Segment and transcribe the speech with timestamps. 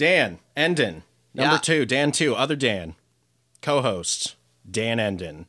[0.00, 1.02] Dan Endon,
[1.34, 1.58] number Yeah.
[1.58, 1.84] two.
[1.84, 2.94] Dan two, other Dan,
[3.60, 4.34] co-host
[4.68, 5.44] Dan Endon.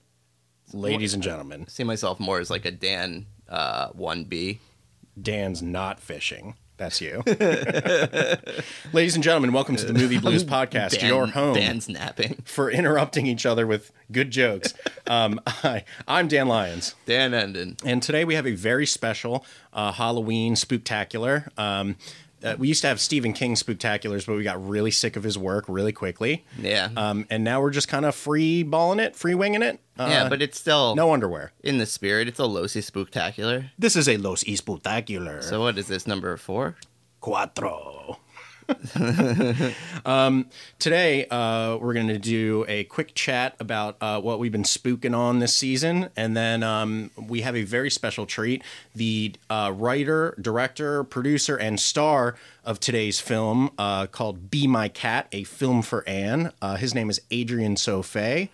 [0.74, 4.60] Ladies and gentlemen, see myself more as like a Dan uh, 1B.
[5.22, 6.56] Dan's not fishing.
[6.76, 7.24] That's you.
[8.92, 12.42] Ladies and gentlemen, welcome to the Movie Blues Podcast, Dan, your home Dan's napping.
[12.44, 14.74] for interrupting each other with good jokes.
[15.08, 16.96] Um, hi, I'm Dan Lyons.
[17.06, 17.80] Dan Endon.
[17.86, 21.58] And today we have a very special uh, Halloween spooktacular.
[21.58, 21.96] Um,
[22.44, 25.38] uh, we used to have Stephen King spooktaculars, but we got really sick of his
[25.38, 26.46] work really quickly.
[26.60, 26.90] Yeah.
[26.96, 29.80] Um, and now we're just kind of free balling it, free winging it.
[29.98, 31.52] Uh, yeah, but it's still no underwear.
[31.64, 32.28] in the spirit.
[32.28, 33.70] It's a Losi Spooktacular.
[33.78, 35.44] This is a Los Spooktacular.
[35.44, 36.76] So what is this number four?
[37.22, 38.18] Cuatro.
[40.06, 40.48] um,
[40.80, 45.16] today, uh, we're going to do a quick chat about uh, what we've been spooking
[45.16, 46.10] on this season.
[46.16, 48.64] And then um, we have a very special treat.
[48.96, 55.28] The uh, writer, director, producer, and star of today's film uh, called Be My Cat,
[55.32, 56.52] a film for Anne.
[56.62, 58.50] Uh, his name is Adrian Tofei.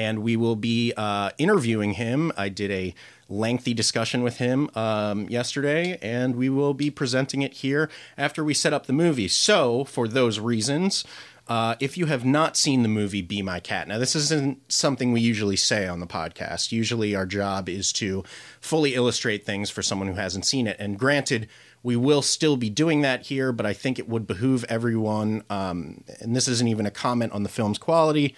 [0.00, 2.32] And we will be uh, interviewing him.
[2.34, 2.94] I did a
[3.28, 8.54] lengthy discussion with him um, yesterday, and we will be presenting it here after we
[8.54, 9.28] set up the movie.
[9.28, 11.04] So, for those reasons,
[11.48, 15.12] uh, if you have not seen the movie Be My Cat, now this isn't something
[15.12, 16.72] we usually say on the podcast.
[16.72, 18.24] Usually, our job is to
[18.58, 20.76] fully illustrate things for someone who hasn't seen it.
[20.78, 21.46] And granted,
[21.82, 26.04] we will still be doing that here, but I think it would behoove everyone, um,
[26.20, 28.34] and this isn't even a comment on the film's quality,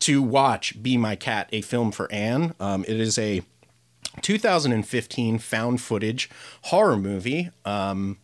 [0.00, 2.54] to watch Be My Cat, a film for Anne.
[2.58, 3.42] Um, it is a
[4.22, 6.28] 2015 found footage
[6.62, 7.50] horror movie.
[7.64, 8.18] Um,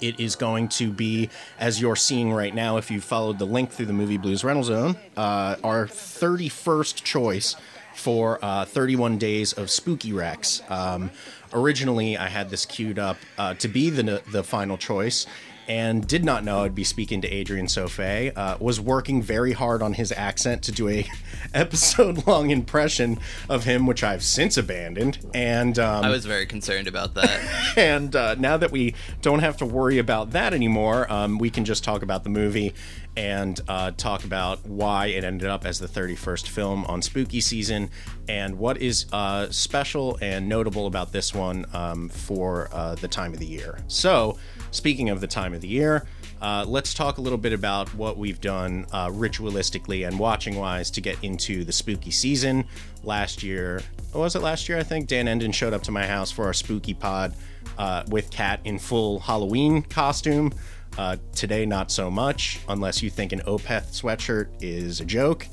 [0.00, 1.28] it is going to be,
[1.58, 4.64] as you're seeing right now, if you followed the link through the Movie Blues Rental
[4.64, 7.56] Zone, uh, our 31st choice
[7.94, 10.62] for uh, 31 Days of Spooky Rex.
[10.68, 11.10] Um,
[11.52, 15.26] originally, I had this queued up uh, to be the, the final choice
[15.68, 18.32] and did not know I'd be speaking to Adrian Tofei.
[18.36, 21.08] Uh, was working very hard on his accent to do a
[21.54, 25.18] episode long impression of him, which I've since abandoned.
[25.34, 27.74] And um, I was very concerned about that.
[27.76, 31.64] and uh, now that we don't have to worry about that anymore, um, we can
[31.64, 32.74] just talk about the movie
[33.16, 37.90] and uh, talk about why it ended up as the 31st film on spooky season
[38.28, 43.32] and what is uh, special and notable about this one um, for uh, the time
[43.32, 43.78] of the year.
[43.86, 44.36] So,
[44.74, 46.06] speaking of the time of the year,
[46.42, 50.90] uh, let's talk a little bit about what we've done uh, ritualistically and watching wise
[50.90, 52.64] to get into the spooky season.
[53.02, 53.80] Last year,
[54.12, 54.78] what was it last year?
[54.78, 57.34] I think Dan Endon showed up to my house for our spooky pod
[57.78, 60.52] uh, with Kat in full Halloween costume.
[60.98, 65.46] Uh, today, not so much, unless you think an Opeth sweatshirt is a joke.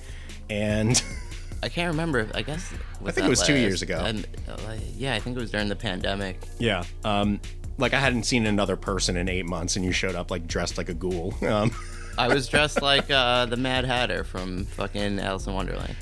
[0.50, 1.02] And
[1.64, 2.28] I can't remember.
[2.36, 2.72] I guess.
[3.06, 4.04] I think it was two years ago.
[4.06, 6.40] And, uh, yeah, I think it was during the pandemic.
[6.60, 7.40] yeah, um,
[7.82, 10.78] like I hadn't seen another person in eight months, and you showed up like dressed
[10.78, 11.34] like a ghoul.
[11.46, 11.72] Um,
[12.18, 15.96] I was dressed like uh, the Mad Hatter from fucking Alice in Wonderland.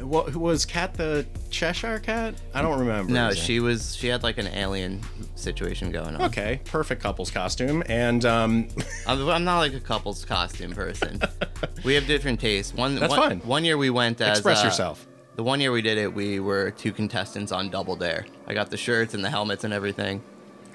[0.00, 2.34] what was Cat the Cheshire Cat?
[2.54, 3.12] I don't remember.
[3.12, 3.44] No, his name.
[3.44, 3.96] she was.
[3.96, 5.00] She had like an alien
[5.34, 6.22] situation going on.
[6.22, 8.68] Okay, perfect couples costume, and um,
[9.06, 11.20] I'm, I'm not like a couple's costume person.
[11.84, 12.74] we have different tastes.
[12.74, 13.40] One, That's one, fine.
[13.40, 15.06] One year we went as express uh, yourself.
[15.34, 18.26] The one year we did it, we were two contestants on Double Dare.
[18.46, 20.22] I got the shirts and the helmets and everything,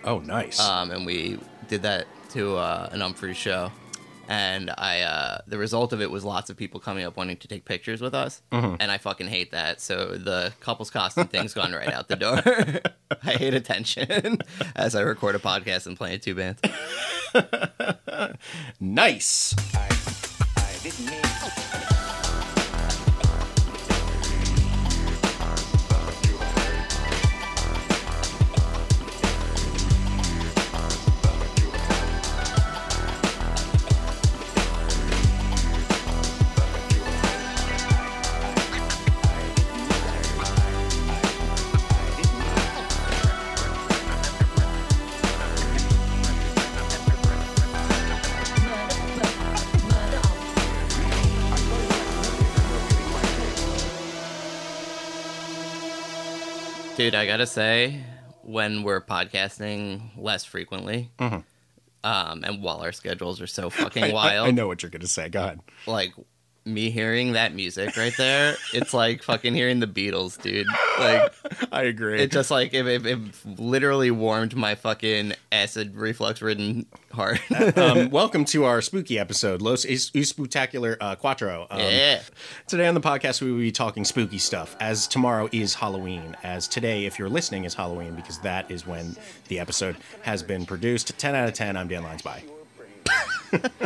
[0.07, 0.59] Oh, nice.
[0.59, 1.37] um, and we
[1.67, 3.71] did that to uh, an Umphreys show.
[4.29, 7.47] And I, uh, the result of it was lots of people coming up wanting to
[7.47, 8.75] take pictures with us, Mm-hmm.
[8.81, 9.79] and I fucking hate that.
[9.79, 12.41] So the couples costume thing's gone right out the door.
[13.23, 14.39] I hate attention
[14.75, 16.59] as I record a podcast and play in two bands.
[18.81, 19.55] nice.
[57.07, 58.03] Dude, I gotta say,
[58.41, 61.45] when we're podcasting less frequently, um,
[62.03, 65.07] and while our schedules are so fucking I- I- wild, I, know what you're gonna
[65.07, 65.29] say.
[65.29, 65.61] Go ahead.
[65.85, 66.11] like
[66.67, 70.67] me hearing that music right there, it's like fucking hearing the Beatles, dude.
[70.99, 71.33] Like
[71.71, 72.19] I agree.
[72.21, 73.19] it just like it, it, it
[73.59, 77.39] literally warmed my fucking acid reflux ridden heart.
[77.77, 81.67] um, welcome to our spooky episode, Los Is- Spectacular uh, Quattro.
[81.69, 82.21] Um, yeah.
[82.67, 86.35] Today on the podcast, we will be talking spooky stuff, as tomorrow is Halloween.
[86.43, 89.15] As today, if you're listening, is Halloween, because that is when
[89.47, 91.17] the episode has been produced.
[91.17, 92.21] 10 out of 10, I'm Dan Lines.
[92.21, 92.43] Bye.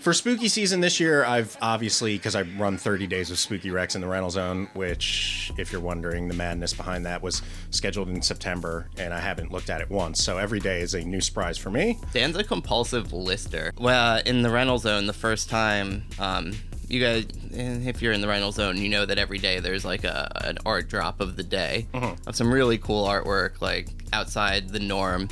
[0.00, 3.94] For spooky season this year, I've obviously because I run 30 days of Spooky Rex
[3.94, 8.22] in the rental zone, which, if you're wondering, the madness behind that was scheduled in
[8.22, 10.24] September, and I haven't looked at it once.
[10.24, 11.98] So every day is a new surprise for me.
[12.14, 13.72] Dan's a compulsive lister.
[13.78, 16.54] Well, in the rental zone, the first time, um,
[16.90, 19.84] you guys, eh, if you're in the Rhino zone, you know that every day there's
[19.84, 21.86] like a an art drop of the day
[22.26, 25.28] of some really cool artwork, like outside the norm.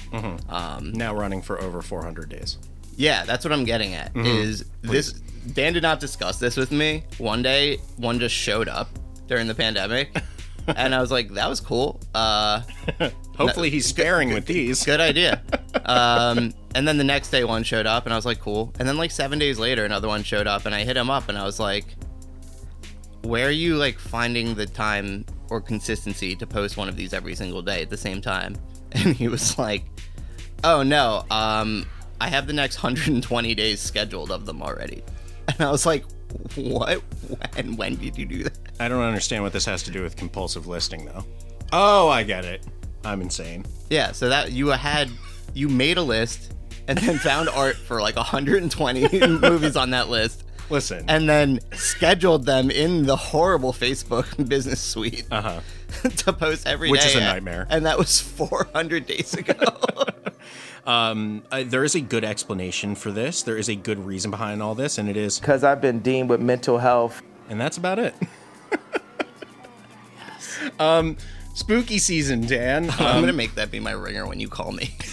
[0.49, 2.59] Um, Now running for over 400 days.
[2.97, 4.13] yeah, that's what I'm getting at.
[4.17, 5.13] Is this
[5.55, 7.05] Dan did not discuss this with me.
[7.19, 8.89] One day, one just showed up
[9.29, 10.15] during the pandemic,
[10.77, 12.63] and I was like, "That was cool." Uh,
[13.39, 14.85] Hopefully, he's sparing with these.
[14.85, 15.43] Good idea.
[15.85, 18.73] um, and then the next day, one showed up, and I was like, cool.
[18.79, 21.29] And then like seven days later, another one showed up, and I hit him up,
[21.29, 21.85] and I was like,
[23.23, 27.35] where are you like finding the time or consistency to post one of these every
[27.35, 28.57] single day at the same time?
[28.93, 29.85] And he was like,
[30.65, 31.85] oh no, um,
[32.23, 35.03] I have the next 120 days scheduled of them already.
[35.47, 36.07] And I was like,
[36.57, 37.03] what?
[37.55, 37.77] When?
[37.77, 38.59] When did you do that?
[38.81, 41.25] I don't understand what this has to do with compulsive listing, though.
[41.73, 42.65] Oh, I get it.
[43.05, 43.65] I'm insane.
[43.91, 45.11] Yeah, so that you had
[45.55, 46.53] you made a list
[46.87, 52.45] and then found art for like 120 movies on that list Listen, and then scheduled
[52.45, 55.61] them in the horrible Facebook business suite uh-huh.
[56.17, 56.93] to post every day.
[56.93, 57.67] Which is a nightmare.
[57.71, 59.55] And that was 400 days ago.
[60.89, 63.43] Uh, there is a good explanation for this.
[63.43, 66.31] There is a good reason behind all this, and it is, because I've been deemed
[66.31, 67.21] with mental health.
[67.51, 68.15] and that's about it.
[70.17, 70.71] Yes.
[70.79, 71.17] Um,
[71.55, 72.91] spooky season, Dan.
[72.99, 74.95] I'm going to make that be my ringer when you call me.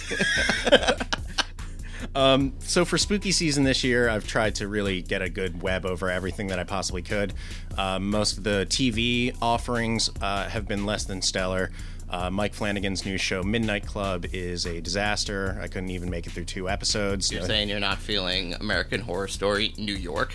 [2.14, 5.84] Um, so for spooky season this year, I've tried to really get a good web
[5.84, 7.34] over everything that I possibly could.
[7.76, 11.70] Uh, most of the TV offerings uh, have been less than stellar.
[12.08, 15.58] Uh, Mike Flanagan's new show, Midnight Club, is a disaster.
[15.60, 17.32] I couldn't even make it through two episodes.
[17.32, 20.34] You're saying you're not feeling American Horror Story New York?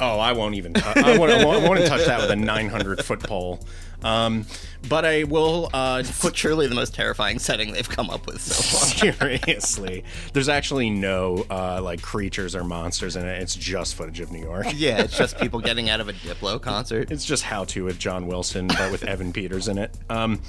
[0.00, 0.74] Oh, I won't even.
[0.74, 3.64] T- I, won't, I won't even touch that with a 900 foot pole.
[4.04, 4.46] Um,
[4.88, 8.62] but I will uh, put Truly the most terrifying setting they've come up with so
[8.62, 9.12] far.
[9.14, 10.04] seriously.
[10.32, 13.40] There's actually no uh, like creatures or monsters in it.
[13.40, 14.66] It's just footage of New York.
[14.74, 17.10] yeah, it's just people getting out of a Diplo concert.
[17.10, 19.96] It's just How to with John Wilson, but with Evan Peters in it.
[20.10, 20.40] Um,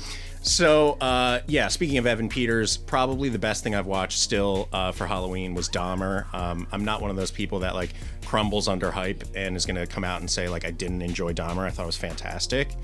[0.44, 4.92] so uh, yeah, speaking of Evan Peters, probably the best thing I've watched still uh,
[4.92, 6.32] for Halloween was Dahmer.
[6.34, 7.92] Um, I'm not one of those people that like
[8.26, 11.34] crumbles under hype and is going to come out and say like I didn't enjoy
[11.34, 11.60] Dahmer.
[11.66, 12.76] I thought it was fantastic.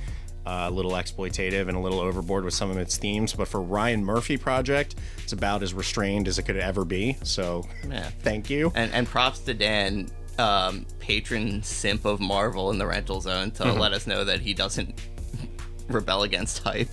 [0.46, 3.62] Uh, a little exploitative and a little overboard with some of its themes, but for
[3.62, 7.18] Ryan Murphy project, it's about as restrained as it could ever be.
[7.24, 8.10] So, Yeah.
[8.22, 8.72] thank you.
[8.74, 10.10] And, and props to Dan,
[10.40, 14.54] um, patron simp of Marvel in the rental zone, to let us know that he
[14.56, 15.00] doesn't
[15.88, 16.90] rebel against hype.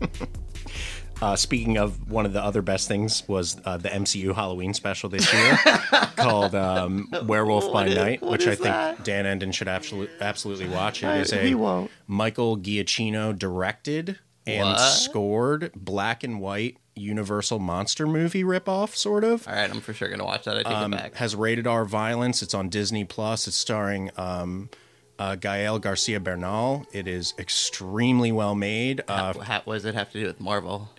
[1.22, 5.10] Uh, speaking of one of the other best things was uh, the MCU Halloween special
[5.10, 5.56] this year
[6.16, 9.04] called um, Werewolf by What is- Night, which I think that?
[9.04, 11.02] Dan Endon should absolutely absolutely watch.
[11.02, 11.90] It I- is he a won't.
[12.06, 14.78] Michael Giacchino directed and What?
[14.78, 19.46] scored black and white Universal monster movie ripoff, sort of.
[19.46, 20.56] All right, I'm for sure going to watch that.
[20.58, 21.14] I take Um, it back.
[21.16, 22.42] has rated R violence.
[22.42, 23.46] It's on Disney Plus.
[23.46, 24.68] It's starring um,
[25.18, 26.86] uh, Gael Garcia Bernal.
[26.92, 29.02] It is extremely well made.
[29.06, 30.90] Uh, How, what does it have to do with Marvel?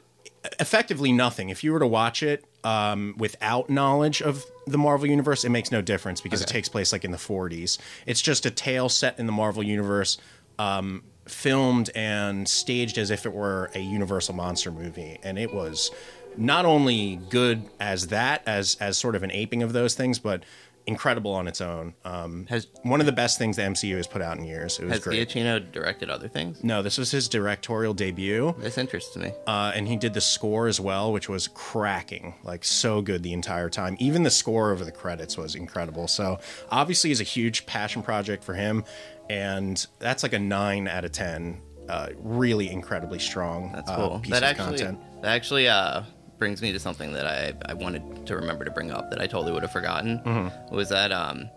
[0.59, 1.49] Effectively nothing.
[1.49, 5.71] If you were to watch it um, without knowledge of the Marvel universe, it makes
[5.71, 7.77] no difference because it takes place like in the 40s.
[8.05, 10.17] It's just a tale set in the Marvel universe,
[10.57, 15.91] um, filmed and staged as if it were a Universal monster movie, and it was
[16.37, 20.43] not only good as that, as as sort of an aping of those things, but
[20.87, 21.93] incredible on its own.
[22.05, 24.79] Um, Has- one of the best things the MCU has put out in years.
[24.79, 25.27] It was Has great.
[25.29, 26.63] Giacchino directed other things?
[26.63, 29.31] no, this was his directorial debut This interests me.
[29.47, 33.33] uh, and he did the score as well, which was cracking, like so good the
[33.33, 33.95] entire time.
[33.99, 36.07] Even the score over the credits was incredible.
[36.07, 38.83] So obviously, is a huge passion project for him,
[39.29, 41.61] and that's like a nine out of ten.
[41.89, 43.71] Uh, really incredibly strong.
[43.73, 44.19] That's uh, cool.
[44.19, 44.99] piece that of actually, content.
[45.21, 46.03] that actually uh,
[46.41, 49.27] brings me to something that I, I wanted to remember to bring up that I
[49.27, 50.17] totally would have forgotten.
[50.25, 50.75] Mm-hmm.
[50.75, 51.47] Was that um,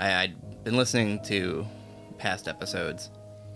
[0.00, 1.64] I, I'd been listening to
[2.18, 3.10] past episodes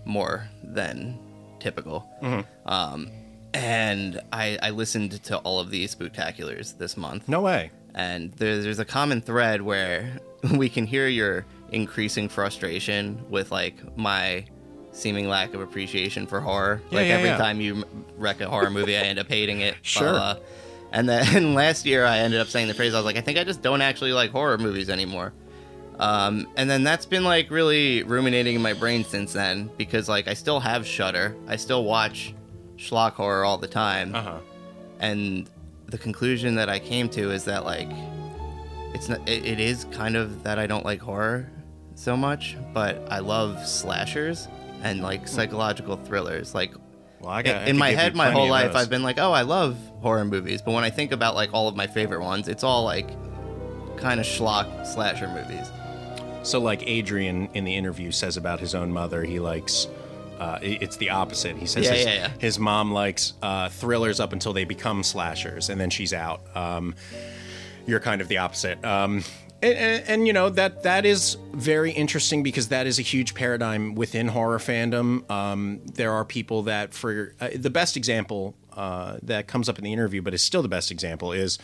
[0.05, 1.19] more than
[1.59, 2.09] typical.
[2.23, 2.69] Mm-hmm.
[2.69, 3.09] Um,
[3.53, 7.27] and I, I listened to all of these spectaculars this month.
[7.27, 7.69] No way.
[7.93, 10.19] and there, there's a common thread where
[10.55, 14.45] we can hear your increasing frustration with like my
[14.93, 16.81] seeming lack of appreciation for horror.
[16.91, 17.37] Yeah, like yeah, every yeah.
[17.37, 17.83] time you
[18.15, 19.73] wreck a horror movie, I end up hating it.
[19.73, 20.11] blah, Sure.
[20.11, 20.35] blah.
[20.91, 22.93] And then last year, I ended up saying the phrase.
[22.93, 25.33] I was like, I think I just don't actually like horror movies anymore.
[25.99, 30.27] Um, and then that's been like really ruminating in my brain since then because like
[30.27, 32.35] I still have Shudder, I still watch
[32.77, 34.39] schlock horror all the time Uh huh.
[34.99, 35.49] and
[35.87, 37.89] the conclusion that I came to is that like
[38.93, 39.27] it's not.
[39.27, 41.49] It, it is kind of that I don't like horror
[41.95, 44.47] so much, but I love slashers
[44.83, 46.53] and like psychological thrillers.
[46.53, 46.73] Like
[47.19, 48.75] Well, I got in my head, my whole life.
[48.75, 50.61] I've been like, oh, I love horror movies.
[50.61, 53.07] But when I think about like all of my favorite ones, it's all like
[53.97, 55.69] kind of schlock slasher movies.
[56.43, 59.87] So, like Adrian in the interview says about his own mother, he likes.
[60.39, 61.55] Uh, it's the opposite.
[61.57, 62.29] He says Yeah, his, yeah, yeah.
[62.37, 66.41] his mom likes uh, thrillers up until they become slashers, and then she's out.
[66.55, 66.93] Um,
[67.87, 68.83] you're kind of the opposite.
[68.85, 69.23] Um,
[69.61, 73.33] and, and, and, you know that that is very interesting because that is a huge
[73.33, 75.29] paradigm within horror fandom.
[75.29, 79.83] Um, there are people that, for uh, the best example uh, that comes up in
[79.83, 81.57] the interview, but is still the best example, is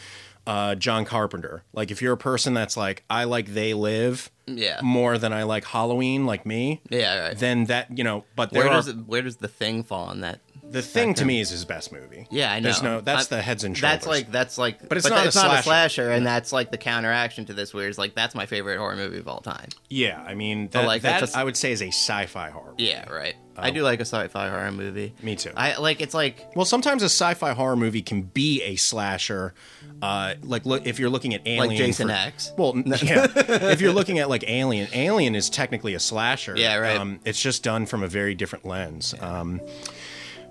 [0.48, 1.64] uh, John Carpenter.
[1.74, 4.80] Like, if you're a person that's like, I like They Live Yeah.
[4.84, 7.38] more than I like Halloween, like me, Yeah, right.
[7.38, 8.26] then that you know.
[8.36, 10.40] But there Where are, does it, where does the thing fall on that?
[10.74, 12.28] The thing to me is his best movie.
[12.30, 12.64] Yeah, I know.
[12.66, 13.96] There's no that's I- the heads and shoulders.
[13.96, 15.60] That's like that's like, But it's not a it's not slasher.
[15.60, 17.74] a slasher, and that's like the counteraction to this.
[17.74, 19.70] Where it's like that's my favorite horror movie of all time.
[19.90, 20.22] yeah.
[20.22, 22.74] I mean, that, like, that that's a- I would say is a sci-fi horror.
[22.78, 23.36] Yeah, right.
[23.56, 25.14] I do like a sci-fi horror movie.
[25.22, 25.52] Me too.
[25.56, 29.54] I like it's like Well, sometimes a sci-fi horror movie can be a slasher.
[30.02, 32.52] Uh, like, look if you're looking at Alien, like Jason for- X.
[32.58, 33.28] Well, yeah.
[33.36, 36.56] if you're looking at like Alien, Alien is technically a slasher.
[36.58, 36.98] Yeah, right.
[36.98, 39.14] Um, it's just done from a very different lens.
[39.22, 39.62] Um,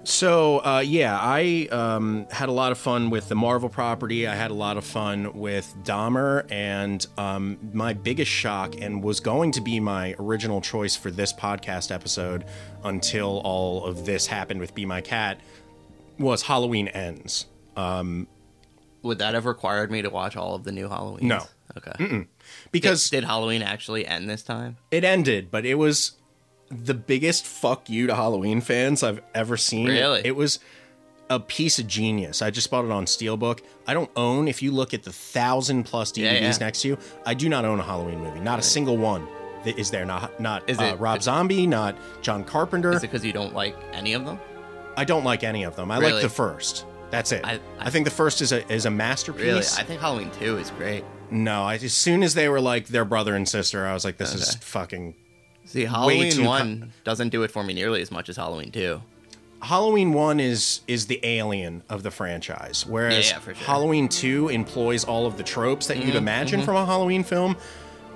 [0.05, 4.27] so uh, yeah, I um, had a lot of fun with the Marvel property.
[4.27, 9.21] I had a lot of fun with Dahmer, and um, my biggest shock, and was
[9.21, 12.45] going to be my original choice for this podcast episode
[12.85, 15.39] until all of this happened with Be My Cat,
[16.19, 17.47] was Halloween Ends.
[19.03, 21.27] Would that have required me to watch all of the new Halloween?
[21.29, 21.45] No.
[21.77, 22.27] Okay.
[22.71, 24.77] Because Did Halloween actually end this time?
[24.91, 26.13] it ended, but it was
[26.73, 29.89] the biggest fuck you to Halloween fans I've ever seen.
[29.89, 30.23] Really?
[30.25, 30.59] It, was
[31.31, 32.43] a piece of genius.
[32.43, 33.61] I just bought it on Steelbook.
[33.87, 36.57] I don't own, if you look at the thousand plus DVDs Yeah, yeah.
[36.61, 38.41] next to you, I do not own a Halloween movie.
[38.41, 39.27] Not a single one
[39.65, 40.05] that is there.
[40.05, 42.93] Not not Is uh, it- Rob Zombie, not John Carpenter.
[42.93, 44.39] Is it because you don't like any of them?
[44.97, 45.91] I don't like any of them.
[45.91, 46.15] I Really?
[46.15, 46.85] like the first.
[47.11, 47.45] That's it.
[47.45, 49.43] I- I, I- think the first is a is a masterpiece.
[49.43, 49.59] Really?
[49.79, 51.05] I think Halloween Two is great.
[51.31, 54.19] no, I, as soon as they were like their brother and sister, I was like,
[54.19, 55.15] this is fucking
[55.73, 59.03] See, Halloween One doesn't do it for me nearly as much as Halloween Two.
[59.63, 63.55] Halloween one is is the alien of the franchise, whereas Yeah, yeah, sure.
[63.55, 67.57] Halloween two employs all of the tropes that Mm-hmm, you'd imagine from a Halloween film.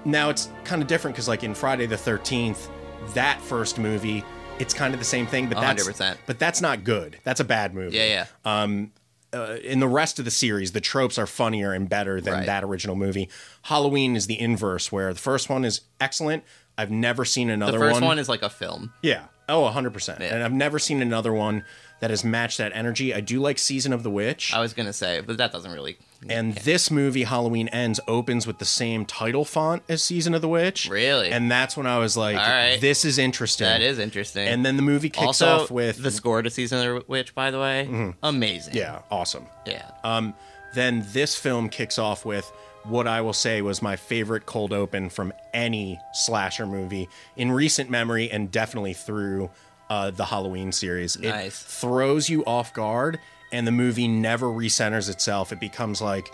[0.05, 2.69] Now it's kind of different because, like in Friday the Thirteenth,
[3.15, 4.25] that first movie,
[4.59, 6.17] it's kind of the same thing, but that's 100%.
[6.27, 7.19] but that's not good.
[7.25, 7.97] That's a bad movie.
[7.97, 8.87] Yeah, yeah.
[9.33, 12.47] Uh, in the rest of the series, the tropes are funnier and better than Right.
[12.47, 13.29] that original movie.
[13.63, 16.43] Halloween is the inverse, where the first one is excellent.
[16.79, 17.81] I've never seen another one.
[17.81, 18.09] the first one.
[18.09, 18.93] one is like a film.
[19.03, 19.25] Yeah.
[19.49, 20.19] Oh, 100%.
[20.21, 20.35] Yeah.
[20.35, 21.65] And I've never seen another one
[22.01, 23.15] that has matched that energy.
[23.15, 24.53] I do like Season of the Witch.
[24.53, 25.97] I was gonna say, but that doesn't really.
[26.29, 30.49] and this movie, Halloween Ends, opens with the same title font as Season of the
[30.49, 30.89] Witch.
[30.91, 31.31] Really?
[31.31, 32.79] And that's when I was like, All right.
[32.81, 33.67] this is interesting.
[33.67, 34.47] That is interesting.
[34.47, 36.03] And then the movie kicks also off with.
[36.03, 38.75] the score to Season of the Witch, by the way, amazing.
[38.75, 39.47] yeah, awesome.
[39.65, 39.91] yeah.
[40.05, 40.35] Um,
[40.75, 42.51] then this film kicks off with
[42.89, 47.91] what I will say was my favorite cold open from any slasher movie in recent
[47.91, 49.51] memory and definitely through
[49.91, 51.17] uh, the Halloween series.
[51.17, 51.61] It Nice.
[51.63, 53.19] throws you off guard,
[53.53, 55.53] and the movie never recenters itself.
[55.53, 56.31] It becomes like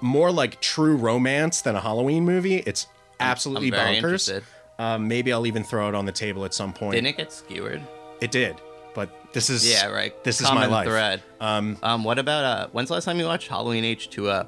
[0.00, 2.56] more like true romance than a Halloween movie.
[2.56, 2.86] It's
[3.18, 4.42] absolutely I'm bonkers.
[4.78, 6.94] Um, maybe I'll even throw it on the table at some point.
[6.94, 7.82] Didn't it get skewered?
[8.20, 8.56] It did,
[8.94, 10.12] but this is Yeah, right.
[10.24, 10.86] This is my life.
[10.88, 11.22] Thread.
[11.40, 12.68] Um, um, what about uh?
[12.72, 14.46] When's the last time you watched Halloween H two O?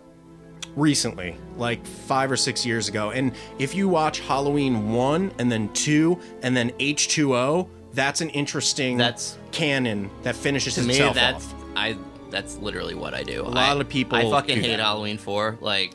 [0.76, 3.10] Recently, like five or six years ago.
[3.10, 8.96] And if you watch Halloween 1 and then 2 and then H2O, that's an interesting
[8.96, 11.54] That's- canon that finishes To me, itself that's off.
[11.76, 11.96] I.
[12.30, 13.42] That's literally what I do.
[13.42, 14.80] A lot of people I fucking hate that.
[14.80, 15.58] Halloween four.
[15.60, 15.94] Like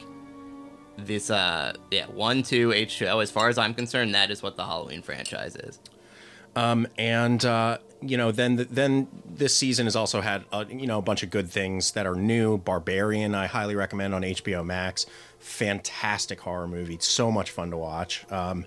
[0.96, 1.32] this.
[1.32, 3.18] Uh, yeah, one, two, H two O.
[3.18, 5.80] As far as I'm concerned, that is what the Halloween franchise is.
[6.56, 11.00] Um, and uh, you know then then this season has also had uh, you know
[11.00, 15.06] a bunch of good things that are new barbarian i highly recommend on hbo max
[15.40, 18.66] fantastic horror movie so much fun to watch um,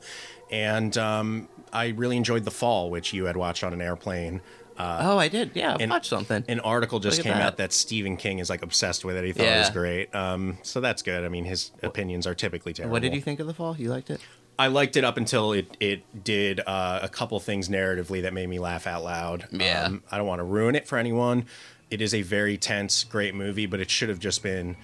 [0.50, 4.40] and um, i really enjoyed the fall which you had watched on an airplane
[4.82, 5.50] oh, I did.
[5.54, 6.44] Yeah, I watched something.
[6.48, 7.42] an article just came that.
[7.42, 9.24] out that Stephen King is like obsessed with it.
[9.24, 10.14] He thought it was great.
[10.14, 11.24] Um, so that's good.
[11.24, 12.92] I mean, his opinions are typically terrible.
[12.92, 13.76] what did you think of the fall?
[13.76, 14.20] You liked it?
[14.60, 18.48] I liked it up until it it did uh, a couple things narratively that made
[18.48, 19.48] me laugh out loud.
[19.50, 19.84] Yeah.
[19.84, 21.46] Um, I don't want to ruin it for anyone.
[21.90, 24.76] It is a very tense, great movie, but it should have just been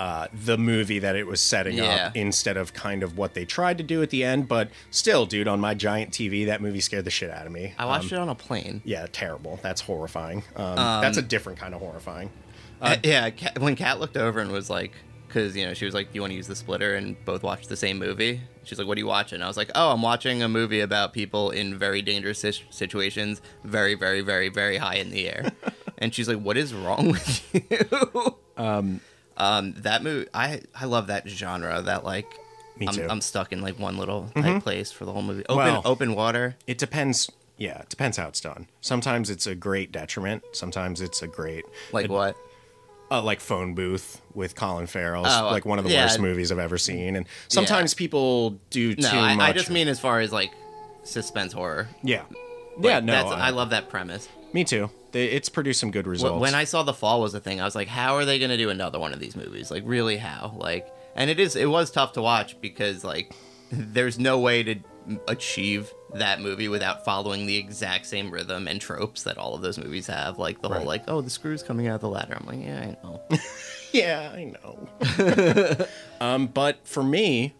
[0.00, 2.06] uh, the movie that it was setting Yeah.
[2.06, 4.48] up instead of kind of what they tried to do at the end.
[4.48, 7.74] But still, dude, on my giant TV, that movie scared the shit out of me.
[7.78, 8.80] I watched it on a plane.
[8.84, 9.58] Yeah, terrible.
[9.62, 10.42] That's horrifying.
[10.56, 12.30] Um, that's a different kind of horrifying.
[12.80, 14.92] Uh, yeah, Kat, when Kat looked over and was like,
[15.28, 17.42] because you know she was like, "Do you want to use the splitter?" and both
[17.42, 18.40] watched the same movie.
[18.64, 21.12] She's like, "What are you watching?" I was like, "Oh, I'm watching a movie about
[21.12, 25.52] people in very dangerous situations, very, very, very, very high in the air."
[25.98, 29.00] and she's like, "What is wrong with you?" um,
[29.36, 31.80] um, that movie, I I love that genre.
[31.82, 32.26] That like,
[32.78, 33.06] Me I'm, too.
[33.08, 35.44] I'm stuck in like one little tight place for the whole movie.
[35.48, 36.56] Open Well- open water.
[36.66, 37.30] It depends.
[37.56, 38.68] Yeah, it depends how it's done.
[38.80, 40.44] Sometimes it's a great detriment.
[40.52, 42.36] Sometimes it's a great Like it- what?
[43.10, 46.04] Uh, like phone booth with Colin Farrell, Oh, like one of the yeah.
[46.04, 47.16] worst movies I've ever seen.
[47.16, 49.50] And sometimes people do No, too I, much.
[49.50, 50.52] I just mean as far as like
[51.04, 51.88] suspense horror.
[52.02, 52.22] yeah,
[52.76, 53.00] Like, yeah.
[53.00, 54.28] No, that's, I, I love that premise.
[54.52, 54.90] Me too.
[55.12, 56.40] They, it's produced some good results.
[56.40, 58.50] When I saw The Fall was a thing, I was like, how are they going
[58.50, 59.70] to do another one of these movies?
[59.70, 60.54] Like, really, how?
[60.56, 60.86] Like,
[61.16, 63.32] and it is, it was tough to watch because like,
[63.70, 64.76] there's no way to
[65.26, 69.78] achieve that movie without following the exact same rhythm and tropes that all of those
[69.78, 70.38] movies have.
[70.38, 70.78] Like the Right.
[70.78, 72.36] whole like, oh, the screw's coming out of the ladder.
[72.38, 73.22] I'm like, yeah, I know.
[73.92, 74.52] yeah, I
[75.78, 75.86] know.
[76.20, 77.54] um, but for me,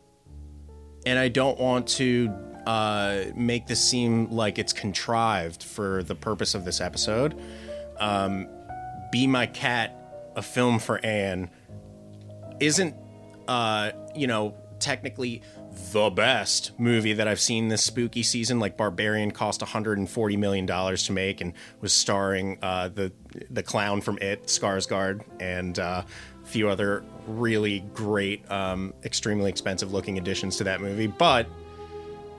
[1.07, 2.31] and I don't want to
[2.67, 7.35] uh, make this seem like it's contrived for the purpose of this episode.
[7.99, 8.47] Um,
[9.11, 9.95] Be My Cat,
[10.37, 11.49] a film for Anne,
[12.61, 12.95] isn't,
[13.47, 15.43] uh, you know, technically
[15.93, 18.59] the best movie that I've seen this spooky season.
[18.61, 23.13] Like Barbarian cost 140 million dollars to make and was starring uh, the
[23.51, 26.03] the clown from It, Skarsgård, and uh,
[26.43, 31.07] a few other really great, um, extremely expensive looking additions to that movie.
[31.07, 31.47] But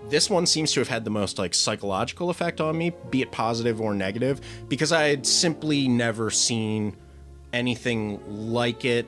[0.10, 3.32] this one seems to have had the most like psychological effect on me, be it
[3.32, 6.96] positive or negative, because I had simply never seen
[7.54, 8.20] anything
[8.52, 9.06] like it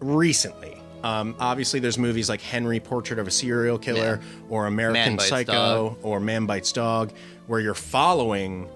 [0.00, 0.79] recently.
[1.02, 5.98] Um, obviously, there's movies like Henry, Portrait of a Serial Killer, or American Psycho, Dog.
[6.02, 7.12] or Man Bites Dog,
[7.46, 8.68] where you're following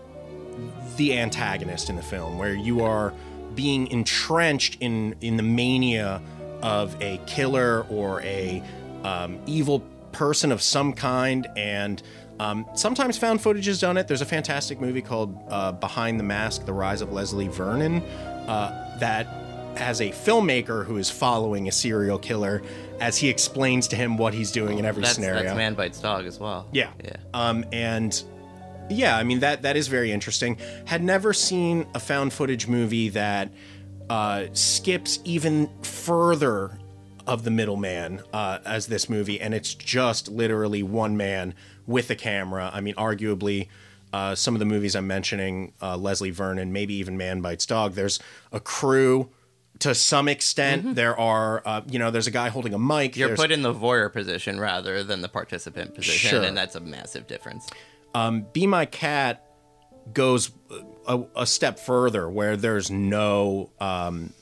[0.97, 3.13] the antagonist in the film, where you are
[3.55, 6.23] being entrenched in in the mania
[6.63, 8.63] of a killer or a
[9.03, 9.81] um, evil
[10.13, 12.03] person of some kind, and
[12.41, 14.09] um, sometimes found footage has done it.
[14.09, 18.03] There's a fantastic movie called uh, Behind the Mask: The Rise of Leslie Vernon
[18.49, 19.27] uh, that
[19.77, 22.63] has a filmmaker who is following a serial killer
[23.01, 25.43] as he explains to him what he's doing in every That's, scenario.
[25.43, 26.69] that's Man Bites Dog as well.
[26.73, 26.91] Yeah.
[27.03, 27.17] Yeah.
[27.33, 28.23] Um, and
[28.91, 30.59] yeah, I mean that that is very interesting.
[30.85, 33.51] Had never seen a found footage movie that
[34.11, 36.79] uh, skips even further
[37.27, 41.55] of the middleman uh, as this movie, and it's just literally one man
[41.87, 42.71] with a camera.
[42.73, 43.69] I mean, arguably.
[44.13, 47.95] Uh, some of the movies I'm mentioning, uh, Leslie Vernon, maybe even Man Bites Dog.
[47.95, 48.21] There's
[48.53, 49.29] a crew
[49.81, 50.95] to some extent.
[50.95, 53.13] There are, uh, you know, there's a guy holding a mic.
[53.13, 53.19] Mm-hmm.
[53.21, 56.43] You're there's- put in the voyeur position rather than the participant position, Sure.
[56.43, 57.69] and that's a massive difference.
[58.53, 59.45] Be My Cat
[60.13, 60.51] goes
[61.09, 64.33] a, a step further where there's no um,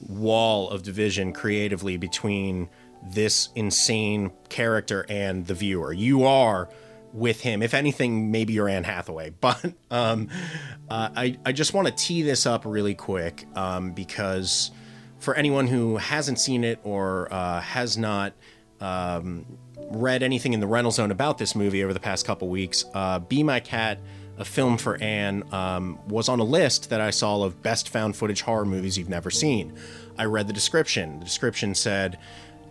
[0.00, 2.68] wall of division creatively between
[3.12, 5.92] this insane character and the viewer.
[5.92, 6.68] You are
[7.12, 7.62] with him.
[7.62, 9.32] If anything, maybe you're Anne Hathaway.
[9.40, 10.28] But um,
[10.88, 14.70] uh, I, I just want to tee this up really quick um, because
[15.18, 18.34] for anyone who hasn't seen it or uh, has not
[18.80, 19.46] um,
[19.90, 23.18] read anything in the rental zone about this movie over the past couple weeks, uh,
[23.18, 23.98] Be My Cat,
[24.38, 28.16] a film for Anne, um, was on a list that I saw of best found
[28.16, 29.74] footage horror movies you've never seen.
[30.18, 31.18] I read the description.
[31.18, 32.18] The description said,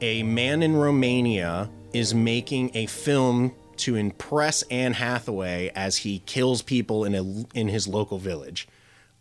[0.01, 6.61] A man in Romania is making a film to impress Anne Hathaway as he kills
[6.61, 8.67] people in a in his local village.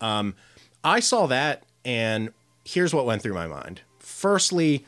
[0.00, 0.34] Um,
[0.82, 2.32] I saw that, and
[2.64, 3.82] here's what went through my mind.
[3.98, 4.84] Firstly,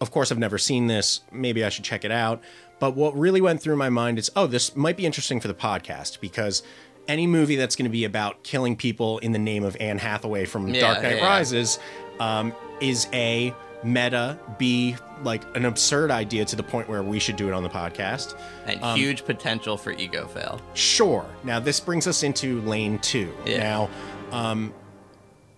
[0.00, 1.20] of course, I've never seen this.
[1.32, 2.42] Maybe I should check it out.
[2.80, 5.54] But what really went through my mind is, oh, this might be interesting for the
[5.54, 6.62] podcast because
[7.08, 10.44] any movie that's going to be about killing people in the name of Anne Hathaway
[10.44, 11.24] from Yeah, Dark Knight yeah.
[11.24, 11.78] Rises
[12.20, 13.54] um, is a
[13.84, 17.62] meta, be like an absurd idea to the point where we should do it on
[17.62, 18.34] the podcast.
[18.66, 20.60] And Um, huge potential for ego fail.
[20.74, 21.24] Sure.
[21.44, 23.32] Now this brings us into lane two.
[23.46, 23.58] Yeah.
[23.58, 23.90] Now,
[24.32, 24.74] um,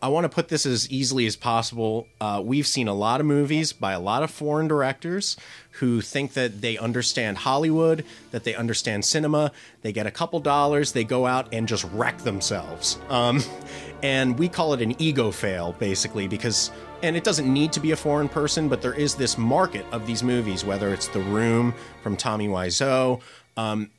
[0.02, 2.06] I want to put this as easily as possible.
[2.20, 5.36] Uh, we've seen a lot of movies by a lot of foreign directors
[5.72, 9.52] who think that they understand Hollywood, that they understand cinema.
[9.80, 12.98] They get a couple dollars, they go out and just wreck themselves.
[13.08, 13.42] Um,
[14.02, 16.70] and we call it an ego fail, basically, because,
[17.02, 20.06] and it doesn't need to be a foreign person, but there is this market of
[20.06, 23.20] these movies, whether it's The Room from Tommy Wiseau,
[23.56, 23.90] um,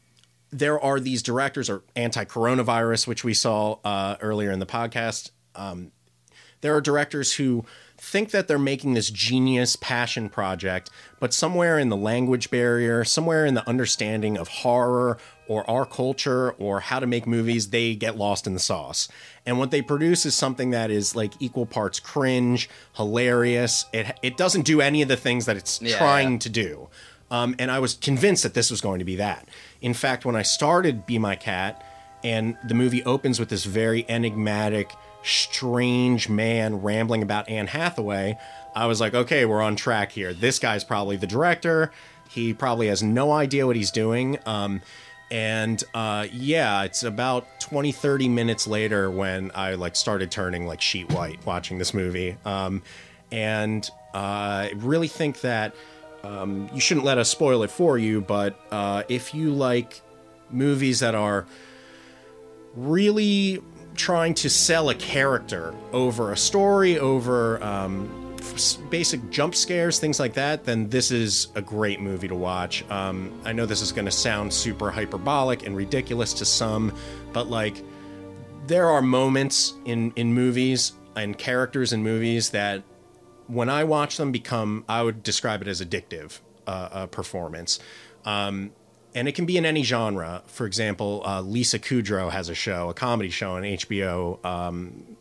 [0.51, 5.31] there are these directors or anti-coronavirus which we saw uh, earlier in the podcast.
[5.55, 5.91] Um,
[6.62, 7.65] there are directors who
[7.97, 13.45] think that they're making this genius passion project, but somewhere in the language barrier, somewhere
[13.45, 18.17] in the understanding of horror or our culture or how to make movies, they get
[18.17, 19.07] lost in the sauce.
[19.45, 23.86] And what they produce is something that is like equal parts cringe, hilarious.
[23.93, 26.39] It it doesn't do any of the things that it's Yeah, trying yeah.
[26.39, 26.88] to do.
[27.29, 29.47] Um, and I was convinced that this was going to be that.
[29.81, 31.83] In fact, when I started Be My Cat,
[32.23, 34.91] and the movie opens with this very enigmatic,
[35.23, 38.38] strange man rambling about Anne Hathaway,
[38.75, 40.33] I was like, okay, we're on track here.
[40.33, 41.91] This guy's probably the director.
[42.29, 44.39] He probably has no idea what he's doing.
[44.45, 44.81] Um,
[45.30, 50.82] and uh, yeah, it's about 20, 30 minutes later when I like started turning like
[50.82, 52.38] sheet white watching this movie.
[52.46, 52.82] Um,
[53.32, 55.76] and uh, I really think that
[56.24, 60.02] um, you shouldn't let us spoil it for you, but uh, if you like
[60.50, 61.46] movies that are
[62.76, 63.62] really
[63.96, 68.27] trying to sell a character over a story, over um,
[68.89, 72.89] basic jump scares, things like that, then this is a great movie to watch.
[72.89, 76.93] Um, I know this is going to sound super hyperbolic and ridiculous to some,
[77.33, 77.83] but like
[78.67, 82.83] there are moments in in movies and characters in movies that
[83.47, 87.79] when I watch them become I would describe it as addictive uh, uh, performance.
[88.25, 88.71] Um,
[89.15, 90.43] and it can be in any genre.
[90.45, 95.17] For example, uh, Lisa Kudrow has a show, a comedy show on HBO um,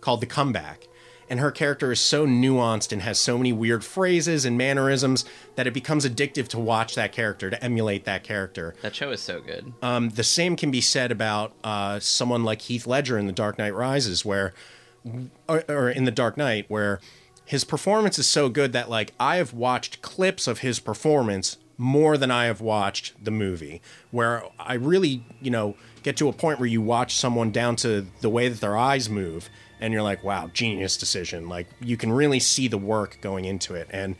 [0.00, 0.87] called The Comeback.
[1.30, 5.24] And her character is so nuanced and has so many weird phrases and mannerisms
[5.56, 8.74] that it becomes addictive to watch that character, to emulate that character.
[8.82, 9.72] That show is so good.
[9.82, 13.58] Um, the same can be said about uh, someone like Heath Ledger in The Dark
[13.58, 14.54] Knight Rises, where,
[15.48, 17.00] or, or in The Dark Knight, where
[17.44, 22.18] his performance is so good that like I have watched clips of his performance more
[22.18, 23.80] than I have watched the movie.
[24.10, 28.06] Where I really, you know, get to a point where you watch someone down to
[28.20, 29.48] the way that their eyes move,
[29.80, 31.48] and you're like, wow, genius decision.
[31.48, 34.16] Like you can really see the work going into it, and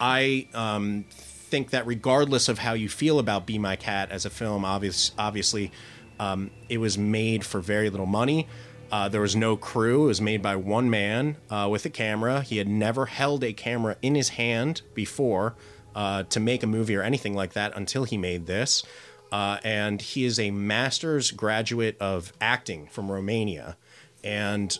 [0.00, 4.30] I um, think that regardless of how you feel about Be My Cat as a
[4.30, 5.72] film, obvious, obviously,
[6.18, 8.46] um, it was made for very little money.
[8.90, 10.04] Uh, there was no crew.
[10.04, 12.42] It was made by one man uh, with a camera.
[12.42, 15.54] He had never held a camera in his hand before
[15.94, 18.84] uh, to make a movie or anything like that until he made this.
[19.32, 23.76] Uh, and he is a master's graduate of acting from Romania.
[24.22, 24.78] And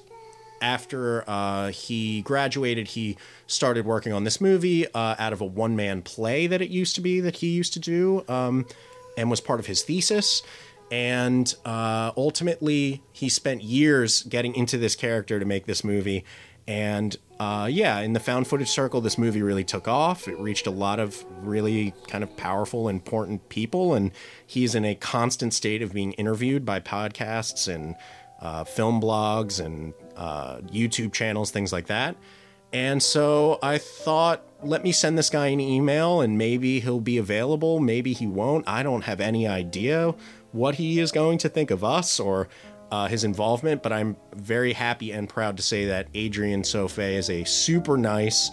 [0.61, 3.17] after uh, he graduated, he
[3.47, 6.95] started working on this movie uh, out of a one man play that it used
[6.95, 8.67] to be that he used to do um,
[9.17, 10.43] and was part of his thesis.
[10.91, 16.25] And uh, ultimately, he spent years getting into this character to make this movie.
[16.69, 20.27] And uh, yeah, in the found footage circle, this movie really took off.
[20.27, 23.95] It reached a lot of really kind of powerful, important people.
[23.95, 24.11] And
[24.47, 27.95] he's in a constant state of being interviewed by podcasts and
[28.41, 32.17] uh, film blogs and uh, YouTube channels, things like that.
[32.73, 37.19] And so I thought, let me send this guy an email and maybe he'll be
[37.19, 37.81] available.
[37.81, 38.69] Maybe he won't.
[38.69, 40.15] I don't have any idea
[40.53, 42.49] what he is going to think of us or
[42.91, 47.31] uh, his involvement, but I'm very happy and proud to say that Adrian Tofei is
[47.31, 48.51] a super nice,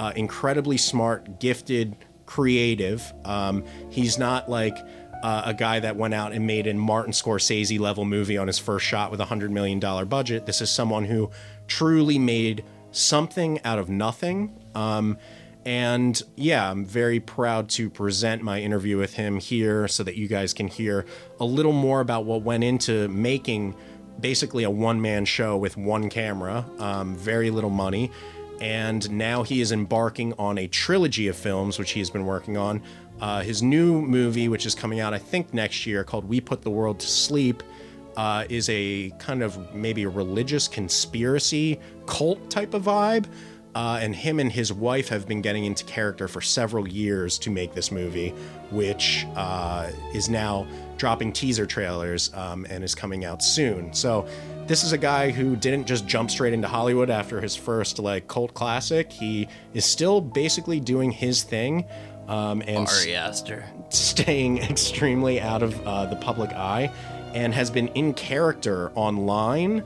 [0.00, 1.96] uh, incredibly smart, gifted,
[2.26, 3.12] creative.
[3.24, 4.76] Um, he's not like
[5.22, 8.58] uh, a guy that went out and made a Martin Scorsese level movie on his
[8.58, 10.46] first shot with a $100 million budget.
[10.46, 11.30] This is someone who
[11.66, 14.58] truly made something out of nothing.
[14.74, 15.18] Um,
[15.64, 20.26] and yeah, I'm very proud to present my interview with him here so that you
[20.26, 21.06] guys can hear
[21.38, 23.76] a little more about what went into making
[24.20, 28.10] basically a one man show with one camera, um, very little money.
[28.60, 32.56] And now he is embarking on a trilogy of films, which he has been working
[32.56, 32.82] on.
[33.22, 36.62] Uh, his new movie, which is coming out, I think, next year, called We Put
[36.62, 37.62] the World to Sleep,
[38.16, 43.26] uh, is a kind of maybe a religious conspiracy cult type of vibe.
[43.76, 47.48] Uh, and him and his wife have been getting into character for several years to
[47.48, 48.30] make this movie,
[48.70, 50.66] which uh, is now
[50.98, 53.94] dropping teaser trailers um, and is coming out soon.
[53.94, 54.26] So
[54.66, 58.28] this is a guy who didn't just jump straight into Hollywood after his first like
[58.28, 59.10] cult classic.
[59.10, 61.86] He is still basically doing his thing.
[62.28, 63.64] Um, and Ari Aster.
[63.90, 66.90] staying extremely out of uh, the public eye
[67.34, 69.84] and has been in character online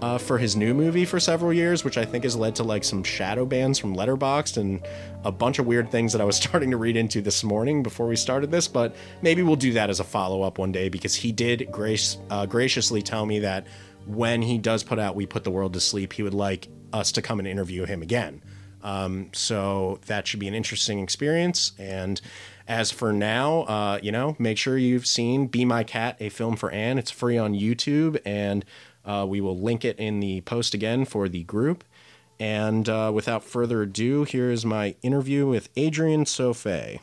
[0.00, 2.84] uh, for his new movie for several years, which I think has led to like
[2.84, 4.86] some shadow bans from Letterboxd and
[5.24, 8.06] a bunch of weird things that I was starting to read into this morning before
[8.06, 8.68] we started this.
[8.68, 12.18] But maybe we'll do that as a follow up one day because he did grace
[12.30, 13.66] uh, graciously tell me that
[14.06, 17.12] when he does put out "We Put the World to Sleep," he would like us
[17.12, 18.42] to come and interview him again.
[18.82, 21.72] Um, so that should be an interesting experience.
[21.78, 22.20] And
[22.66, 26.56] as for now, uh, you know, make sure you've seen Be My Cat, a film
[26.56, 26.98] for Anne.
[26.98, 28.64] It's free on YouTube, and
[29.04, 31.84] uh, we will link it in the post again for the group.
[32.38, 37.00] And uh, without further ado, here is my interview with Adrian Tofei.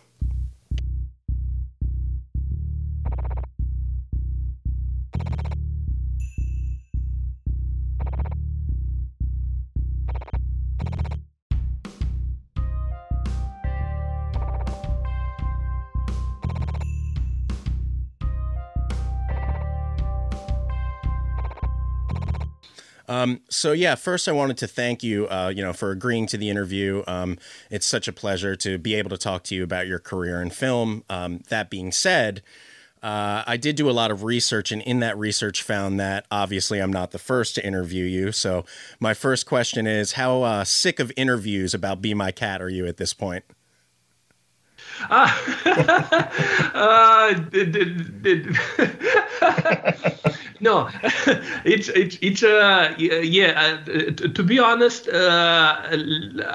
[23.08, 26.38] Um, so yeah, first I wanted to thank you, uh, you know, for agreeing to
[26.38, 27.04] the interview.
[27.08, 27.38] Um,
[27.70, 30.50] it's such a pleasure to be able to talk to you about your career in
[30.50, 31.04] film.
[31.10, 32.42] Um, that being said,
[33.04, 36.82] uh, I did do a lot of research, and in that research, found that obviously
[36.82, 38.32] I'm not the first to interview you.
[38.32, 38.66] So
[39.00, 42.88] my first question is, how uh, sick of interviews about "Be My Cat" are you
[42.88, 43.46] at this point?
[45.10, 45.34] uh,
[47.52, 48.58] did, did, did.
[50.62, 50.90] no,
[51.66, 53.80] it's it's it's uh yeah.
[53.88, 55.82] Uh, to be honest, uh,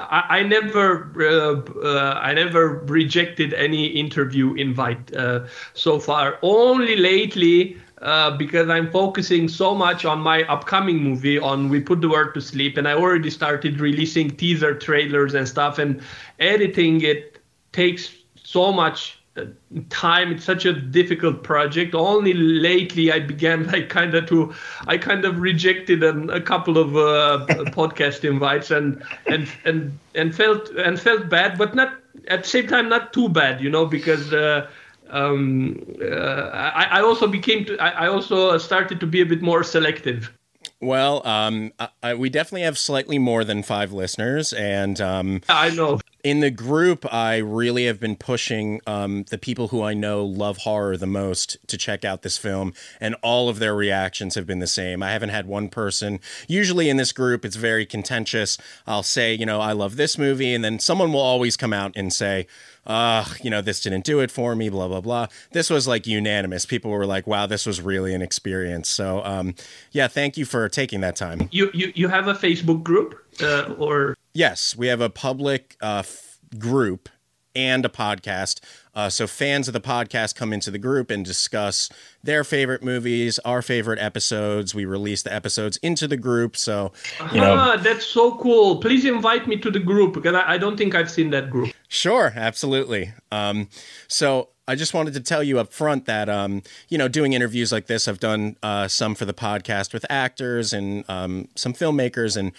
[0.09, 6.39] I, I, never uh, uh, I never rejected any interview invite uh, so far.
[6.41, 7.77] Only lately.
[8.01, 12.33] Uh, because I'm focusing so much on my upcoming movie on We Put the World
[12.33, 16.01] to Sleep, and I already started releasing teaser trailers and stuff, and
[16.39, 17.37] editing it
[17.73, 18.11] takes
[18.51, 19.45] so much uh,
[19.89, 20.31] time.
[20.31, 21.95] It's such a difficult project.
[21.95, 24.53] Only lately i began like kind of to
[24.87, 30.35] i kind of rejected an, a couple of uh, podcast invites and and and and
[30.35, 31.93] felt and felt bad but not
[32.27, 34.69] at the same time not too bad you know because uh,
[35.11, 39.41] um, uh, I, I also became to, I, I also started to be a bit
[39.41, 40.31] more selective.
[40.79, 45.99] Well, um, I, we definitely have slightly more than five listeners, and um, I know
[46.23, 50.57] in the group, I really have been pushing um, the people who I know love
[50.57, 54.59] horror the most to check out this film, and all of their reactions have been
[54.59, 55.01] the same.
[55.03, 56.19] I haven't had one person.
[56.47, 58.57] Usually in this group, it's very contentious.
[58.85, 61.93] I'll say, you know, I love this movie, and then someone will always come out
[61.95, 62.47] and say,
[62.85, 65.27] uh, you know, this didn't do it for me, blah, blah, blah.
[65.51, 66.65] This was like unanimous.
[66.65, 68.89] People were like, wow, this was really an experience.
[68.89, 69.55] So, um,
[69.91, 71.47] yeah, thank you for taking that time.
[71.51, 74.15] You, you, you have a Facebook group uh, or?
[74.33, 77.09] Yes, we have a public uh, f- group
[77.55, 78.61] and a podcast.
[78.93, 81.89] Uh, so fans of the podcast come into the group and discuss
[82.23, 84.73] their favorite movies, our favorite episodes.
[84.75, 86.55] We release the episodes into the group.
[86.55, 86.91] So,
[87.33, 88.77] you know, ah, that's so cool.
[88.79, 91.73] Please invite me to the group because I, I don't think I've seen that group.
[91.87, 93.13] Sure, absolutely.
[93.31, 93.67] Um,
[94.07, 97.71] so I just wanted to tell you up front that um, you know, doing interviews
[97.71, 102.37] like this, I've done uh, some for the podcast with actors and um, some filmmakers,
[102.37, 102.53] and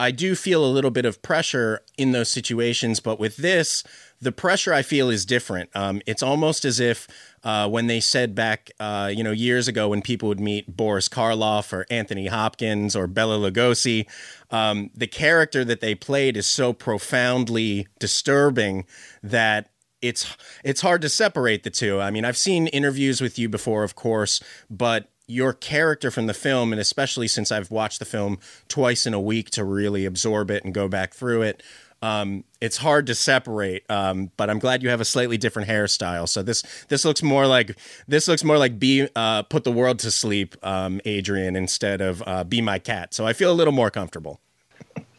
[0.00, 3.00] I do feel a little bit of pressure in those situations.
[3.00, 3.82] But with this,
[4.20, 5.70] the pressure I feel is different.
[5.74, 7.08] Um, it's almost as if
[7.42, 11.08] uh, when they said back, uh, you know, years ago when people would meet Boris
[11.08, 14.06] Karloff or Anthony Hopkins or Bela Lugosi,
[14.50, 18.84] um, the character that they played is so profoundly disturbing
[19.22, 22.00] that it's it's hard to separate the two.
[22.00, 26.34] I mean, I've seen interviews with you before, of course, but your character from the
[26.34, 30.50] film, and especially since I've watched the film twice in a week to really absorb
[30.50, 31.62] it and go back through it,
[32.00, 33.88] um, it's hard to separate.
[33.90, 36.28] Um, but I'm glad you have a slightly different hairstyle.
[36.28, 37.76] So this this looks more like
[38.08, 42.22] this looks more like be uh, put the world to sleep, um, Adrian, instead of
[42.26, 43.14] uh, be my cat.
[43.14, 44.40] So I feel a little more comfortable.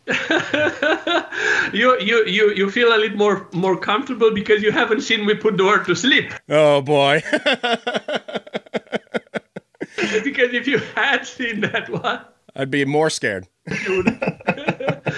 [1.72, 5.36] you, you you you feel a little more more comfortable because you haven't seen me
[5.36, 6.34] put the world to sleep.
[6.50, 7.22] Oh boy.
[10.40, 12.22] because if you had seen that one,
[12.56, 13.48] I'd be more scared.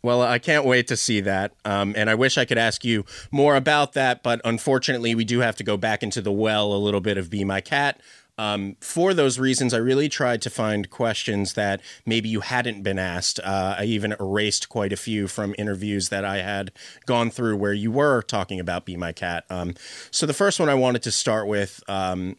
[0.00, 1.52] Well, I can't wait to see that.
[1.64, 5.40] Um, and I wish I could ask you more about that, but unfortunately, we do
[5.40, 8.00] have to go back into the well a little bit of Be My Cat.
[8.38, 12.98] Um, for those reasons, I really tried to find questions that maybe you hadn't been
[12.98, 13.40] asked.
[13.40, 16.70] Uh, I even erased quite a few from interviews that I had
[17.04, 19.44] gone through where you were talking about Be My Cat.
[19.50, 19.74] Um,
[20.12, 22.36] so the first one I wanted to start with um,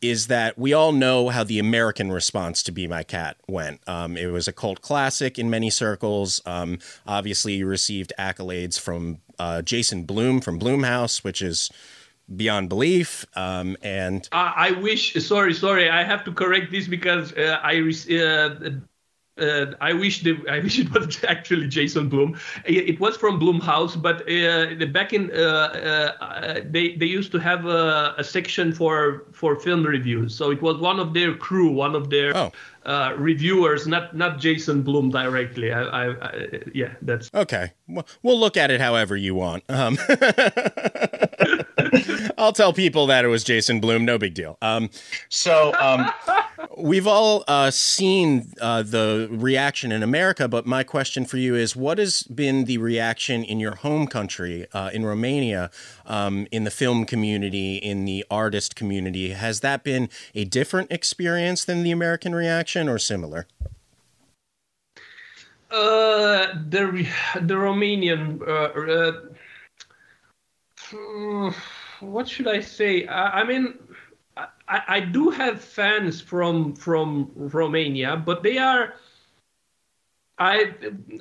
[0.00, 3.80] is that we all know how the American response to Be My Cat went.
[3.88, 6.40] Um, it was a cult classic in many circles.
[6.46, 11.70] Um, obviously, you received accolades from uh, Jason Blum from Blumhouse, which is
[12.34, 13.24] beyond belief.
[13.34, 17.80] Um, and uh, I wish, sorry, sorry, I have to correct this because uh, I
[17.80, 18.70] uh,
[19.40, 22.38] uh, I wish I wish it was actually Jason Blum.
[22.64, 27.38] It, it was from Blumhouse, but uh, back in uh, uh, they they used to
[27.38, 30.34] have a, a, section for for film reviews.
[30.34, 32.52] So it was one of their crew, one of their oh.
[32.88, 35.70] Uh, reviewers, not not Jason Blum directly.
[35.70, 37.72] I, I, I, yeah, that's okay.
[37.86, 39.62] Well, look at it however you want.
[39.68, 39.98] Um,
[42.38, 44.06] I'll tell people that it was Jason Blum.
[44.06, 44.56] No big deal.
[44.62, 44.88] Um,
[45.28, 46.10] so, um,
[46.78, 51.76] we've all uh, seen uh, the reaction in America, but my question for you is
[51.76, 55.70] what has been the reaction in your home country, uh, in Romania,
[56.06, 59.30] um, in the film community, in the artist community?
[59.30, 63.46] Has that been a different experience than the American reaction or similar?
[65.70, 67.06] Uh, the
[67.40, 68.42] the Romanian.
[68.46, 68.70] Uh,
[70.96, 71.52] uh,
[72.00, 73.06] what should I say?
[73.06, 73.78] I, I mean,
[74.36, 78.94] I, I do have fans from from Romania, but they are.
[80.38, 80.74] I,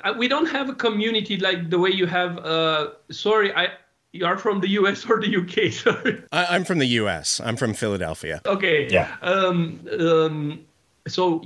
[0.03, 2.37] I we don't have a community like the way you have.
[2.37, 3.69] Uh, sorry, I
[4.11, 5.05] you are from the U.S.
[5.09, 5.69] or the U.K.
[5.85, 6.23] Sorry.
[6.31, 7.39] I, am from the U.S.
[7.43, 8.41] I'm from Philadelphia.
[8.45, 8.87] Okay.
[8.89, 9.15] Yeah.
[9.21, 9.85] Um.
[9.99, 10.65] Um.
[11.07, 11.41] So.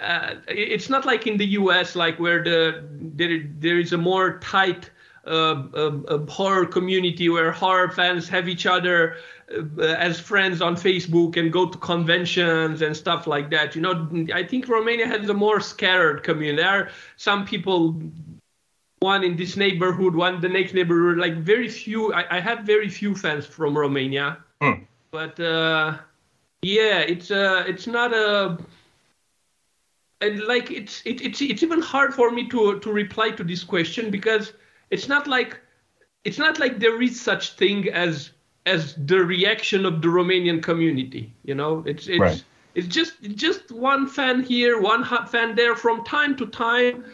[0.00, 1.94] Uh, it's not like in the U.S.
[1.94, 4.88] like where the there there is a more tight
[5.26, 9.16] uh, uh, horror community where horror fans have each other
[9.52, 13.76] uh, as friends on Facebook and go to conventions and stuff like that.
[13.76, 16.62] You know, I think Romania has a more scattered community.
[16.62, 18.00] There are some people,
[19.00, 21.18] one in this neighborhood, one the next neighborhood.
[21.18, 22.14] Like very few.
[22.14, 24.84] I, I have very few fans from Romania, hmm.
[25.10, 25.98] but uh,
[26.62, 28.58] yeah, it's uh, it's not a.
[30.20, 33.64] And like it's it, it's it's even hard for me to to reply to this
[33.64, 34.52] question because
[34.90, 35.58] it's not like
[36.24, 38.30] it's not like there is such thing as
[38.66, 41.32] as the reaction of the Romanian community.
[41.44, 42.44] You know, it's it's right.
[42.74, 45.74] it's just just one fan here, one fan there.
[45.74, 47.04] From time to time,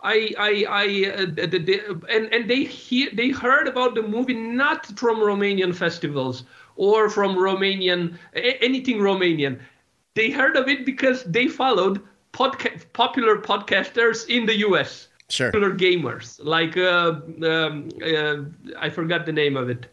[0.00, 4.34] I I I uh, the, the, and and they hear they heard about the movie
[4.34, 6.44] not from Romanian festivals
[6.76, 9.60] or from Romanian anything Romanian.
[10.14, 12.00] They heard of it because they followed
[12.32, 15.08] podca- popular podcasters in the U.S.
[15.28, 15.50] Sure.
[15.50, 19.86] Popular gamers like uh, um, uh, I forgot the name of it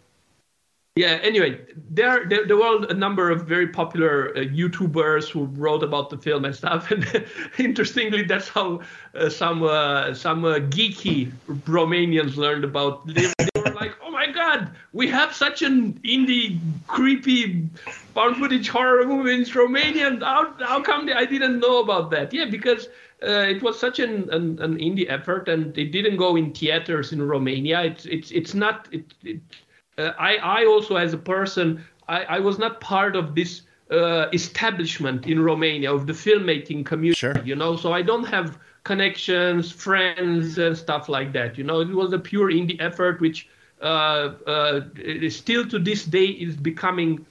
[0.95, 1.59] yeah anyway
[1.91, 6.17] there, there, there were a number of very popular uh, youtubers who wrote about the
[6.17, 7.25] film and stuff and
[7.57, 8.81] interestingly that's how
[9.15, 11.31] uh, some uh, some uh, geeky
[11.65, 13.31] romanians learned about they
[13.63, 17.67] were like oh my god we have such an indie creepy
[18.13, 22.45] found footage horror movie in romania how, how come i didn't know about that yeah
[22.45, 22.87] because
[23.23, 27.13] uh, it was such an, an, an indie effort and it didn't go in theaters
[27.13, 29.39] in romania it's it's it's not it, it
[29.97, 34.27] uh, I, I also, as a person, I, I was not part of this uh,
[34.33, 37.19] establishment in Romania of the filmmaking community.
[37.19, 37.35] Sure.
[37.43, 41.57] You know, so I don't have connections, friends, and stuff like that.
[41.57, 43.47] You know, it was a pure indie effort, which
[43.81, 44.81] uh, uh,
[45.29, 47.25] still to this day is becoming,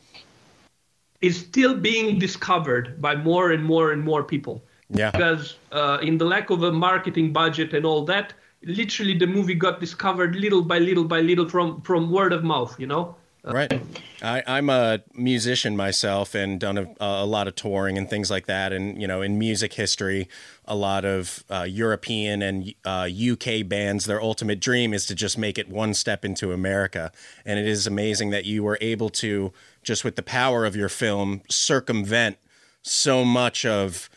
[1.21, 4.63] is still being discovered by more and more and more people.
[4.89, 5.11] Yeah.
[5.11, 9.55] Because uh, in the lack of a marketing budget and all that, literally the movie
[9.55, 13.81] got discovered little by little by little from from word of mouth you know right.
[14.23, 18.47] I, i'm a musician myself and done a, a, lot of touring and things like
[18.47, 18.73] that.
[18.73, 20.29] And you know in music history
[20.65, 25.39] a lot of uh, european and uh, uk bands their ultimate dream is to just
[25.39, 27.13] make it one step into america.
[27.45, 30.89] And it is amazing that you were able to just with the power of your
[30.89, 32.37] film circumvent
[32.83, 34.09] so much of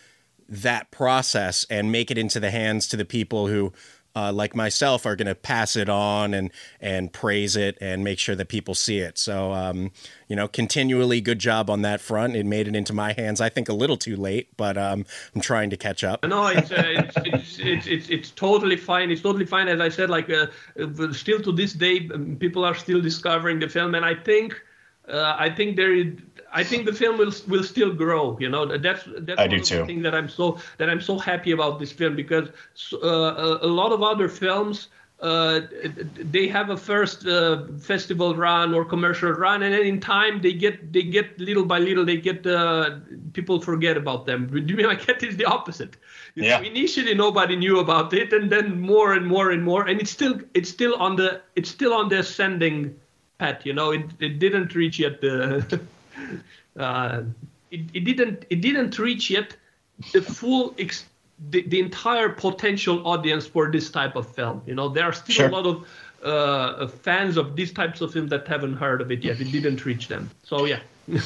[0.47, 3.73] that process and make it into the hands to the people who
[4.15, 8.19] uh, like myself are going to pass it on and and praise it and make
[8.19, 9.17] sure that people see it.
[9.17, 9.91] So um,
[10.27, 12.35] you know, continually good job on that front.
[12.35, 13.41] It made it into my hands.
[13.41, 16.25] I think a little too late, but um, I'm trying to catch up.
[16.25, 19.11] No, it's, uh, it's, it's, it's, it's, it's totally fine.
[19.11, 19.67] It's totally fine.
[19.67, 20.47] As I said, like uh,
[21.11, 24.59] still to this day, um, people are still discovering the film, and I think
[25.07, 26.13] uh, I think there is
[26.53, 28.37] I think the film will will still grow.
[28.39, 29.77] You know, that's that's I one do of too.
[29.79, 32.49] the things that I'm so that I'm so happy about this film because
[32.93, 34.89] uh, a, lot of other films.
[35.19, 35.61] Uh,
[36.17, 40.51] they have a first uh, festival run or commercial run, and then in time they
[40.51, 42.99] get they get little by little they get uh,
[43.31, 44.47] people forget about them.
[44.51, 45.95] But do you mean my cat is the opposite.
[46.35, 46.59] Yeah.
[46.59, 50.41] Initially nobody knew about it, and then more and more and more, and it's still
[50.53, 52.99] it's still on the it's still on the ascending
[53.37, 53.65] path.
[53.65, 55.79] You know, it it didn't reach yet the
[56.77, 57.23] uh,
[57.71, 59.55] it, it didn't it didn't reach yet
[60.11, 61.05] the full ex-
[61.49, 64.61] the, the entire potential audience for this type of film.
[64.65, 65.47] You know, there are still Sure.
[65.47, 65.87] a lot of
[66.23, 69.41] uh, fans of these types of film that haven't heard of it yet.
[69.41, 70.29] It didn't reach them.
[70.43, 70.79] So yeah.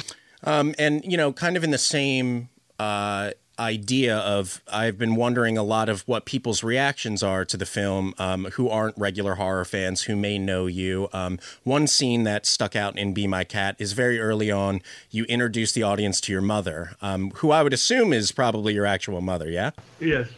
[0.44, 5.58] Um, and you know, kind of in the same uh, idea of, I've been wondering
[5.58, 9.66] a lot of what people's reactions are to the film, um, who aren't regular horror
[9.66, 11.10] fans, who may know you.
[11.14, 14.82] Um, one scene that stuck out in Be My Cat is very early on.
[15.10, 18.86] You introduce the audience to your mother, um, who I would assume is probably your
[18.86, 19.50] actual mother.
[19.50, 19.72] Yeah.
[20.00, 20.30] Yes.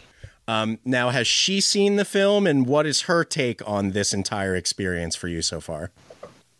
[0.47, 4.55] Um, now, has she seen the film, and what is her take on this entire
[4.55, 5.91] experience for you so far?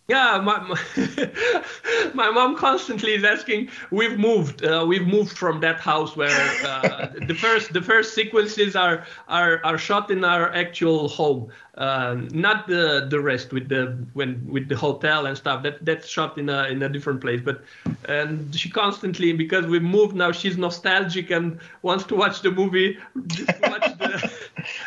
[0.09, 0.79] Yeah, my, my,
[2.15, 3.69] my mom constantly is asking.
[3.91, 4.65] We've moved.
[4.65, 9.61] Uh, we've moved from that house where uh, the first the first sequences are are
[9.63, 14.67] are shot in our actual home, uh, not the the rest with the when with
[14.67, 15.61] the hotel and stuff.
[15.61, 17.41] That that's shot in a in a different place.
[17.45, 17.63] But
[18.05, 22.97] and she constantly because we moved now, she's nostalgic and wants to watch the movie,
[23.15, 24.31] watch the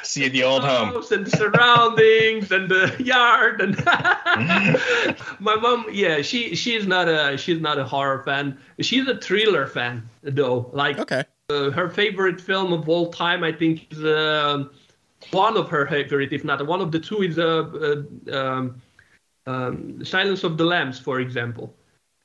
[0.02, 0.94] See the old home.
[1.10, 3.76] and the surroundings and the yard and
[5.40, 9.66] my mom yeah she she's not a she's not a horror fan she's a thriller
[9.66, 11.24] fan though like Okay.
[11.50, 14.70] uh, her favorite film of all time i think is um
[15.30, 18.02] one of her favorite if not one of the two is uh,
[18.32, 18.80] uh, um,
[19.46, 21.74] um, silence of the lambs for example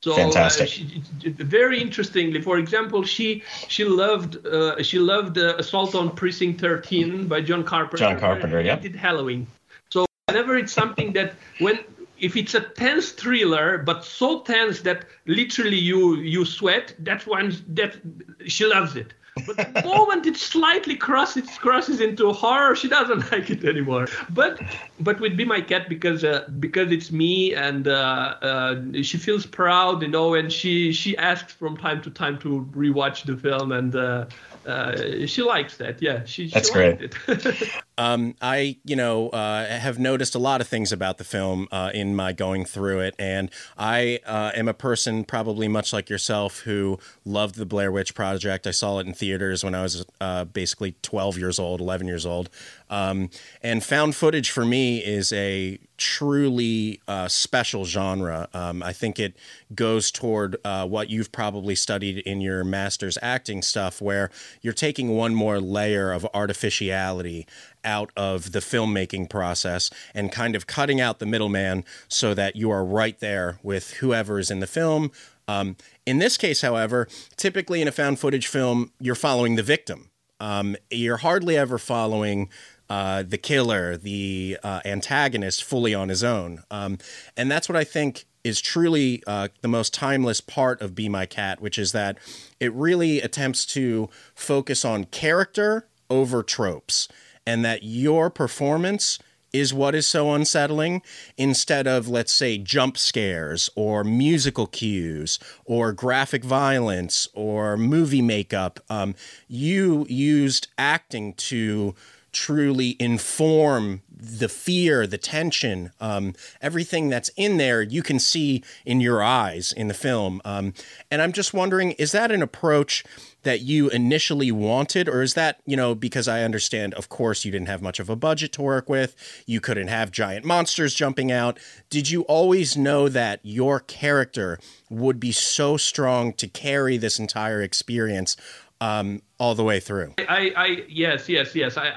[0.01, 0.67] so Fantastic.
[0.67, 6.15] Uh, she, very interestingly, for example, she she loved uh, she loved uh, Assault on
[6.15, 7.97] Precinct 13 by John Carpenter.
[7.97, 8.75] John Carpenter, yeah.
[8.75, 9.47] Did Halloween.
[9.89, 11.79] So whenever it's something that when
[12.19, 17.55] if it's a tense thriller, but so tense that literally you you sweat, that's when
[17.69, 17.97] that
[18.45, 19.13] she loves it.
[19.45, 24.07] But the moment it slightly crosses crosses into horror, she doesn't like it anymore.
[24.29, 24.61] But
[24.99, 29.45] but with Be My Cat because uh, because it's me and uh, uh, she feels
[29.45, 33.71] proud, you know, and she she asks from time to time to rewatch the film
[33.71, 34.25] and uh,
[34.65, 36.01] uh, she likes that.
[36.01, 36.47] Yeah, she.
[36.49, 37.73] That's she It.
[37.97, 41.91] Um, I, you know, uh, have noticed a lot of things about the film uh,
[41.93, 46.59] in my going through it, and I uh, am a person probably much like yourself
[46.61, 48.67] who loved the Blair Witch Project.
[48.67, 52.25] I saw it in theaters when I was uh, basically 12 years old, 11 years
[52.25, 52.49] old.
[52.89, 53.29] Um,
[53.61, 58.47] and found footage for me is a truly uh, special genre.
[58.53, 59.35] Um, I think it
[59.73, 64.29] goes toward uh, what you've probably studied in your master's acting stuff, where
[64.61, 67.47] you're taking one more layer of artificiality
[67.83, 72.69] out of the filmmaking process and kind of cutting out the middleman so that you
[72.69, 75.11] are right there with whoever is in the film.
[75.47, 77.07] Um, in this case, however,
[77.37, 80.09] typically in a found footage film, you're following the victim.
[80.39, 82.49] Um, you're hardly ever following
[82.89, 86.63] uh, the killer, the uh, antagonist, fully on his own.
[86.69, 86.97] Um,
[87.35, 91.25] and that's what I think is truly uh, the most timeless part of Be My
[91.25, 92.17] Cat, which is that
[92.59, 97.09] it really attempts to focus on character over tropes,
[97.47, 99.17] and that your performance
[99.53, 101.01] is what is so unsettling
[101.37, 108.81] instead of let's say jump scares or musical cues or graphic violence or movie makeup
[108.89, 109.15] um,
[109.47, 111.95] you used acting to
[112.33, 119.01] truly inform the fear, the tension, um, everything that's in there, you can see in
[119.01, 120.41] your eyes in the film.
[120.45, 120.73] Um,
[121.09, 123.03] and I'm just wondering, is that an approach
[123.47, 127.51] that you initially wanted, or is that, you know, because I understand, of course, you
[127.51, 131.31] didn't have much of a budget to work with, you couldn't have giant monsters jumping
[131.31, 131.57] out.
[131.89, 137.61] Did you always know that your character would be so strong to carry this entire
[137.61, 138.35] experience?
[138.79, 140.13] Um, all the way through.
[140.19, 141.77] I, I yes, yes, yes.
[141.77, 141.87] I,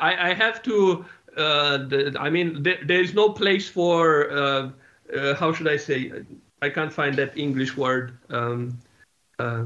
[0.00, 1.04] I, I have to.
[1.36, 1.80] Uh,
[2.18, 4.30] I mean, there, there is no place for.
[4.30, 4.70] Uh,
[5.14, 6.10] uh, how should I say?
[6.62, 8.16] I can't find that English word.
[8.30, 8.78] Um,
[9.38, 9.64] uh,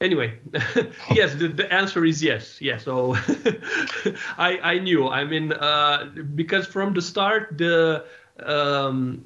[0.00, 0.38] anyway,
[1.10, 1.34] yes.
[1.34, 2.60] The, the answer is yes.
[2.60, 2.84] Yes.
[2.84, 3.14] So
[4.38, 5.08] I, I knew.
[5.08, 8.04] I mean, uh, because from the start, the.
[8.40, 9.24] Um,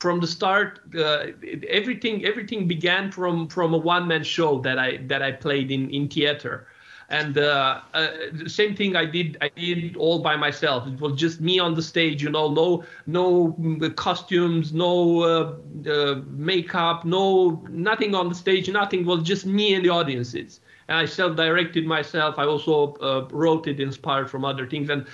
[0.00, 1.26] from the start, uh,
[1.68, 5.90] everything everything began from from a one man show that I that I played in
[5.90, 6.66] in theater,
[7.10, 10.86] and uh, uh, the same thing I did I did all by myself.
[10.86, 17.04] It was just me on the stage, you know, no no costumes, no uh, makeup,
[17.04, 19.00] no nothing on the stage, nothing.
[19.00, 22.38] It was just me and the audiences, and I self directed myself.
[22.38, 25.04] I also uh, wrote it inspired from other things, and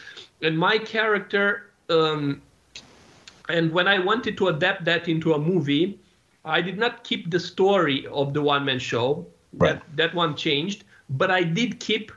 [0.42, 1.70] and my character.
[1.88, 2.42] Um,
[3.48, 6.00] and when I wanted to adapt that into a movie,
[6.44, 9.26] I did not keep the story of the one man show.
[9.52, 9.74] Right.
[9.74, 12.12] That, that one changed, but I did keep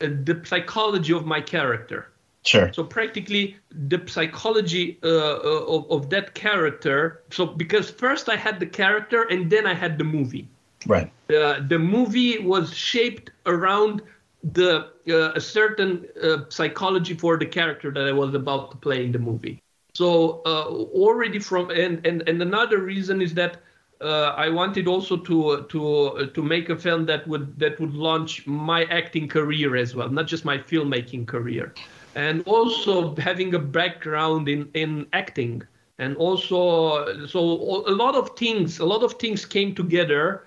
[0.00, 2.08] uh, the psychology of my character.
[2.42, 2.72] Sure.
[2.72, 7.22] So practically the psychology uh, of, of that character.
[7.30, 10.48] So because first I had the character and then I had the movie.
[10.86, 11.12] Right.
[11.28, 14.02] Uh, the movie was shaped around
[14.42, 19.04] the uh, a certain uh, psychology for the character that I was about to play
[19.04, 19.60] in the movie.
[19.94, 23.58] So uh, already from and, and and another reason is that
[24.00, 28.46] uh, I wanted also to to to make a film that would that would launch
[28.46, 31.74] my acting career as well, not just my filmmaking career,
[32.14, 35.62] and also having a background in in acting,
[35.98, 37.40] and also so
[37.86, 40.44] a lot of things a lot of things came together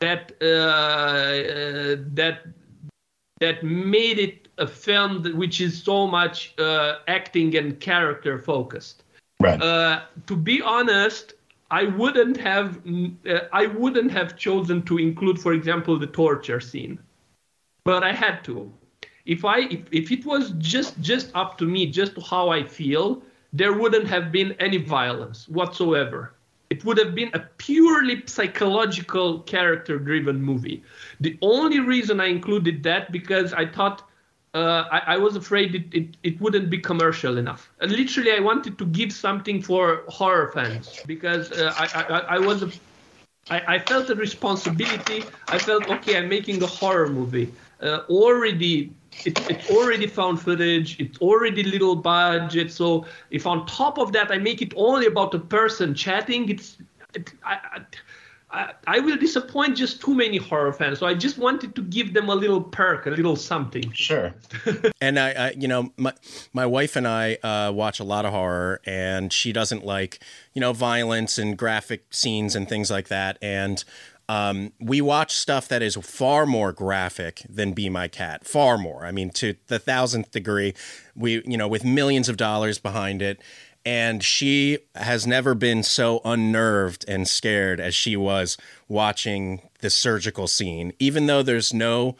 [0.00, 2.40] that uh, that
[3.40, 9.04] that made it a film that, which is so much uh, acting and character focused.
[9.38, 9.60] Right.
[9.60, 9.62] Right.
[9.62, 11.34] Uh, to be honest,
[11.70, 12.80] I wouldn't have
[13.28, 16.98] uh, I wouldn't have chosen to include, for example, the torture scene,
[17.84, 18.72] but I had to.
[19.24, 22.62] If I if, if it was just just up to me, just to how I
[22.62, 26.34] feel, there wouldn't have been any violence whatsoever.
[26.70, 30.82] It would have been a purely psychological character-driven movie.
[31.20, 34.05] The only reason I included that because I thought
[34.56, 37.70] uh, I, I, was afraid it, it, it, wouldn't be commercial enough.
[37.80, 42.38] And literally, I wanted to give something for horror fans because uh, I, I, I,
[42.38, 42.70] was a,
[43.50, 45.24] I, I felt a responsibility.
[45.48, 46.16] I felt okay.
[46.16, 47.52] I'm making a horror movie.
[47.82, 48.94] Uh, already,
[49.26, 50.98] it, it's already found footage.
[50.98, 52.72] It's already little budget.
[52.72, 56.78] So if on top of that I make it only about a person chatting, it's
[57.12, 57.80] it, I,
[58.50, 61.00] I, I will disappoint just too many horror fans.
[61.00, 63.90] So I just wanted to give them a little perk, a little something.
[63.92, 64.34] Sure.
[65.00, 66.12] and I, I, you know, my
[66.52, 70.20] my wife and I uh, watch a lot of horror, and she doesn't like,
[70.54, 73.36] you know, violence and graphic scenes and things like that.
[73.42, 73.82] And
[74.28, 79.04] um, we watch stuff that is far more graphic than Be My Cat, far more.
[79.04, 80.74] I mean, to the thousandth degree.
[81.14, 83.40] We, you know, with millions of dollars behind it
[83.86, 88.58] and she has never been so unnerved and scared as she was
[88.88, 92.16] watching the surgical scene even though there's no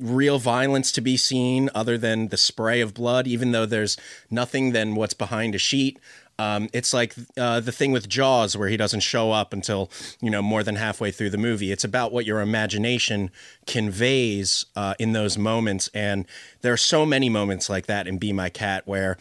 [0.00, 3.96] real violence to be seen other than the spray of blood even though there's
[4.30, 5.98] nothing than what's behind a sheet
[6.40, 9.90] um, it's like uh, the thing with Jaws, where he doesn't show up until
[10.20, 11.72] you know more than halfway through the movie.
[11.72, 13.30] It's about what your imagination
[13.66, 16.26] conveys uh, in those moments, and
[16.60, 19.18] there are so many moments like that in Be My Cat, where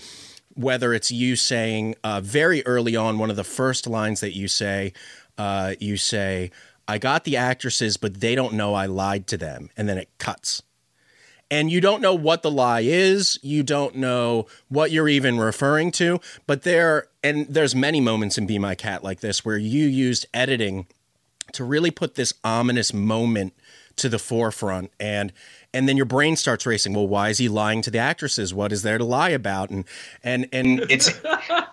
[0.57, 4.47] whether it's you saying uh, very early on, one of the first lines that you
[4.47, 4.93] say,
[5.37, 6.51] uh, you say,
[6.87, 9.69] I got the actresses, but they don't know I lied to them.
[9.77, 10.63] And then it cuts.
[11.49, 13.39] And you don't know what the lie is.
[13.41, 16.19] You don't know what you're even referring to.
[16.45, 20.25] But there, and there's many moments in Be My Cat like this where you used
[20.33, 20.87] editing
[21.53, 23.53] to really put this ominous moment
[23.97, 24.91] to the forefront.
[24.99, 25.31] And
[25.74, 26.93] and then your brain starts racing.
[26.93, 28.53] Well, why is he lying to the actresses?
[28.53, 29.70] What is there to lie about?
[29.70, 29.86] And
[30.24, 31.11] and and it's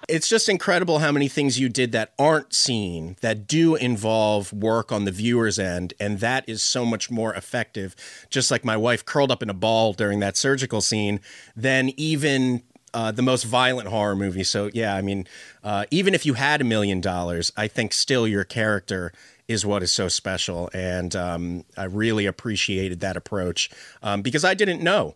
[0.09, 4.93] it's just incredible how many things you did that aren't seen that do involve work
[4.93, 7.95] on the viewer's end, and that is so much more effective.
[8.31, 11.21] Just like my wife curled up in a ball during that surgical scene,
[11.57, 12.63] than even
[12.95, 14.45] uh, the most violent horror movie.
[14.45, 15.27] So yeah, I mean,
[15.63, 19.13] uh, even if you had a million dollars, I think still your character
[19.49, 20.71] is what is so special.
[20.73, 23.71] And um, I really appreciated that approach
[24.03, 25.15] um, because I didn't know.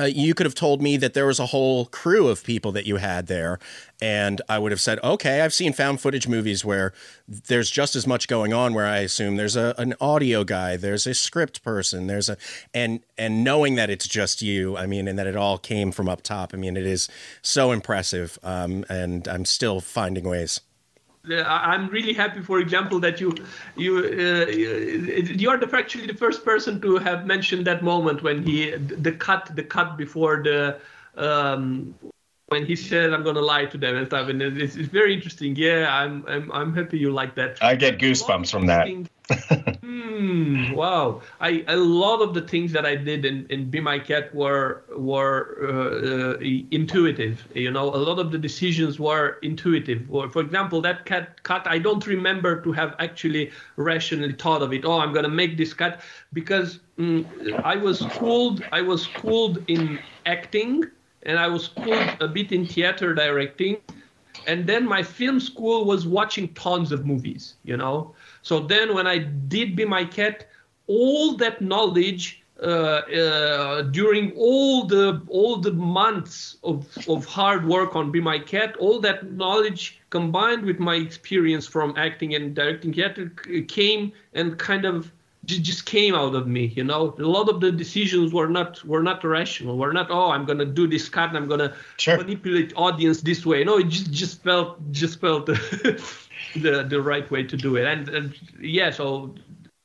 [0.00, 2.86] Uh, you could have told me that there was a whole crew of people that
[2.86, 3.58] you had there,
[4.00, 6.94] and I would have said, "Okay, I've seen found footage movies where
[7.28, 8.72] there's just as much going on.
[8.72, 12.38] Where I assume there's a an audio guy, there's a script person, there's a
[12.72, 16.08] and and knowing that it's just you, I mean, and that it all came from
[16.08, 16.54] up top.
[16.54, 17.10] I mean, it is
[17.42, 20.62] so impressive, um, and I'm still finding ways."
[21.30, 23.34] I'm really happy, for example, that you
[23.76, 28.42] you uh, you are the, actually the first person to have mentioned that moment when
[28.42, 30.78] he the cut the cut before the
[31.16, 31.94] um,
[32.52, 35.56] when he said I'm gonna lie to them and stuff, and it's, it's very interesting.
[35.56, 37.58] Yeah, I'm I'm I'm happy you like that.
[37.62, 38.86] I get goosebumps from that.
[39.82, 40.72] Hmm.
[40.72, 41.22] wow.
[41.40, 44.82] I a lot of the things that I did in, in Be My Cat were
[44.96, 46.38] were uh, uh,
[46.70, 47.48] intuitive.
[47.54, 50.06] You know, a lot of the decisions were intuitive.
[50.10, 54.72] Or, for example, that cat cut, I don't remember to have actually rationally thought of
[54.72, 54.84] it.
[54.84, 56.00] Oh, I'm gonna make this cut
[56.32, 57.24] because mm,
[57.64, 58.64] I was schooled.
[58.72, 60.84] I was schooled in acting,
[61.24, 63.76] and I was schooled a bit in theater directing.
[64.46, 68.14] And then my film school was watching tons of movies you know?
[68.42, 70.48] So then when I did Be My Cat,
[70.86, 77.96] all that knowledge uh, uh, during all the all the months of, of hard work
[77.96, 82.92] on Be My Cat, all that knowledge combined with my experience from acting and directing
[82.92, 83.32] theater
[83.68, 85.12] came and kind of
[85.46, 89.02] just came out of me you know a lot of the decisions were not were
[89.02, 92.16] not rational were not oh i'm gonna do this cut and i'm gonna sure.
[92.16, 95.46] manipulate audience this way no it just just felt just felt
[96.54, 97.86] the the right way to do it.
[97.86, 99.34] And, and yeah, so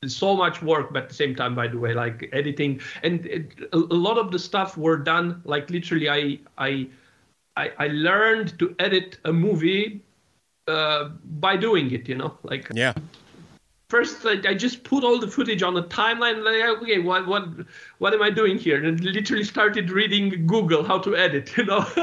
[0.06, 3.52] so much work, but at the same time, by the way, like editing and it,
[3.72, 6.08] a, lot of the stuff were done like literally.
[6.08, 6.88] I I
[7.56, 10.02] I, I learned to edit a movie
[10.68, 12.08] uh, by doing it.
[12.08, 12.94] You know, like yeah.
[13.88, 17.48] First I, I, just put all the footage on the timeline like, okay what what
[17.98, 18.84] what am i doing here?
[18.84, 21.84] And literally started reading google how to edit you know?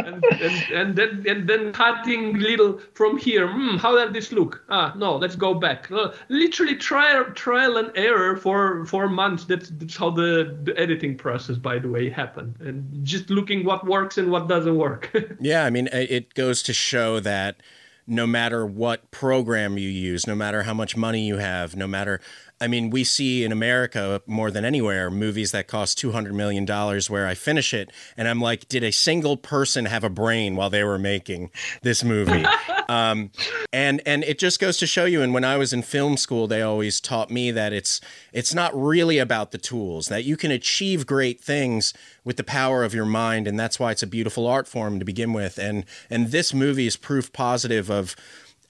[0.00, 3.46] And, and, and, then and then cutting little from here.
[3.46, 4.64] Hmm, how does this look?
[4.70, 5.90] Ah no let's go back.
[5.90, 9.44] Uh, literally trial trial and error for for months.
[9.44, 12.56] That's, that's how the, the editing process by the way happened.
[12.60, 15.10] And just looking what works and what doesn't work.
[15.40, 17.62] Yeah i mean it goes to show that
[18.10, 22.20] no matter what program you use, no matter how much money you have, no matter
[22.62, 26.66] I mean, we see in America more than anywhere movies that cost $200 million
[27.08, 30.68] where I finish it and I'm like, did a single person have a brain while
[30.68, 31.50] they were making
[31.80, 32.44] this movie?
[32.90, 33.30] um,
[33.72, 35.22] and, and it just goes to show you.
[35.22, 38.00] And when I was in film school, they always taught me that it's,
[38.32, 42.82] it's not really about the tools, that you can achieve great things with the power
[42.82, 43.46] of your mind.
[43.46, 45.56] And that's why it's a beautiful art form to begin with.
[45.58, 48.16] And, and this movie is proof positive of,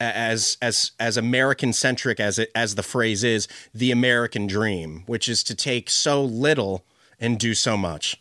[0.00, 5.28] as as as American centric as it as the phrase is, the American dream, which
[5.28, 6.84] is to take so little
[7.20, 8.16] and do so much.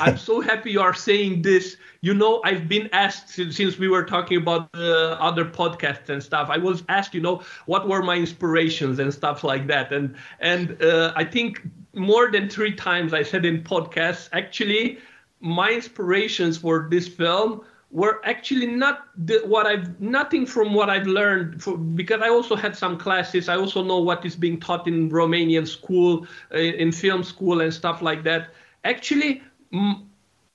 [0.00, 1.76] I'm so happy you are saying this.
[2.04, 6.50] You know, I've been asked since we were talking about uh, other podcasts and stuff.
[6.50, 9.92] I was asked, you know, what were my inspirations and stuff like that.
[9.92, 11.62] And and uh, I think
[11.94, 14.98] more than three times I said in podcasts, actually,
[15.38, 21.06] my inspirations for this film were actually not the, what I've nothing from what I've
[21.06, 23.48] learned for, because I also had some classes.
[23.48, 27.72] I also know what is being taught in Romanian school, uh, in film school, and
[27.72, 28.54] stuff like that.
[28.82, 29.42] Actually,
[29.72, 30.08] m-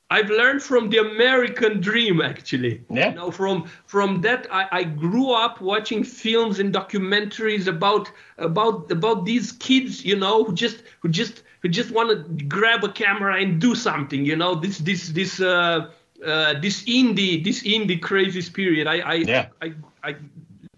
[0.10, 2.22] I've learned from the American dream.
[2.22, 3.10] Actually, yeah.
[3.10, 8.90] You know, from from that, I, I grew up watching films and documentaries about about
[8.90, 10.06] about these kids.
[10.06, 13.76] You know, who just who just who just want to grab a camera and do
[13.76, 14.26] something.
[14.26, 15.40] You know, this this this.
[15.40, 15.92] Uh,
[16.26, 18.88] uh, this indie this indie crazy spirit.
[18.88, 19.50] I I, yeah.
[19.62, 20.16] I I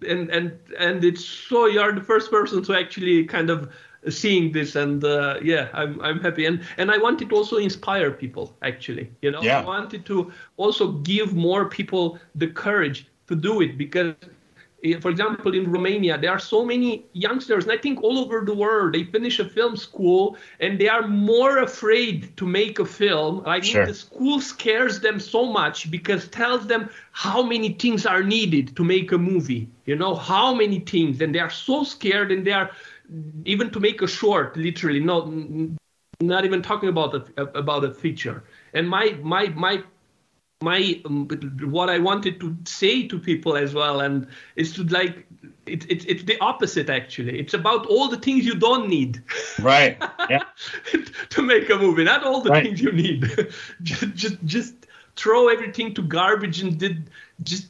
[0.06, 3.72] and and and it's so you're the first person to actually kind of
[4.08, 8.12] seeing this and uh, yeah i'm i'm happy and and i wanted to also inspire
[8.12, 9.60] people actually you know yeah.
[9.60, 14.16] i wanted to also give more people the courage to do it because
[15.02, 18.54] for example, in Romania, there are so many youngsters, and I think all over the
[18.54, 23.44] world, they finish a film school and they are more afraid to make a film.
[23.46, 23.86] I think sure.
[23.86, 28.84] the school scares them so much because tells them how many things are needed to
[28.84, 29.68] make a movie.
[29.86, 32.72] You know, how many things, and they are so scared, and they are
[33.46, 35.30] even to make a short, literally, not
[36.22, 38.44] not even talking about a, about a feature.
[38.74, 39.84] And my my my
[40.62, 41.28] my um,
[41.62, 45.26] what I wanted to say to people as well, and is to like
[45.66, 47.40] it's it's it's the opposite actually.
[47.40, 49.24] It's about all the things you don't need.
[49.60, 50.02] Right.
[50.30, 50.44] Yeah.
[51.30, 52.64] to make a movie, not all the right.
[52.64, 53.24] things you need.
[53.82, 54.76] just just just
[55.16, 57.10] throw everything to garbage and did
[57.42, 57.70] just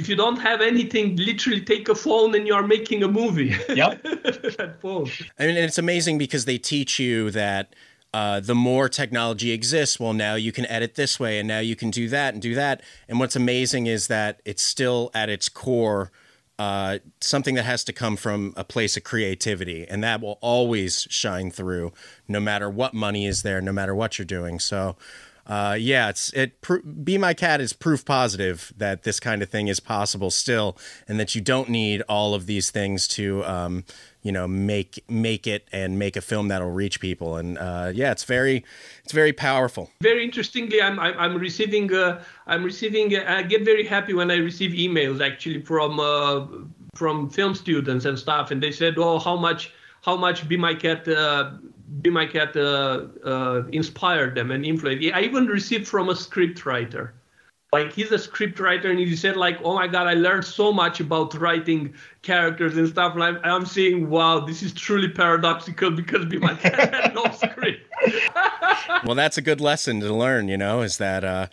[0.00, 3.54] if you don't have anything, literally take a phone and you're making a movie.
[3.68, 4.02] Yep.
[4.02, 5.10] that phone.
[5.38, 7.74] I mean, it's amazing because they teach you that
[8.14, 11.76] uh, the more technology exists, well, now you can edit this way and now you
[11.76, 12.82] can do that and do that.
[13.08, 16.10] And what's amazing is that it's still at its core
[16.58, 19.86] uh, something that has to come from a place of creativity.
[19.86, 21.92] And that will always shine through
[22.26, 24.58] no matter what money is there, no matter what you're doing.
[24.58, 24.96] So,
[25.50, 26.60] uh, yeah, it's it.
[26.60, 30.78] Pr- Be My Cat is proof positive that this kind of thing is possible still,
[31.08, 33.84] and that you don't need all of these things to um,
[34.22, 38.12] you know make make it and make a film that'll reach people and uh, yeah
[38.12, 38.64] it's very
[39.02, 43.64] it's very powerful very interestingly i'm i'm, I'm receiving uh, i'm receiving uh, i get
[43.64, 46.46] very happy when i receive emails actually from uh,
[46.94, 49.72] from film students and stuff and they said oh how much
[50.02, 51.08] how much be my cat
[51.90, 55.06] uh, be my cat uh, uh, inspired them and influenced.
[55.14, 57.14] I even received from a script writer.
[57.72, 60.72] Like he's a script writer and he said like oh my god i learned so
[60.72, 63.14] much about writing characters and stuff.
[63.14, 67.24] And i'm, I'm saying wow this is truly paradoxical because be my cat had no
[67.30, 67.86] script.
[69.04, 71.46] Well that's a good lesson to learn you know is that uh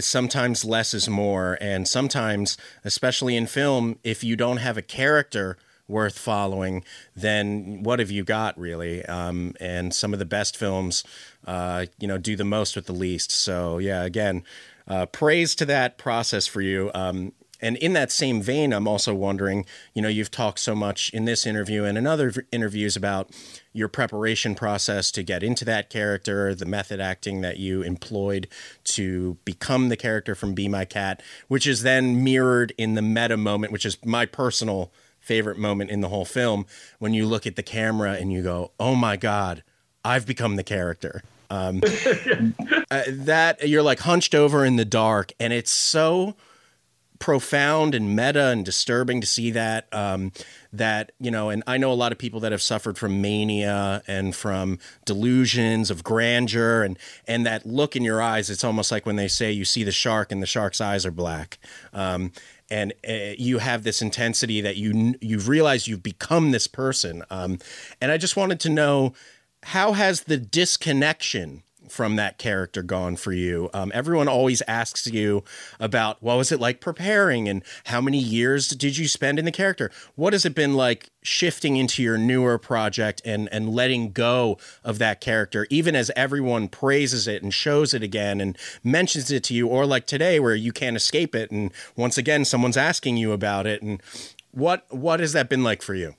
[0.00, 1.56] sometimes less is more.
[1.60, 5.56] And sometimes especially in film if you don't have a character
[5.88, 9.04] worth following, then what have you got really?
[9.06, 11.04] Um, and some of the best films,
[11.46, 13.30] uh, you know, do the most with the least.
[13.30, 14.44] So yeah, again,
[14.88, 16.90] uh, praise to that process for you.
[16.94, 19.64] Um, and in that same vein, I'm also wondering,
[19.94, 23.30] you know, you've talked so much in this interview and in other v- interviews about
[23.72, 28.48] your preparation process to get into that character, the method acting that you employed
[28.84, 33.38] to become the character from Be My Cat, which is then mirrored in the meta
[33.38, 34.92] moment, which is my personal
[35.24, 36.66] favorite moment in the whole film
[36.98, 39.62] when you look at the camera and you go, "Oh my god,
[40.04, 41.82] I've become the character." Um,
[42.90, 46.36] uh, that you're like hunched over in the dark, and it's so
[47.24, 50.32] profound and meta and disturbing to see that um,
[50.72, 54.02] that you know and i know a lot of people that have suffered from mania
[54.06, 59.06] and from delusions of grandeur and and that look in your eyes it's almost like
[59.06, 61.58] when they say you see the shark and the shark's eyes are black
[61.92, 62.32] um,
[62.74, 67.58] and uh, you have this intensity that you you've realized you've become this person um,
[68.00, 69.14] and i just wanted to know
[69.62, 73.70] how has the disconnection from that character gone for you?
[73.74, 75.44] Um, everyone always asks you
[75.78, 79.52] about what was it like preparing and how many years did you spend in the
[79.52, 79.90] character?
[80.14, 84.98] What has it been like shifting into your newer project and and letting go of
[84.98, 89.54] that character, even as everyone praises it and shows it again and mentions it to
[89.54, 93.32] you, or like today where you can't escape it, and once again someone's asking you
[93.32, 94.02] about it, and
[94.52, 96.14] what what has that been like for you?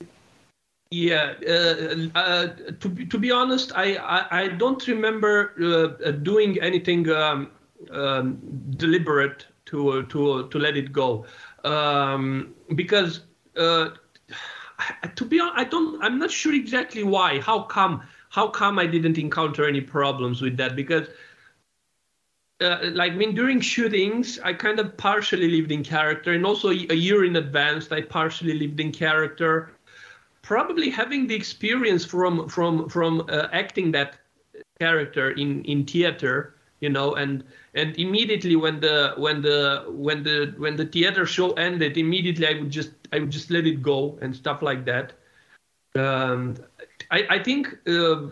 [0.90, 2.46] Yeah, uh, uh,
[2.78, 7.50] to be, to be honest, I, I, I don't remember uh, doing anything um,
[7.90, 8.38] um,
[8.76, 11.26] deliberate to to to let it go,
[11.64, 13.22] um, because
[13.56, 13.90] uh,
[15.16, 17.40] to be honest, I don't I'm not sure exactly why.
[17.40, 20.76] How come how come I didn't encounter any problems with that?
[20.76, 21.08] Because
[22.60, 26.94] uh, like mean, during shootings, I kind of partially lived in character, and also a
[26.94, 29.72] year in advance, I partially lived in character
[30.46, 34.16] probably having the experience from from from uh, acting that
[34.78, 37.42] character in in theater you know and
[37.74, 42.52] and immediately when the when the when the when the theater show ended immediately i
[42.52, 45.12] would just i would just let it go and stuff like that.
[45.96, 46.56] Um,
[47.10, 48.28] I, I think uh,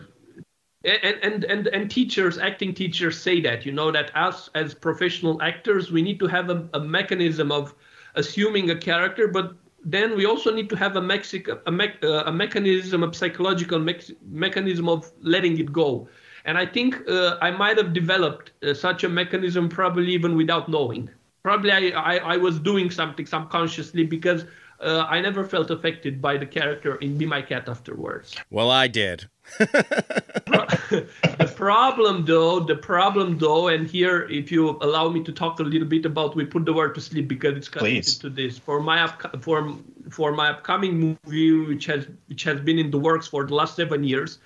[0.85, 5.91] and, and and teachers acting teachers say that you know that us as professional actors
[5.91, 7.73] we need to have a, a mechanism of
[8.13, 9.55] assuming a character but
[9.85, 13.79] then we also need to have a, mexic- a, me- uh, a mechanism, a psychological
[13.79, 16.09] me- mechanism of letting it go.
[16.45, 20.69] And I think uh, I might have developed uh, such a mechanism probably even without
[20.69, 21.09] knowing.
[21.43, 24.45] Probably I, I, I was doing something subconsciously because
[24.85, 28.35] uh, I never felt affected by the character in Be My Cat afterwards.
[28.51, 29.27] Well, I did.
[29.59, 35.63] the problem though the problem though and here if you allow me to talk a
[35.63, 38.17] little bit about We Put the World to Sleep because it's connected Please.
[38.17, 39.75] to this for my up, for
[40.09, 43.75] for my upcoming movie which has which has been in the works for the last
[43.75, 44.39] seven years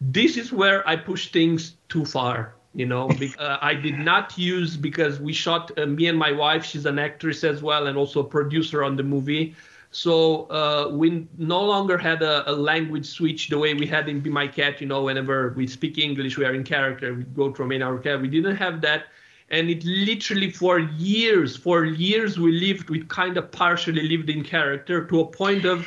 [0.00, 4.76] this is where i push things too far you know uh, i did not use
[4.76, 8.20] because we shot uh, me and my wife she's an actress as well and also
[8.20, 9.54] a producer on the movie
[9.92, 14.20] so uh, we no longer had a, a, language switch the way we had in
[14.20, 14.80] Be My Cat.
[14.80, 17.12] You know, whenever we speak English, we are in character.
[17.14, 18.20] We go to main our cat.
[18.20, 19.06] We didn't have that,
[19.50, 22.88] and it literally for years, for years, we lived.
[22.88, 25.84] We kind of partially lived in character to a point of,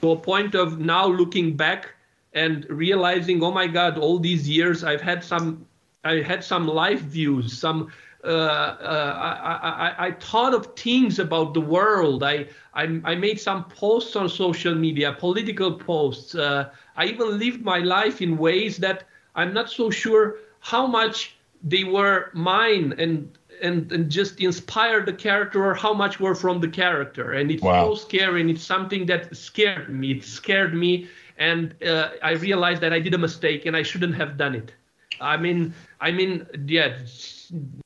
[0.00, 1.94] to a point of now looking back
[2.32, 5.64] and realizing, oh my God, all these years I've had some,
[6.04, 7.90] I had some life views, some
[8.24, 12.22] uh, uh, I, I, I, thought of things about the world.
[12.22, 16.34] I, I, I made some posts on social media, political posts.
[16.34, 21.36] Uh, I even lived my life in ways that I'm not so sure how much
[21.62, 26.60] they were mine and and, and just inspired the character or how much were from
[26.60, 27.32] the character.
[27.32, 27.94] And it's wow.
[27.94, 30.12] so scary and it's something that scared me.
[30.12, 31.08] It scared me.
[31.38, 34.72] And uh, I realized that I did a mistake and I shouldn't have done it.
[35.20, 36.98] I mean, I mean, yeah,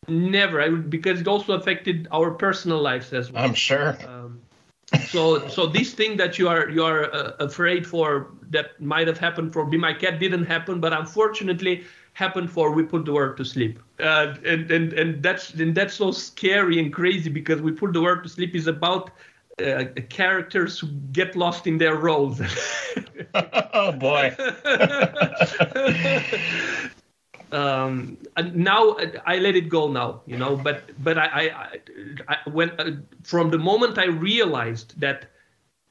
[0.09, 0.61] never.
[0.61, 3.45] I would, because it also affected our personal lives as well.
[3.45, 3.97] I'm sure.
[4.07, 4.41] Um,
[5.09, 9.19] so, so this thing that you are you are uh, afraid for that might have
[9.19, 13.37] happened for Be My Cat didn't happen, but unfortunately happened for We Put the World
[13.37, 13.79] to Sleep.
[14.01, 18.01] Uh, and and and that's and that's so scary and crazy because We Put the
[18.01, 19.11] World to Sleep is about
[19.63, 22.41] uh, characters who get lost in their roles.
[23.35, 24.35] oh boy.
[27.53, 28.19] um,
[28.55, 28.97] now
[29.27, 30.57] I let it go now, you know.
[30.57, 31.79] But but I, I,
[32.29, 35.27] I when uh, from the moment I realized that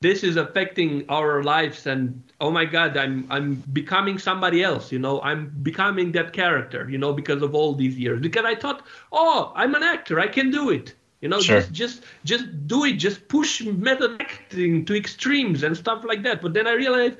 [0.01, 4.99] this is affecting our lives and oh my god i'm i'm becoming somebody else you
[4.99, 8.85] know i'm becoming that character you know because of all these years because i thought
[9.11, 11.61] oh i'm an actor i can do it you know sure.
[11.61, 16.41] just just just do it just push method acting to extremes and stuff like that
[16.41, 17.17] but then i realized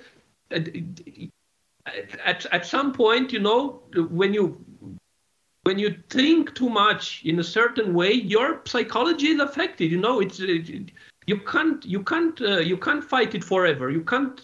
[2.25, 4.63] at, at some point, you know, when you
[5.63, 9.91] when you think too much in a certain way, your psychology is affected.
[9.91, 10.91] You know, it's it,
[11.25, 13.89] you can't you can't uh, you can't fight it forever.
[13.89, 14.39] You can't.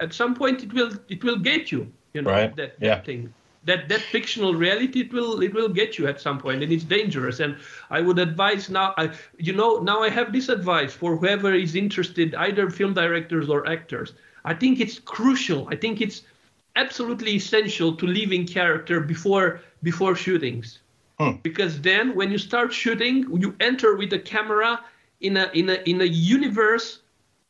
[0.00, 1.92] At some point, it will it will get you.
[2.14, 2.56] You know right.
[2.56, 2.96] that, yeah.
[2.96, 3.32] that thing.
[3.64, 6.84] That that fictional reality it will it will get you at some point and it's
[6.84, 7.56] dangerous and
[7.90, 11.74] I would advise now I you know now I have this advice for whoever is
[11.74, 14.12] interested either film directors or actors
[14.44, 16.22] I think it's crucial I think it's
[16.76, 20.80] absolutely essential to live in character before before shootings.
[21.18, 21.32] Hmm.
[21.42, 24.80] Because then when you start shooting, you enter with the camera
[25.20, 27.00] in a in a in a universe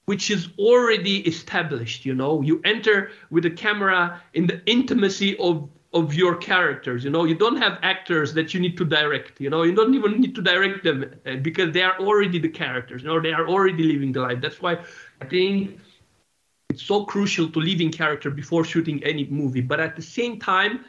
[0.06, 2.40] which is already established you know?
[2.40, 7.24] You enter with a camera in the intimacy of of your characters you know?
[7.24, 9.64] You don't have actors that you need to direct you know?
[9.64, 13.08] You don't even need to direct them uh, because they are already the characters you
[13.08, 13.20] know?
[13.20, 14.40] They are already living the life.
[14.40, 14.78] That's why
[15.20, 15.80] i think
[16.70, 20.38] it's so crucial to live in character before shooting any movie but at the same
[20.38, 20.84] time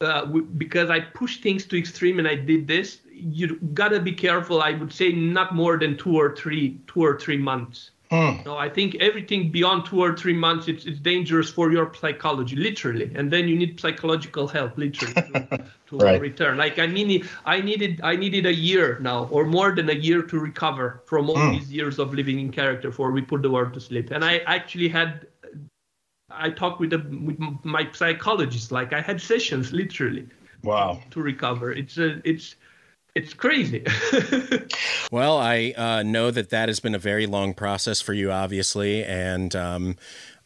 [0.00, 4.62] uh, because I push things to extreme and I did this, you gotta be careful.
[4.62, 7.90] I would say not more than two or three, two or three months.
[8.10, 8.44] Mm.
[8.44, 12.56] No, I think everything beyond two or three months, it's, it's dangerous for your psychology,
[12.56, 13.12] literally.
[13.14, 16.20] And then you need psychological help, literally, to, to right.
[16.20, 16.58] return.
[16.58, 20.22] Like I mean, I needed I needed a year now, or more than a year,
[20.22, 21.58] to recover from all mm.
[21.58, 24.10] these years of living in character before we put the world to sleep.
[24.10, 25.26] And I actually had
[26.32, 28.72] I talked with, the, with my psychologist.
[28.72, 30.28] Like I had sessions, literally.
[30.62, 31.00] Wow.
[31.10, 32.56] To recover, it's a, it's
[33.14, 33.84] it's crazy.
[35.12, 39.04] well, I uh, know that that has been a very long process for you, obviously,
[39.04, 39.96] and um,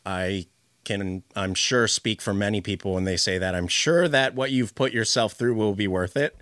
[0.06, 0.46] I
[0.84, 3.54] can, I'm sure, speak for many people when they say that.
[3.54, 6.36] I'm sure that what you've put yourself through will be worth it.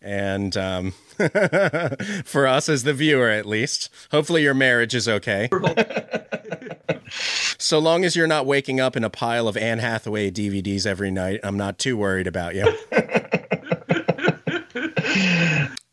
[0.00, 0.92] And um,
[2.24, 5.48] for us as the viewer, at least, hopefully your marriage is okay.
[7.58, 11.10] so long as you're not waking up in a pile of Anne Hathaway DVDs every
[11.10, 12.72] night, I'm not too worried about you.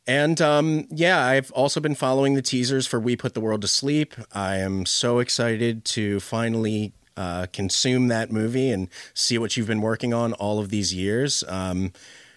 [0.08, 3.68] And um, yeah, I've also been following the teasers for We Put the World to
[3.68, 4.14] Sleep.
[4.32, 9.82] I am so excited to finally uh, consume that movie and see what you've been
[9.82, 11.44] working on all of these years.
[11.48, 11.92] Um,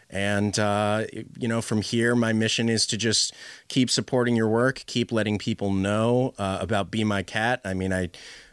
[0.09, 1.05] and, uh,
[1.39, 3.35] you know, from here, my mission is to just
[3.68, 7.61] keep supporting your work, keep letting people know uh, about Be My Cat.
[7.64, 8.09] I mean, I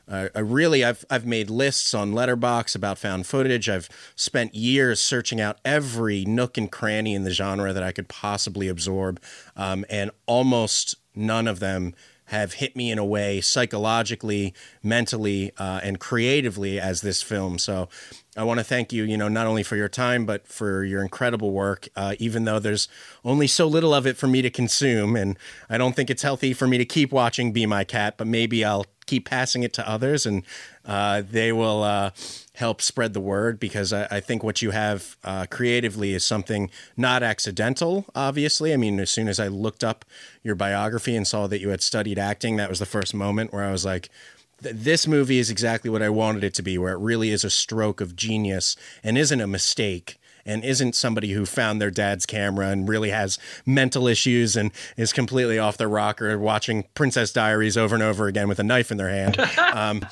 [0.08, 3.70] uh, I really, I've I've made lists on Letterboxd about found footage.
[3.70, 8.08] I've spent years searching out every nook and cranny in the genre that I could
[8.08, 9.22] possibly absorb,
[9.56, 11.96] um, and almost none of them
[12.30, 17.60] have hit me in a way psychologically, mentally, uh, and creatively as this film.
[17.60, 17.88] So
[18.36, 21.02] I want to thank you, you know, not only for your time, but for your
[21.04, 22.88] incredible work, uh, even though there's
[23.24, 25.16] only so little of it for me to consume.
[25.16, 25.38] And
[25.70, 28.66] I don't think it's healthy for me to keep watching Be My Cat, but maybe
[28.66, 30.44] I'll keep passing it to others and
[30.86, 32.12] uh, they will uh,
[32.56, 36.70] help spread the word because I, I think what you have uh, creatively is something
[36.96, 38.74] not accidental, obviously.
[38.74, 40.06] I mean, as soon as I looked up
[40.44, 43.64] your biography and saw that you had studied acting, that was the first moment where
[43.64, 44.10] I was like,
[44.60, 47.50] this movie is exactly what I wanted it to be, where it really is a
[47.50, 52.70] stroke of genius and isn't a mistake and isn't somebody who found their dad's camera
[52.70, 57.96] and really has mental issues and is completely off the rocker watching Princess Diaries over
[57.96, 59.38] and over again with a knife in their hand.
[59.76, 60.06] Um,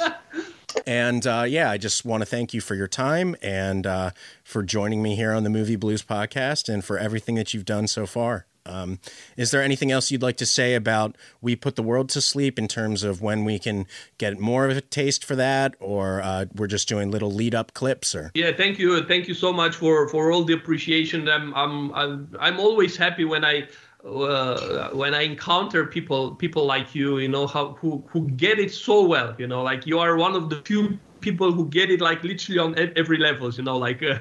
[0.86, 4.10] and uh, yeah, I just want to thank you for your time and uh,
[4.44, 7.88] for joining me here on the Movie Blues podcast and for everything that you've done
[7.88, 8.46] so far.
[8.66, 9.00] Um,
[9.38, 12.58] is there anything else you'd like to say about We Put the World to Sleep
[12.58, 13.86] in terms of when we can
[14.18, 17.74] get more of a taste for that, or uh, we're just doing little lead up
[17.74, 18.16] clips?
[18.16, 21.28] Or yeah, thank you, thank you so much for for all the appreciation.
[21.28, 23.68] I'm I'm I'm, I'm always happy when I
[24.06, 28.72] uh, when I encounter people people like you, you know, how who who get it
[28.72, 32.02] so well, you know, like you are one of the few people who get it
[32.02, 34.20] like literally on every levels you know like uh,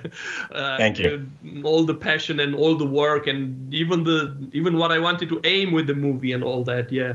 [0.54, 1.26] uh, thank you.
[1.44, 3.42] uh, all the passion and all the work and
[3.74, 4.18] even the
[4.52, 7.14] even what i wanted to aim with the movie and all that yeah.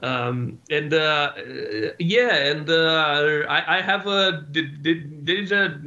[0.00, 1.32] Um, and uh,
[1.98, 5.80] yeah, and uh, I, I, have a there is a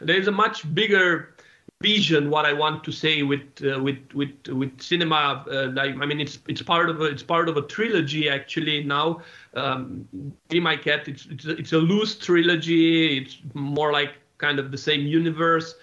[0.00, 1.32] there is a much bigger
[1.80, 5.44] vision what I want to say with uh, with with with cinema.
[5.50, 8.84] Uh, like, I mean, it's it's part of a it's part of a trilogy actually
[8.84, 9.22] now.
[9.54, 10.06] Um,
[10.48, 11.08] Be My Cat.
[11.08, 13.18] It's it's a, it's a loose trilogy.
[13.18, 15.74] It's more like kind of the same universe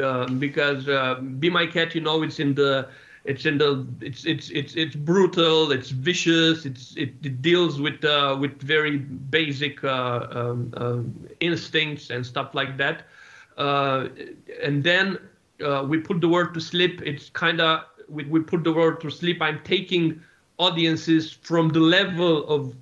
[0.00, 1.94] um, because uh, Be My Cat.
[1.94, 2.88] You know, it's in the
[3.24, 8.02] it's in the it's it's it's it's brutal it's vicious it's it, it deals with
[8.04, 11.00] uh, with very basic uh, um, uh,
[11.40, 13.02] instincts and stuff like that
[13.58, 14.08] uh,
[14.62, 15.18] and then
[15.64, 17.02] uh, we put the world to sleep.
[17.04, 19.40] It's kind of we, we put the world to sleep.
[19.42, 20.20] I'm taking
[20.58, 22.74] audiences from the level of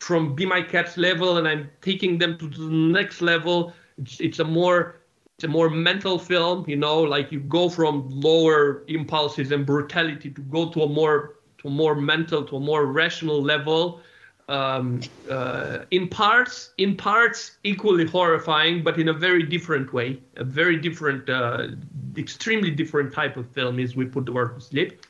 [0.00, 3.72] from Be My Cat's level, and I'm taking them to the next level.
[3.98, 5.00] It's, it's a more
[5.36, 10.30] it's a more mental film, you know, like you go from lower impulses and brutality
[10.30, 14.00] to go to a more to a more mental, to a more rational level
[14.48, 20.44] um, uh, in parts in parts equally horrifying but in a very different way a
[20.44, 21.68] very different uh,
[22.16, 25.00] extremely different type of film is we put the world to sleep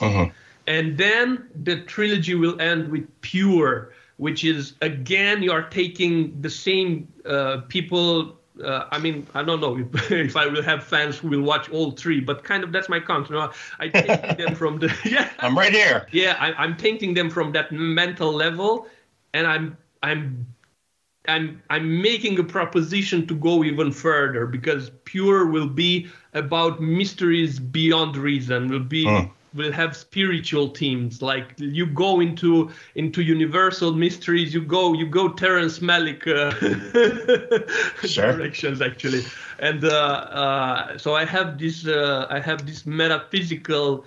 [0.00, 0.26] uh-huh.
[0.66, 6.50] and then the trilogy will end with pure which is again you are taking the
[6.50, 11.18] same uh, people uh, I mean, I don't know if, if I will have fans
[11.18, 13.28] who will watch all three, but kind of that's my count.
[13.28, 15.30] You know, I take them from the yeah.
[15.38, 16.06] I'm right here.
[16.10, 18.86] Yeah, I, I'm taking them from that mental level,
[19.32, 20.46] and I'm I'm
[21.28, 27.58] I'm I'm making a proposition to go even further because Pure will be about mysteries
[27.58, 28.68] beyond reason.
[28.68, 29.26] Will be Hmm.
[29.54, 31.22] Will have spiritual themes.
[31.22, 34.54] Like you go into into Universal mysteries.
[34.54, 36.52] You go you go Terrence Malick uh,
[38.04, 38.32] Sure.
[38.32, 39.24] directions actually,
[39.58, 44.04] and uh, uh, so I have this uh, I have this metaphysical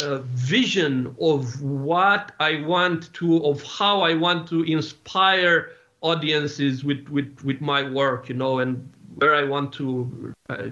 [0.00, 5.70] uh, vision of what I want to, of how I want to inspire
[6.00, 10.68] audiences with with with my work, you know, and where I want to, uh,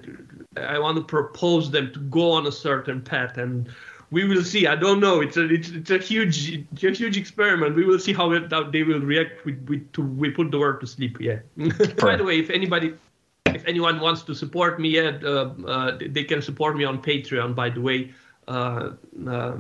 [0.56, 3.68] I want to propose them to go on a certain path, and
[4.10, 4.66] we will see.
[4.66, 5.20] I don't know.
[5.20, 7.76] It's a it's, it's a huge it's a huge experiment.
[7.76, 10.58] We will see how, it, how they will react with with to We Put the
[10.58, 11.16] World to Sleep.
[11.20, 11.40] Yeah.
[11.98, 12.94] By the way, if anybody
[13.46, 17.54] if anyone wants to support me, yeah, uh, uh, they can support me on Patreon.
[17.54, 18.12] By the way,
[18.48, 18.90] uh,
[19.26, 19.56] uh,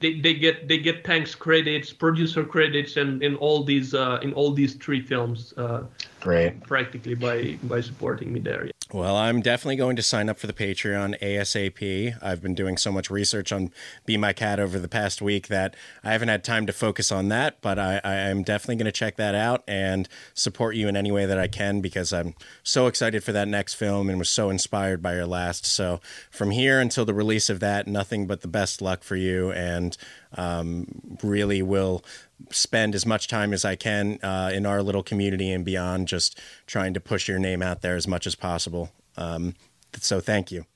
[0.00, 4.32] they, they get they get thanks credits, producer credits, and in all these uh, in
[4.32, 5.84] all these three films, uh,
[6.20, 6.60] Great.
[6.62, 8.68] practically by by supporting me there.
[8.92, 12.22] Well, I'm definitely going to sign up for the Patreon ASAP.
[12.22, 13.72] I've been doing so much research on
[14.04, 15.74] Be My Cat over the past week that
[16.04, 18.92] I haven't had time to focus on that, but I, I am definitely going to
[18.92, 22.86] check that out and support you in any way that I can because I'm so
[22.86, 25.64] excited for that next film and was so inspired by your last.
[25.64, 29.50] So, from here until the release of that, nothing but the best luck for you
[29.50, 29.96] and
[30.36, 32.04] um, really will
[32.50, 36.40] spend as much time as I can uh, in our little community and beyond, just
[36.66, 38.90] trying to push your name out there as much as possible.
[39.16, 39.54] Um,
[39.98, 40.66] so thank you.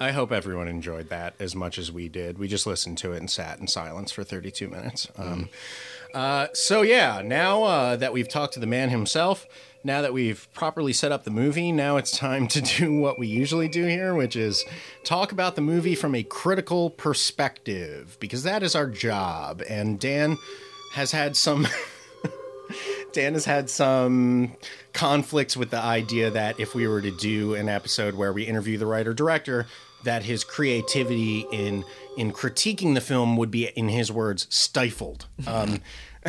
[0.00, 2.38] I hope everyone enjoyed that as much as we did.
[2.38, 5.08] We just listened to it and sat in silence for 32 minutes.
[5.16, 5.48] Um,
[6.12, 9.46] uh, so, yeah, now uh, that we've talked to the man himself,
[9.84, 13.26] now that we've properly set up the movie, now it's time to do what we
[13.26, 14.64] usually do here, which is
[15.04, 19.62] talk about the movie from a critical perspective, because that is our job.
[19.68, 20.38] And Dan
[20.94, 21.68] has had some.
[23.12, 24.56] Dan has had some
[24.92, 28.76] conflicts with the idea that if we were to do an episode where we interview
[28.76, 29.66] the writer director,
[30.02, 31.84] that his creativity in
[32.16, 35.26] in critiquing the film would be, in his words, stifled.
[35.46, 35.80] Um,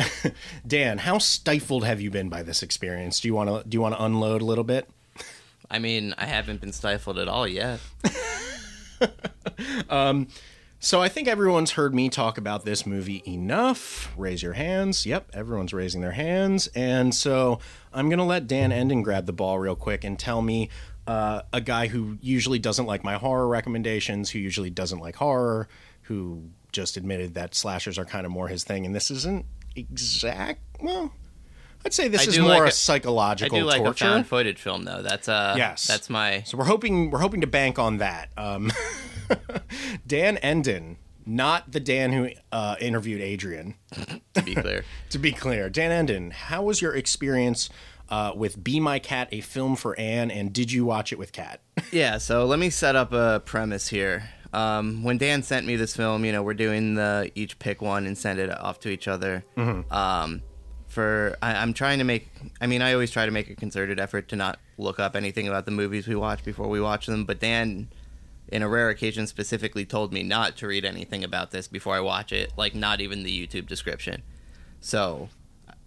[0.66, 3.20] Dan, how stifled have you been by this experience?
[3.20, 4.88] Do you want to do you want to unload a little bit?
[5.70, 7.80] I mean, I haven't been stifled at all yet.
[9.90, 10.28] um,
[10.78, 14.12] So I think everyone's heard me talk about this movie enough.
[14.16, 15.06] Raise your hands.
[15.06, 16.68] Yep, everyone's raising their hands.
[16.74, 17.58] And so
[17.92, 20.68] I'm going to let Dan Enden grab the ball real quick and tell me
[21.06, 25.66] uh, a guy who usually doesn't like my horror recommendations, who usually doesn't like horror,
[26.02, 28.84] who just admitted that slashers are kind of more his thing.
[28.84, 29.46] And this isn't
[29.76, 30.60] exact.
[30.82, 31.12] Well,
[31.84, 34.04] I'd say this I is more like a a- I psychological do like torture.
[34.04, 35.02] a found footage film though.
[35.02, 35.86] That's uh Yes.
[35.86, 38.30] that's my So we're hoping we're hoping to bank on that.
[38.36, 38.72] Um,
[40.06, 43.74] Dan Enden, not the Dan who uh, interviewed Adrian.
[44.34, 44.84] to be clear.
[45.10, 47.70] To be clear, Dan Enden, how was your experience
[48.08, 51.32] uh, with "Be My Cat," a film for Anne, and did you watch it with
[51.32, 51.60] Cat?
[51.92, 54.30] Yeah, so let me set up a premise here.
[54.56, 58.06] Um, when Dan sent me this film, you know, we're doing the each pick one
[58.06, 59.44] and send it off to each other.
[59.90, 60.42] Um,
[60.86, 62.28] for I, I'm trying to make.
[62.60, 65.46] I mean, I always try to make a concerted effort to not look up anything
[65.46, 67.24] about the movies we watch before we watch them.
[67.26, 67.88] But Dan,
[68.48, 72.00] in a rare occasion, specifically told me not to read anything about this before I
[72.00, 74.22] watch it, like not even the YouTube description.
[74.80, 75.28] So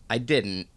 [0.09, 0.67] I didn't,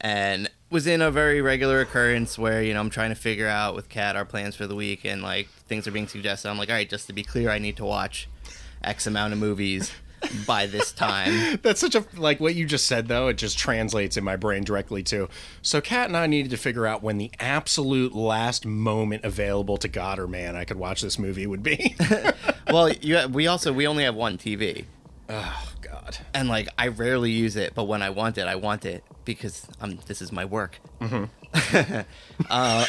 [0.00, 3.74] and was in a very regular occurrence where you know I'm trying to figure out
[3.74, 6.48] with Kat our plans for the week, and like things are being suggested.
[6.48, 8.28] I'm like, all right, just to be clear, I need to watch
[8.82, 9.92] X amount of movies
[10.46, 11.58] by this time.
[11.62, 13.28] That's such a like what you just said though.
[13.28, 15.28] It just translates in my brain directly to.
[15.62, 19.88] So Kat and I needed to figure out when the absolute last moment available to
[19.88, 21.96] God or man I could watch this movie would be.
[22.68, 24.84] well, you, we also we only have one TV,
[25.28, 25.72] oh
[26.04, 26.18] God.
[26.34, 29.66] and like I rarely use it, but when I want it, I want it because
[29.80, 30.78] um this is my work.
[32.50, 32.84] uh,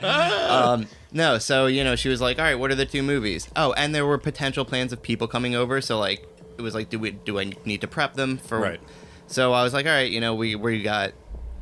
[0.48, 3.48] um, no, so you know she was like, all right, what are the two movies?
[3.56, 6.26] Oh, and there were potential plans of people coming over, so like
[6.58, 8.58] it was like, do we do I need to prep them for?
[8.60, 8.80] Right.
[9.26, 11.12] So I was like, all right, you know, we we got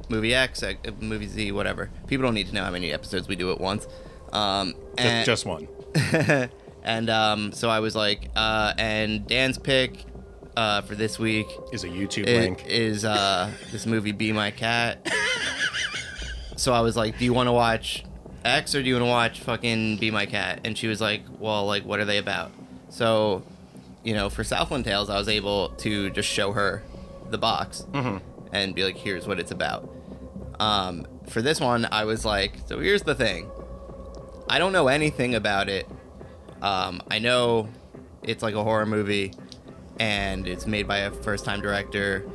[0.09, 1.91] movie X, uh, movie Z, whatever.
[2.07, 3.87] People don't need to know how many episodes we do at once.
[4.33, 5.69] Um, Just, just one.
[6.83, 10.05] and um, so I was like, uh, and Dan's pick
[10.57, 12.65] uh, for this week Is a YouTube i- link.
[12.67, 15.07] is uh, this movie Be My Cat.
[16.57, 18.05] so I was like, do you want to watch
[18.45, 20.61] X or do you want to watch fucking Be My Cat?
[20.65, 22.51] And she was like, well, like, what are they about?
[22.91, 23.43] So,
[24.05, 26.83] you know, for Southland Tales, I was able to just show her
[27.31, 28.19] the box Mm-hmm.
[28.53, 29.89] and be like, here's what it's about.
[30.61, 33.51] Um, for this one, I was like, so here's the thing.
[34.49, 35.89] I don't know anything about it.
[36.61, 37.69] Um, I know
[38.23, 39.33] it's like a horror movie,
[40.03, 42.29] and it's made by a first-time director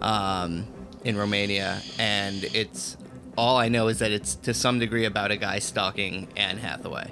[0.00, 0.68] um,
[1.02, 2.96] in Romania, and it's
[3.36, 7.10] all I know is that it's to some degree about a guy stalking Anne Hathaway.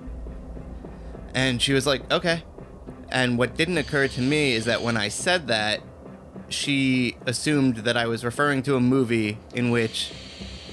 [1.34, 2.44] And she was like, okay.
[3.10, 5.80] And what didn't occur to me is that when I said that,
[6.48, 10.12] she assumed that I was referring to a movie in which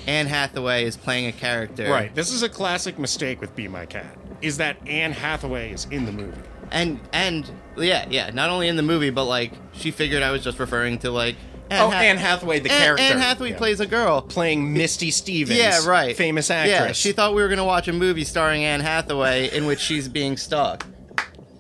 [0.06, 1.90] Anne Hathaway is playing a character.
[1.90, 2.14] Right.
[2.14, 4.16] This is a classic mistake with Be My Cat.
[4.44, 6.38] Is that Anne Hathaway is in the movie.
[6.72, 10.44] And and yeah, yeah, not only in the movie, but like she figured I was
[10.44, 11.36] just referring to like
[11.70, 13.04] Anne Oh, Hath- Anne Hathaway, the Anne- character.
[13.04, 13.58] Anne Hathaway Yeah.
[13.58, 14.22] plays a girl.
[14.22, 15.58] playing Misty Stevens.
[15.60, 16.16] Yeah, right.
[16.16, 16.72] Famous actress.
[16.72, 16.98] Yeah, actress.
[16.98, 20.38] she thought we were gonna watch a movie starring Anne Hathaway in which she's being
[20.38, 20.86] stalked.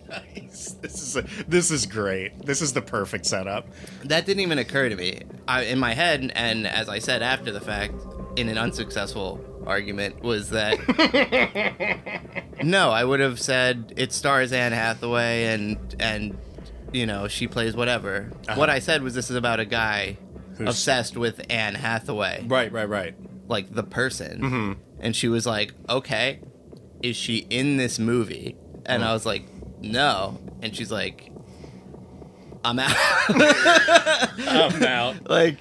[0.09, 0.71] Nice.
[0.81, 2.45] This is a, this is great.
[2.45, 3.67] This is the perfect setup.
[4.05, 5.21] That didn't even occur to me.
[5.47, 7.93] I, in my head, and as I said after the fact,
[8.37, 10.77] in an unsuccessful argument, was that
[12.63, 16.37] no, I would have said it stars Anne Hathaway and and
[16.93, 18.31] you know she plays whatever.
[18.47, 18.57] Uh-huh.
[18.59, 20.17] What I said was this is about a guy
[20.57, 23.15] Who's- obsessed with Anne Hathaway, Right, right, right.
[23.47, 24.71] like the person, Mm-hmm.
[25.01, 26.39] and she was like, "Okay,
[27.03, 29.07] is she in this movie?" And Mm.
[29.07, 29.43] I was like,
[29.81, 31.29] "No," and she's like,
[32.63, 32.95] "I'm out."
[33.29, 35.29] I'm out.
[35.29, 35.57] like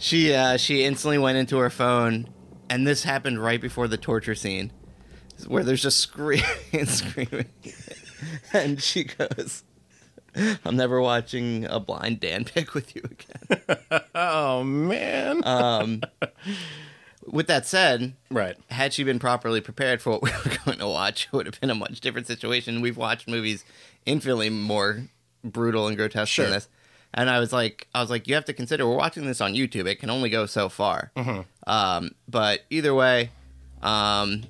[0.00, 2.28] she uh she instantly went into her phone
[2.68, 4.72] and this happened right before the torture scene
[5.46, 7.46] where there's just screaming and screaming
[8.52, 9.62] and she goes
[10.64, 15.42] i'm never watching a blind dan pick with you again Oh man.
[15.44, 16.02] um
[17.26, 18.56] with that said right.
[18.70, 21.60] had she been properly prepared for what we were going to watch it would have
[21.60, 23.64] been a much different situation we've watched movies
[24.06, 25.08] infinitely more
[25.44, 26.44] brutal and grotesque Sure.
[26.46, 26.68] than this
[27.14, 29.54] and i was like i was like you have to consider we're watching this on
[29.54, 31.10] youtube it can only go so far
[31.66, 33.30] um, but either way
[33.82, 34.42] um,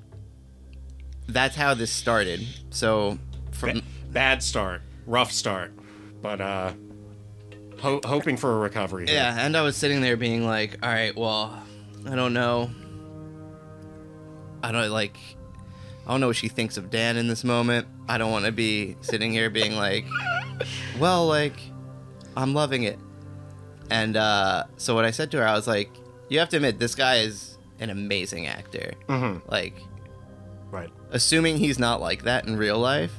[1.29, 2.41] that's how this started
[2.71, 3.19] so
[3.53, 3.83] from Ba-
[4.13, 4.83] bad start.
[5.07, 5.73] Rough start.
[6.23, 6.73] But uh
[7.79, 9.15] ho- hoping for a recovery here.
[9.17, 11.63] Yeah, and I was sitting there being like, all right, well,
[12.07, 12.71] I don't know.
[14.63, 15.17] I don't like,
[16.07, 17.87] I don't know what she thinks of Dan in this moment.
[18.09, 20.05] I don't want to be sitting here being like,
[20.99, 21.55] well, like,
[22.37, 22.99] I'm loving it.
[23.91, 25.91] And uh, so what I said to her, I was like,
[26.29, 28.93] you have to admit, this guy is an amazing actor.
[29.09, 29.43] Mhm.
[29.51, 29.75] Like,
[30.71, 30.91] Right.
[31.11, 33.13] assuming he's not like that in real life,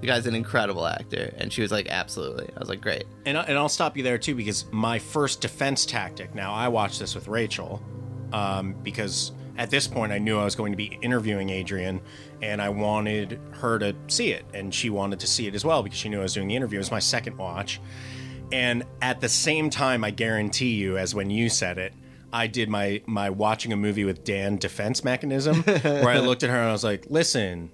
[0.00, 1.32] the guy's an incredible actor.
[1.38, 2.48] And she was like, absolutely.
[2.56, 3.04] I was like, great.
[3.26, 6.34] And, I- and I'll stop you there too because my first defense tactic.
[6.34, 7.80] Now I watched this with Rachel
[8.32, 12.00] um, because at this point I knew I was going to be interviewing Adrian,
[12.42, 15.82] and I wanted her to see it, and she wanted to see it as well
[15.82, 16.78] because she knew I was doing the interview.
[16.78, 17.80] It was my second watch,
[18.52, 21.92] and at the same time, I guarantee you, as when you said it.
[22.30, 26.50] I did my my watching a movie with Dan defense mechanism where I looked at
[26.50, 27.70] her and I was like, "Listen,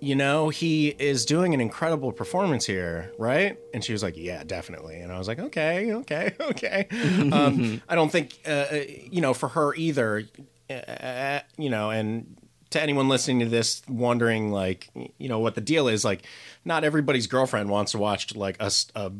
[0.00, 3.58] you know, he is doing an incredible performance here, right?
[3.74, 5.00] And she was like, yeah, definitely.
[5.00, 6.86] And I was like, okay, okay, okay.
[7.32, 10.22] um, I don't think, uh, uh, you know, for her either,
[10.70, 12.36] uh, you know, and
[12.70, 16.22] to anyone listening to this wondering, like, you know, what the deal is, like,
[16.64, 19.10] not everybody's girlfriend wants to watch, like, a, a-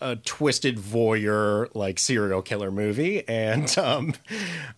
[0.00, 3.26] a twisted voyeur, like, serial killer movie.
[3.28, 4.14] And um,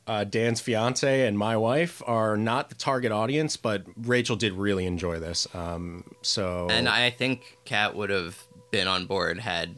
[0.06, 4.86] uh, Dan's fiance and my wife are not the target audience, but Rachel did really
[4.86, 5.46] enjoy this.
[5.54, 8.38] Um, so And I think Kat would have
[8.70, 9.76] been on board had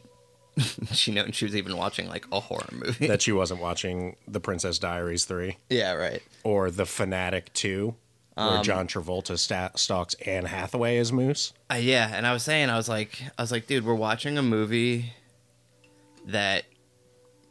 [0.91, 3.07] she known she was even watching like a horror movie.
[3.07, 6.21] that she wasn't watching The Princess Diaries 3 yeah, right.
[6.43, 7.95] or The Fanatic 2,
[8.35, 11.53] where John Travolta sta- stalks Anne Hathaway as Moose.
[11.71, 14.37] Uh, yeah, and I was saying, I was like, I was like, dude, we're watching
[14.37, 15.13] a movie
[16.25, 16.65] that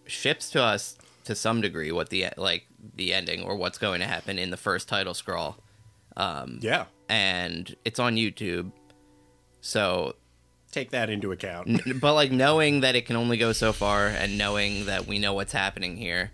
[0.06, 2.66] ships to us to some degree what the like
[2.96, 5.56] the ending or what's going to happen in the first title scroll,
[6.16, 6.86] Um, Yeah.
[7.08, 8.72] and it's on YouTube.
[9.60, 10.16] So
[10.72, 11.68] Take that into account.
[11.86, 15.18] N- but like knowing that it can only go so far and knowing that we
[15.18, 16.30] know what's happening here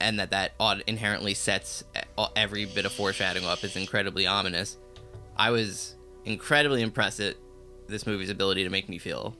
[0.00, 0.52] and that that
[0.86, 1.82] inherently sets
[2.36, 4.76] every bit of foreshadowing up is incredibly ominous
[5.36, 7.36] i was incredibly impressed at
[7.88, 9.34] this movie's ability to make me feel.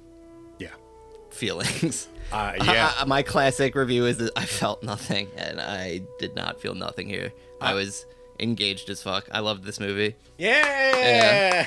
[1.32, 2.92] Feelings Uh, yeah.
[2.96, 6.74] I- I- my classic review is that i felt nothing and i did not feel
[6.74, 8.06] nothing here i was
[8.40, 11.66] engaged as fuck i loved this movie Yeah.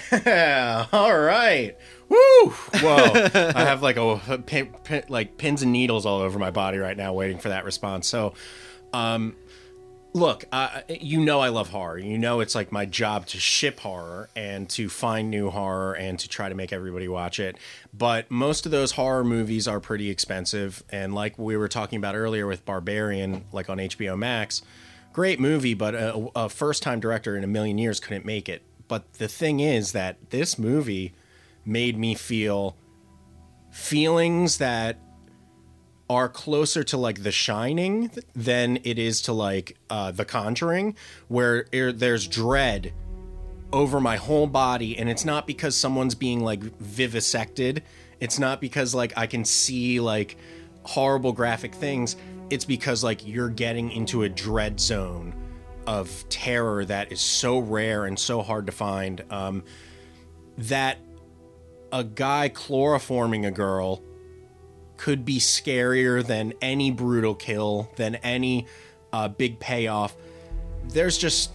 [0.94, 1.76] all right.
[2.10, 2.49] Woo.
[2.49, 3.30] Whoa.
[3.34, 6.77] I have like a, a pin, pin, like pins and needles all over my body
[6.77, 8.07] right now, waiting for that response.
[8.07, 8.34] So,
[8.94, 9.35] um,
[10.16, 11.98] look, uh, you know I love horror.
[12.00, 16.18] You know it's like my job to ship horror and to find new horror and
[16.20, 17.58] to try to make everybody watch it.
[17.94, 22.16] But most of those horror movies are pretty expensive, and like we were talking about
[22.16, 24.62] earlier with Barbarian, like on HBO Max.
[25.12, 28.64] great movie, but a, a first time director in a million years couldn't make it.
[28.88, 31.14] But the thing is that this movie
[31.66, 32.78] made me feel
[33.70, 34.98] feelings that
[36.10, 40.95] are closer to like The Shining than it is to like uh, The Conjuring,
[41.27, 42.94] where er, there's dread
[43.73, 47.84] over my whole body, and it's not because someone's being like vivisected.
[48.19, 50.38] It's not because like I can see like
[50.84, 52.15] horrible graphic things.
[52.49, 55.34] It's because like you're getting into a dread zone
[55.88, 59.23] of terror that is so rare and so hard to find.
[59.30, 59.64] Um,
[60.57, 60.99] that
[61.91, 64.02] a guy chloroforming a girl
[64.97, 68.67] could be scarier than any brutal kill, than any
[69.13, 70.15] uh, big payoff.
[70.89, 71.51] There's just,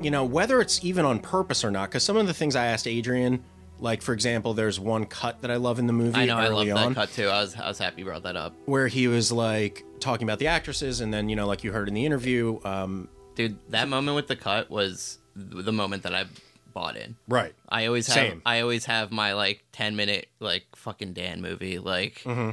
[0.00, 2.66] you know, whether it's even on purpose or not, because some of the things I
[2.66, 3.44] asked Adrian,
[3.78, 6.48] like for example, there's one cut that I love in the movie I know I
[6.48, 7.28] love that cut too.
[7.28, 10.38] I was I was happy you brought that up, where he was like talking about
[10.38, 13.58] the actresses, and then you know, like you heard in the interview, um, dude.
[13.70, 16.26] That moment with the cut was the moment that I
[16.72, 17.16] bought in.
[17.28, 18.42] right, I always have Same.
[18.46, 22.22] I always have my like ten minute like fucking Dan movie like.
[22.24, 22.50] where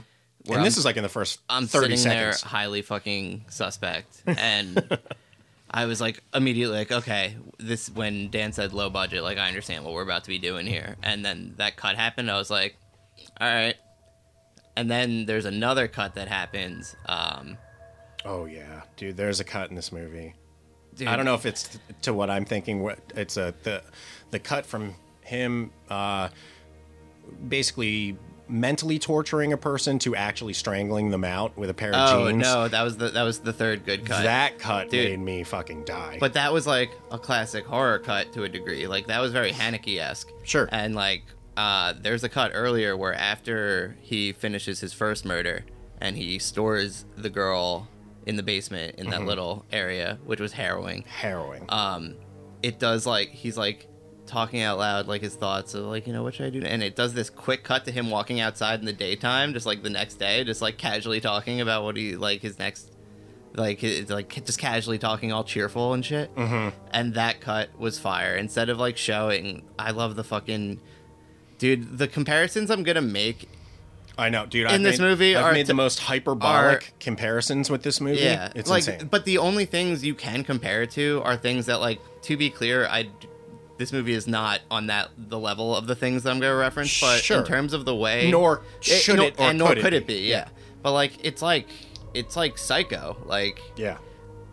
[0.55, 2.41] and I'm- this is like in the first I'm thirty sitting seconds.
[2.41, 4.99] there highly fucking suspect, and
[5.71, 9.83] I was like immediately like, okay, this when Dan said low budget, like I understand
[9.83, 12.31] what we're about to be doing here, and then that cut happened.
[12.31, 12.77] I was like,
[13.39, 13.75] all right,
[14.75, 16.95] and then there's another cut that happens.
[17.05, 17.57] Um,
[18.25, 19.15] Oh yeah, dude.
[19.15, 20.33] There's a cut in this movie.
[20.95, 22.81] dude, I don't know if it's to what I'm thinking.
[22.81, 23.83] What it's a the
[24.31, 26.29] the cut from him, uh,
[27.47, 28.17] basically
[28.49, 32.41] mentally torturing a person to actually strangling them out with a pair of Oh jeans.
[32.43, 34.23] no, that was the that was the third good cut.
[34.23, 35.09] that cut Dude.
[35.11, 36.17] made me fucking die.
[36.19, 38.87] But that was like a classic horror cut to a degree.
[38.87, 40.29] Like that was very Haneke esque.
[40.43, 40.69] Sure.
[40.71, 41.23] And like,
[41.57, 45.65] uh, there's a cut earlier where after he finishes his first murder
[45.99, 47.87] and he stores the girl
[48.25, 49.11] in the basement in Mm-hmm.
[49.11, 51.03] that little area, which was harrowing.
[51.07, 51.65] harrowing.
[51.69, 52.15] Um,
[52.61, 53.87] it does like he's like
[54.27, 56.83] talking out loud like his thoughts of like you know what should I do and
[56.83, 59.89] it does this quick cut to him walking outside in the daytime just like the
[59.89, 62.91] next day just like casually talking about what he like his next
[63.55, 66.75] like it's like just casually talking all cheerful and shit mm-hmm.
[66.91, 70.79] and that cut was fire instead of like showing I love the fucking
[71.57, 73.47] dude the comparisons I'm gonna make
[74.17, 74.65] I know, dude.
[74.65, 78.01] in I've this made, movie I've are made the most hyperbolic are- comparisons with this
[78.01, 78.21] movie.
[78.21, 79.07] Yeah, it's like, insane.
[79.09, 82.49] but the only things you can compare it to are things that, like, to be
[82.49, 83.09] clear, I
[83.77, 86.55] this movie is not on that the level of the things that I'm going to
[86.57, 86.99] reference.
[86.99, 87.39] But Sure.
[87.39, 90.07] in terms of the way, Nor should it or and nor could it could it
[90.07, 90.21] be.
[90.23, 90.29] be.
[90.29, 90.47] Yeah.
[90.81, 91.67] but like it's like
[92.13, 93.97] it's like Psycho, like yeah,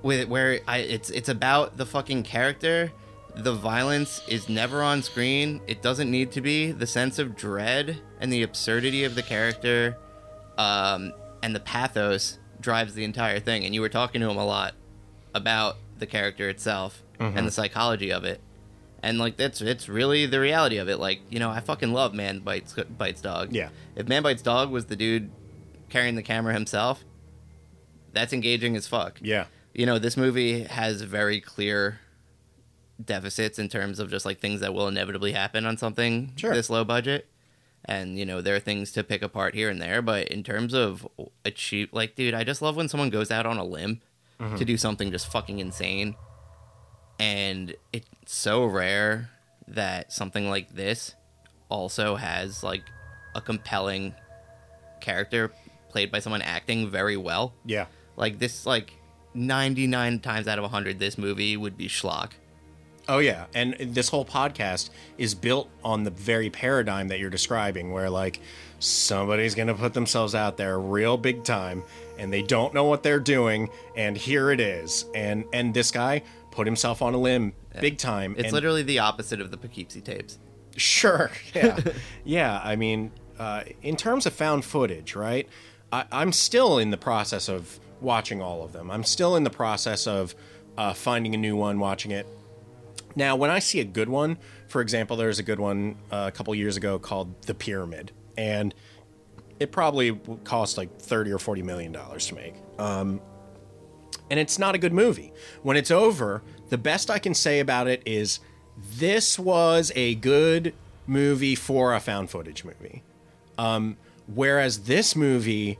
[0.02, 2.92] with where I it's it's about the fucking character.
[3.36, 5.60] The violence is never on screen.
[5.66, 6.70] It doesn't need to be.
[6.70, 9.96] The sense of dread and the absurdity of the character,
[10.56, 13.64] um, and the pathos drives the entire thing.
[13.64, 14.74] And you were talking to him a lot
[15.34, 17.38] about the character itself Mm-hmm.
[17.38, 18.40] and the psychology of it.
[19.04, 20.98] And like that's it's really the reality of it.
[20.98, 23.52] Like you know, I fucking love Man Bites Bites Dog.
[23.52, 23.68] Yeah.
[23.94, 25.30] If Man Bites Dog was the dude
[25.90, 27.04] carrying the camera himself,
[28.14, 29.44] that's engaging as fuck yeah.
[29.74, 32.00] you know, this movie has very clear
[33.04, 36.54] deficits in terms of just like things that will inevitably happen on something Sure.
[36.54, 37.28] this low budget.
[37.84, 40.72] And you know, there are things to pick apart here and there, but in terms
[40.72, 41.06] of
[41.44, 44.00] achieve like dude, I just love when someone goes out on a limb
[44.40, 44.56] mm-hmm.
[44.56, 46.16] to do something just fucking insane.
[47.18, 49.30] And it's so rare
[49.68, 51.14] that something like this
[51.68, 52.82] also has like
[53.34, 54.14] a compelling
[55.00, 55.52] character
[55.90, 57.52] played by someone acting very well.
[57.64, 57.86] Yeah.
[58.16, 58.92] Like this, like
[59.34, 62.30] ninety nine times out of hundred, this movie would be schlock.
[63.06, 64.88] Oh yeah, and this whole podcast
[65.18, 68.40] is built on the very paradigm that you're describing, where like
[68.78, 71.82] somebody's gonna put themselves out there real big time,
[72.18, 76.22] and they don't know what they're doing, and here it is, and and this guy
[76.54, 78.34] put himself on a limb big time.
[78.38, 80.38] It's and literally the opposite of the Poughkeepsie tapes.
[80.76, 81.30] Sure.
[81.54, 81.78] Yeah.
[82.24, 82.60] yeah.
[82.62, 85.48] I mean, uh, in terms of found footage, right?
[85.92, 88.90] I, I'm still in the process of watching all of them.
[88.90, 90.34] I'm still in the process of
[90.78, 92.26] uh, finding a new one, watching it.
[93.16, 96.32] Now, when I see a good one, for example, there's a good one uh, a
[96.32, 98.74] couple years ago called The Pyramid, and
[99.60, 102.54] it probably cost like 30 or 40 million dollars to make.
[102.78, 103.20] Um,
[104.30, 105.32] and it's not a good movie.
[105.62, 108.40] When it's over, the best I can say about it is
[108.76, 110.74] this was a good
[111.06, 113.02] movie for a found footage movie.
[113.58, 113.96] Um,
[114.26, 115.78] whereas this movie,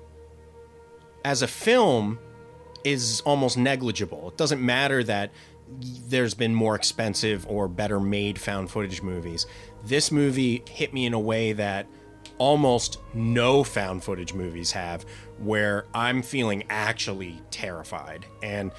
[1.24, 2.18] as a film,
[2.84, 4.28] is almost negligible.
[4.28, 5.32] It doesn't matter that
[6.08, 9.46] there's been more expensive or better made found footage movies.
[9.84, 11.86] This movie hit me in a way that
[12.38, 15.06] almost no found footage movies have
[15.38, 18.26] where I'm feeling actually terrified.
[18.42, 18.72] And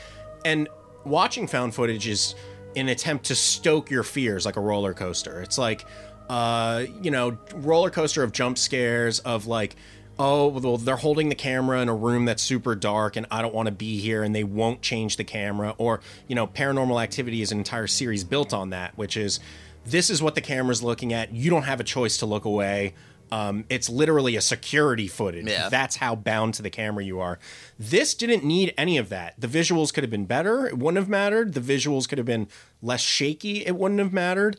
[0.44, 0.68] and
[1.04, 2.36] watching found footage is
[2.76, 5.42] an attempt to stoke your fears like a roller coaster.
[5.42, 5.86] It's like,
[6.30, 9.76] uh, you know, roller coaster of jump scares of like,
[10.18, 13.54] oh, well, they're holding the camera in a room that's super dark and I don't
[13.54, 15.76] want to be here and they won't change the camera.
[15.78, 19.40] Or, you know, paranormal activity is an entire series built on that, which is
[19.86, 21.34] this is what the camera's looking at.
[21.34, 22.94] You don't have a choice to look away.
[23.32, 25.48] Um, it's literally a security footage.
[25.48, 25.70] Yeah.
[25.70, 27.40] That's how bound to the camera you are.
[27.80, 29.34] This didn't need any of that.
[29.38, 30.68] The visuals could have been better.
[30.68, 31.54] It wouldn't have mattered.
[31.54, 32.48] The visuals could have been
[32.82, 33.66] less shaky.
[33.66, 34.58] It wouldn't have mattered.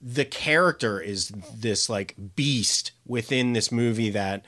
[0.00, 4.44] The character is this like beast within this movie that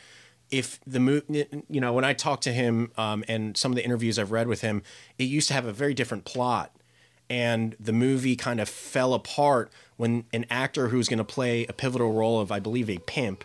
[0.50, 3.84] if the movie, you know, when I talked to him um, and some of the
[3.84, 4.82] interviews I've read with him,
[5.18, 6.74] it used to have a very different plot.
[7.30, 11.74] And the movie kind of fell apart when an actor who's going to play a
[11.74, 13.44] pivotal role of, I believe, a pimp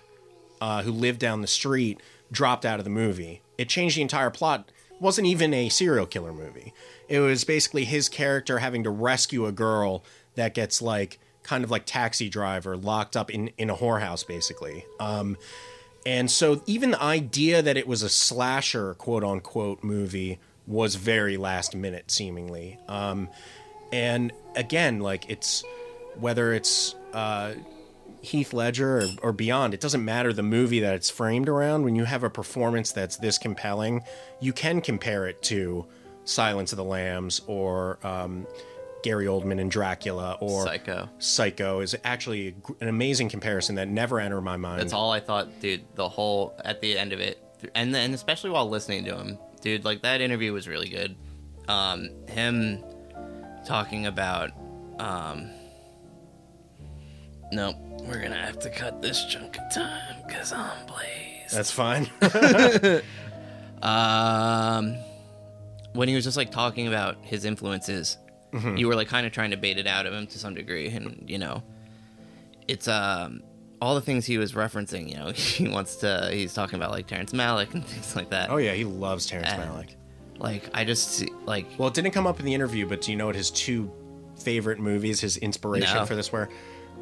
[0.64, 2.00] uh, who lived down the street
[2.32, 3.42] dropped out of the movie.
[3.58, 4.72] It changed the entire plot.
[4.92, 6.74] It wasn't even a serial killer movie.
[7.10, 11.70] It was basically his character having to rescue a girl that gets like kind of
[11.70, 14.86] like taxi driver locked up in in a whorehouse basically.
[15.02, 15.36] Um,
[16.06, 21.36] and so even the idea that it was a slasher quote unquote movie was very
[21.36, 22.80] last minute seemingly.
[22.88, 23.28] Um,
[23.92, 25.66] and again, like it's
[26.18, 27.56] whether it's uh,
[28.24, 31.84] Heath Ledger or, or beyond, it doesn't matter the movie that it's framed around.
[31.84, 34.02] When you have a performance that's this compelling,
[34.40, 35.86] you can compare it to
[36.24, 38.48] Silence of the Lambs or um,
[39.04, 41.10] Gary Oldman in Dracula or Psycho.
[41.20, 44.80] Psycho is actually an amazing comparison that never entered my mind.
[44.80, 45.84] That's all I thought, dude.
[45.96, 47.44] The whole at the end of it,
[47.76, 49.84] and then especially while listening to him, dude.
[49.84, 51.18] Like that interview was really good.
[51.68, 52.82] Um, him
[53.66, 54.52] talking about,
[55.00, 55.50] um,
[57.52, 57.76] nope,
[58.08, 61.56] we're gonna have to cut this chunk of time because I'm blazed.
[61.56, 62.10] That's fine.
[63.82, 64.96] Um,
[65.92, 68.18] when he was just like talking about his influences,
[68.78, 70.88] you were like kind of trying to bait it out of him to some degree,
[70.88, 71.64] and you know,
[72.68, 73.42] it's um
[73.82, 75.10] all the things he was referencing.
[75.10, 76.30] You know, he wants to.
[76.32, 78.50] He's talking about like Terrence Malick and things like that.
[78.50, 79.96] oh yeah, he loves Terrence Malick.
[80.40, 83.18] Like I just like Well, it didn't come up in the interview, but do you
[83.18, 83.92] know what his two
[84.40, 86.06] favorite movies, his inspiration No.
[86.06, 86.48] for this were?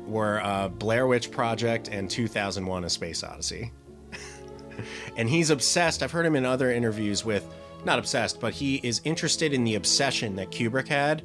[0.07, 3.71] Were uh, Blair Witch Project and 2001: A Space Odyssey.
[5.17, 6.03] and he's obsessed.
[6.03, 7.45] I've heard him in other interviews with,
[7.85, 11.23] not obsessed, but he is interested in the obsession that Kubrick had.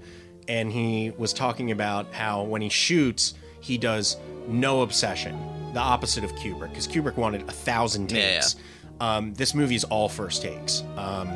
[0.48, 4.16] And he was talking about how when he shoots, he does
[4.46, 5.36] no obsession,
[5.72, 8.34] the opposite of Kubrick, because Kubrick wanted a thousand Yeah, yeah.
[8.40, 8.56] takes.
[9.00, 10.84] Um, this movie is all first takes.
[10.96, 11.32] Um,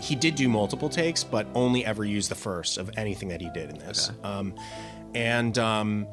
[0.00, 3.50] he did do multiple takes, but only ever used the first of anything that he
[3.50, 4.10] did in this.
[4.22, 4.54] Um,
[5.14, 6.06] and um,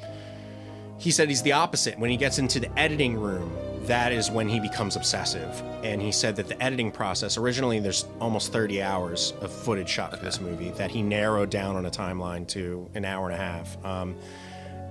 [1.02, 1.98] he said he's the opposite.
[1.98, 3.52] When he gets into the editing room,
[3.88, 5.49] that is when he becomes obsessive.
[5.84, 10.15] And he said that the editing process, originally there's almost 30 hours of footage shot
[10.15, 13.44] for this movie that he narrowed down on a timeline to an hour and a
[13.44, 13.84] half.
[13.84, 14.15] Um,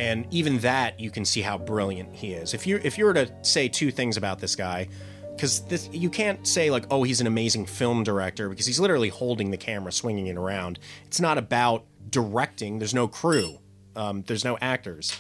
[0.01, 2.55] and even that, you can see how brilliant he is.
[2.55, 4.89] If you if you were to say two things about this guy,
[5.37, 9.11] because this you can't say like, oh, he's an amazing film director because he's literally
[9.11, 10.81] holding the camera, swinging it around.
[11.07, 12.81] It's not about directing.
[12.81, 13.61] There's no crew.
[13.95, 15.17] Um, there's no actors.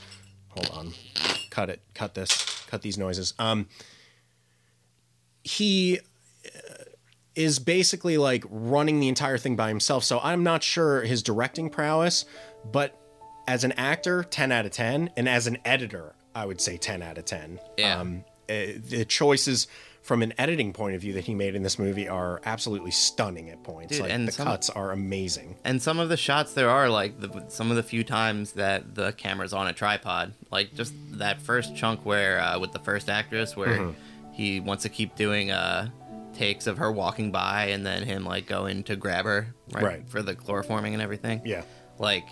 [0.50, 0.92] Hold on,
[1.50, 3.34] cut it, cut this, cut these noises.
[3.38, 3.68] Um,
[5.42, 6.00] he
[6.44, 6.84] uh,
[7.34, 10.04] is basically like running the entire thing by himself.
[10.04, 12.24] So I'm not sure his directing prowess,
[12.70, 12.96] but
[13.46, 17.02] as an actor, 10 out of 10, and as an editor, I would say 10
[17.02, 17.58] out of 10.
[17.78, 17.98] Yeah.
[17.98, 19.68] Um, uh, the choices
[20.10, 23.48] from an editing point of view that he made in this movie are absolutely stunning
[23.48, 23.92] at points.
[23.92, 25.54] Dude, like and the some- cuts are amazing.
[25.62, 28.96] and some of the shots there are like the, some of the few times that
[28.96, 33.08] the camera's on a tripod like just that first chunk where uh, with the first
[33.08, 34.32] actress where Mm-hmm.
[34.32, 35.88] he wants to keep doing uh
[36.34, 40.08] takes of her walking by and then him like going to grab her right, Right.
[40.08, 41.62] for the chloroforming and everything Yeah.
[42.00, 42.26] like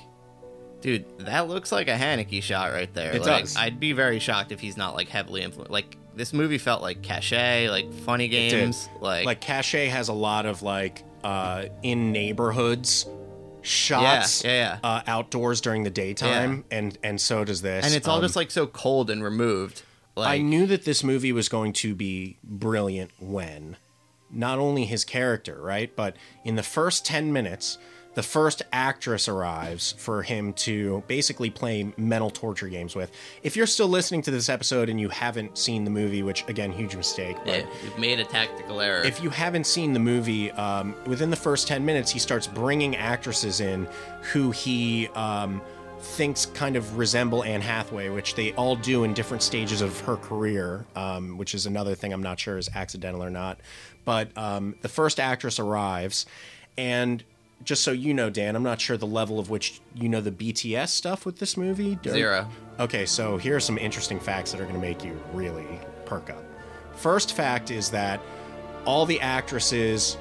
[0.80, 3.56] dude that looks like a Haneke shot right there It like does.
[3.56, 7.02] i'd be very shocked if he's not like heavily influenced like this movie felt like
[7.02, 7.32] Cache
[7.70, 13.06] like funny games like Like Cache has a lot of like uh, in neighborhoods
[13.62, 17.84] shots Yeah, yeah, Uh, outdoors during the daytime, and and so does this.
[17.86, 19.82] and it's all Um, just like so cold and removed
[20.16, 23.76] like I knew that this movie was going to be brilliant when.
[24.30, 26.14] Not only his character, right, but
[26.44, 27.78] in the first 10 minutes,
[28.18, 33.12] the first actress arrives for him to basically play mental torture games with.
[33.44, 36.72] If you're still listening to this episode and you haven't seen the movie, which again,
[36.72, 39.04] huge mistake, but Yeah, you've made a tactical error.
[39.04, 42.96] if you haven't seen the movie, um, within the first 10 minutes, he starts bringing
[42.96, 43.86] actresses in
[44.32, 45.62] who he um,
[46.00, 50.16] thinks kind of resemble Anne Hathaway, which they all do in different stages of her
[50.16, 53.60] career, um, which is another thing I'm not sure is accidental or not.
[54.04, 56.26] But um, the first actress arrives,
[56.76, 57.22] and
[57.64, 60.30] just so you know, Dan, I'm not sure the level of which you know the
[60.30, 61.96] BTS stuff with this movie.
[61.96, 62.48] Do- Zero.
[62.80, 66.30] Okay, so here are some interesting facts that are going to make you really perk
[66.30, 66.42] up.
[66.94, 68.20] First fact is that
[68.84, 70.16] all the actresses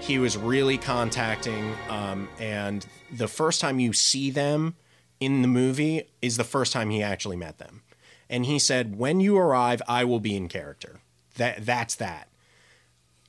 [0.00, 4.74] he was really contacting, um, and the first time you see them
[5.20, 7.82] in the movie is the first time he actually met them.
[8.28, 11.00] And he said, "When you arrive, I will be in character."
[11.36, 12.28] That that's that.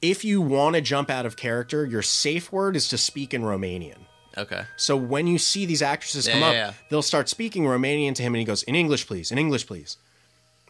[0.10, 3.42] If you want to jump out of character, your safe word is to speak in
[3.42, 3.98] Romanian.
[4.38, 4.64] Okay.
[4.78, 6.74] So when you see these actresses Yeah, come yeah, up, yeah.
[6.90, 9.32] they'll start speaking Romanian to him, and he goes, "In English, please.
[9.32, 9.98] In English, please."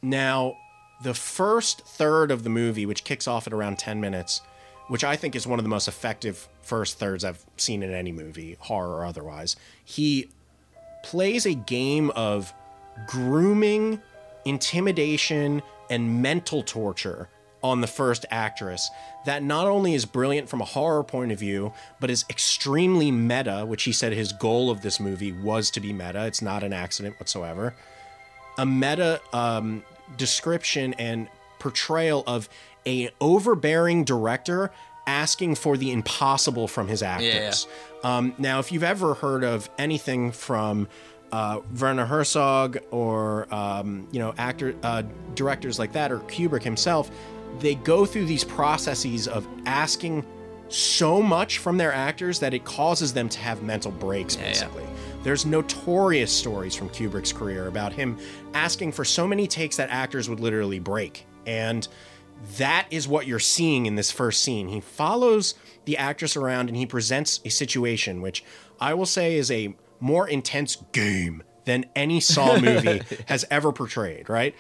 [0.02, 0.56] Now,
[1.03, 4.41] the first third of the movie, which kicks off at around ten minutes,
[4.88, 8.14] which I think is one of the most effective first thirds I've seen in any
[8.14, 10.30] movie, horror or otherwise, he
[11.03, 12.53] plays a game of
[13.06, 14.02] grooming,
[14.45, 17.28] intimidation, and mental torture
[17.69, 18.89] on the first actress
[19.25, 23.65] that not only is brilliant from a horror point of view, but is extremely meta,
[23.65, 26.25] which he said his goal of this movie was to be meta.
[26.25, 27.73] It's not an accident whatsoever.
[28.57, 29.83] A meta um,
[30.17, 31.27] description and
[31.59, 32.47] portrayal of
[32.85, 34.71] a overbearing director
[35.07, 37.67] asking for the impossible from his actors.
[38.03, 40.87] Um, now, if you've ever heard of anything from
[41.31, 47.09] uh, Werner Herzog or um, you know actor uh, directors like that or Kubrick himself,
[47.60, 50.26] they go through these processes of asking
[50.69, 54.44] so much from their actors that it causes them to have mental breaks, yeah.
[54.48, 54.84] basically.
[55.23, 58.18] There's notorious stories from Kubrick's career about him
[58.53, 61.26] asking for so many takes that actors would literally break.
[61.45, 61.88] And
[62.57, 64.68] that is what you're seeing in this first scene.
[64.68, 65.56] He follows
[65.86, 68.44] the actress around and he presents a situation which
[68.80, 74.30] I will say is a more intense game than any Saw movie has ever portrayed,
[74.30, 74.56] right?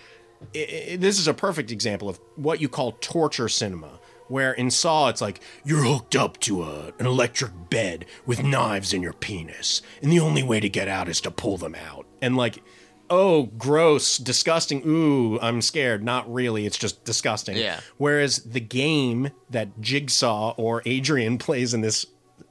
[0.53, 3.99] This is a perfect example of what you call torture cinema.
[4.27, 8.91] Where in Saw, it's like, you're hooked up to a, an electric bed with knives
[8.91, 12.07] in your penis, and the only way to get out is to pull them out.
[12.23, 12.63] And like,
[13.09, 16.03] oh, gross, disgusting, ooh, I'm scared.
[16.03, 17.57] Not really, it's just disgusting.
[17.57, 17.79] Yeah.
[17.97, 22.05] Whereas the game that Jigsaw or Adrian plays in this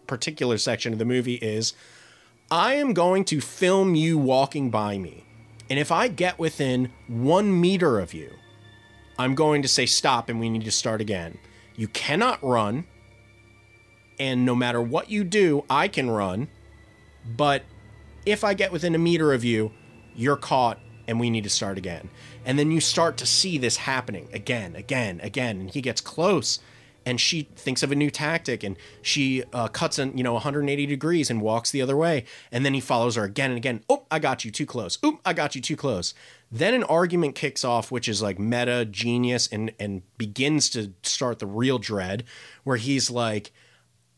[0.07, 1.73] particular section of the movie is
[2.51, 5.24] I am going to film you walking by me.
[5.70, 8.32] And if I get within one meter of you,
[9.19, 11.39] I'm going to say stop and we need to start again.
[11.77, 12.85] You cannot run.
[14.19, 16.49] And no matter what you do, I can run.
[17.24, 17.62] But
[18.27, 19.73] if I get within a meter of you,
[20.15, 22.09] you're caught and we need to start again.
[22.45, 25.61] And then you start to see this happening again, again, again.
[25.61, 26.61] And he gets close
[27.06, 30.86] and she thinks of a new tactic and she uh, cuts in, you know, 180
[30.86, 32.24] degrees and walks the other way.
[32.51, 33.85] And then he follows her again and again.
[33.89, 34.98] Oh, I got you too close.
[35.05, 36.14] Oop, I got you too close.
[36.51, 41.39] Then an argument kicks off, which is like meta genius and, and begins to start
[41.39, 42.24] the real dread,
[42.62, 43.52] where he's like,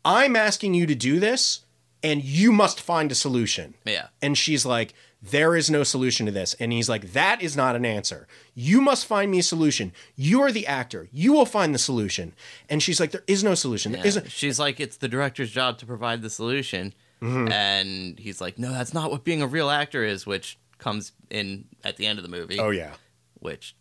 [0.04, 1.64] I'm asking you to do this
[2.02, 3.74] and you must find a solution.
[3.84, 4.08] Yeah.
[4.22, 6.55] And she's like, there is no solution to this.
[6.60, 8.28] And he's like, that is not an answer.
[8.55, 9.93] You must find me a solution.
[10.14, 11.09] You are the actor.
[11.12, 12.32] You will find the solution.
[12.68, 13.93] And she's like, there is no solution.
[13.93, 14.06] There Yeah.
[14.09, 14.30] isn't.
[14.30, 16.94] She's like, it's the director's job to provide the solution.
[17.22, 17.51] Mm-hmm.
[17.51, 21.64] And he's like, no, that's not what being a real actor is, which comes in
[21.82, 22.59] at the end of the movie.
[22.60, 22.93] Oh, yeah.
[23.40, 23.74] Which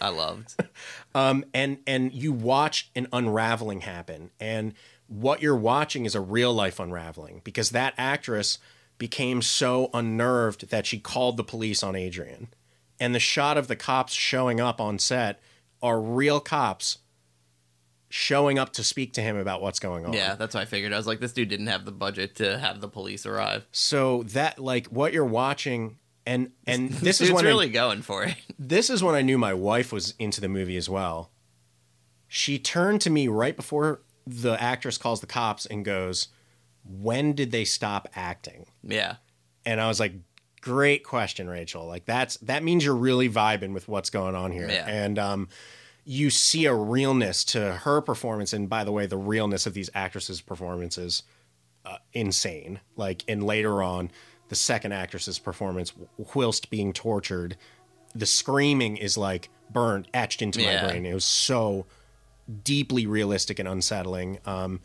[0.00, 0.54] I loved.
[1.14, 4.72] Um, and and you watch an unraveling happen, and
[5.08, 8.58] what you're watching is a real life unraveling because that actress
[9.02, 12.46] became so unnerved that she called the police on Adrian,
[13.00, 15.40] and the shot of the cops showing up on set
[15.82, 16.98] are real cops
[18.08, 20.12] showing up to speak to him about what's going on.
[20.12, 20.92] yeah, that's what I figured.
[20.92, 23.66] I was like, this dude didn't have the budget to have the police arrive.
[23.72, 25.96] So that like what you're watching.
[26.24, 28.36] And and this is when I- really going for it.
[28.56, 31.32] this is when I knew my wife was into the movie as well.
[32.28, 36.28] She turned to me right before the actress calls the cops and goes,
[36.84, 39.16] "When did they stop acting?" Yeah.
[39.64, 40.14] And I was like,
[40.60, 41.86] "Great question, Rachel.
[41.86, 44.86] Like that's that means you're really vibing with what's going on here." Yeah.
[44.86, 45.48] And um
[46.04, 49.88] you see a realness to her performance and by the way, the realness of these
[49.94, 51.22] actresses' performances
[51.84, 52.80] uh, insane.
[52.96, 54.10] Like and later on,
[54.48, 55.92] the second actress's performance
[56.34, 57.56] whilst being tortured,
[58.14, 60.82] the screaming is like burned, etched into Yeah.
[60.82, 61.06] my brain.
[61.06, 61.86] It was so
[62.64, 64.38] deeply realistic and unsettling.
[64.44, 64.80] Um,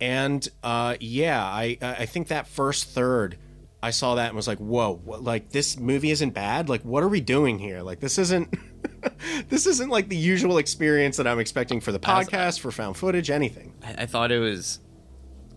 [0.00, 3.36] and uh, yeah, I I think that first third,
[3.82, 6.68] I saw that and was like, whoa, what, like this movie isn't bad.
[6.68, 7.82] Like, what are we doing here?
[7.82, 8.54] Like, this isn't.
[9.48, 13.30] this isn't like the usual experience that I'm expecting for the podcast, for found footage,
[13.30, 13.74] anything.
[13.84, 14.80] I, I thought it was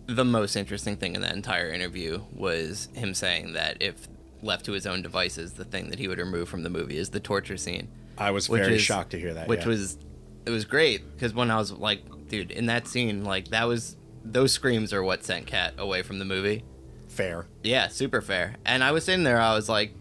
[0.06, 4.08] the most interesting thing in that entire interview was him saying that if
[4.42, 7.10] left to his own devices, the thing that he would remove from the movie is
[7.10, 7.88] the torture scene.
[8.18, 9.48] I was very is- shocked to hear that.
[9.48, 9.68] which yeah.
[9.68, 9.98] was
[10.44, 13.96] it was great because when I was like, dude, in that scene, like that was
[14.24, 16.64] those screams are what sent Cat away from the movie.
[17.08, 17.46] Fair.
[17.62, 18.56] Yeah, super fair.
[18.64, 19.92] And I was sitting there, I was like,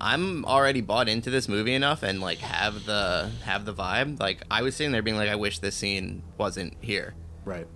[0.00, 4.20] I'm already bought into this movie enough and like have the have the vibe.
[4.20, 7.14] Like I was sitting there being like, I wish this scene wasn't here.
[7.44, 7.66] Right.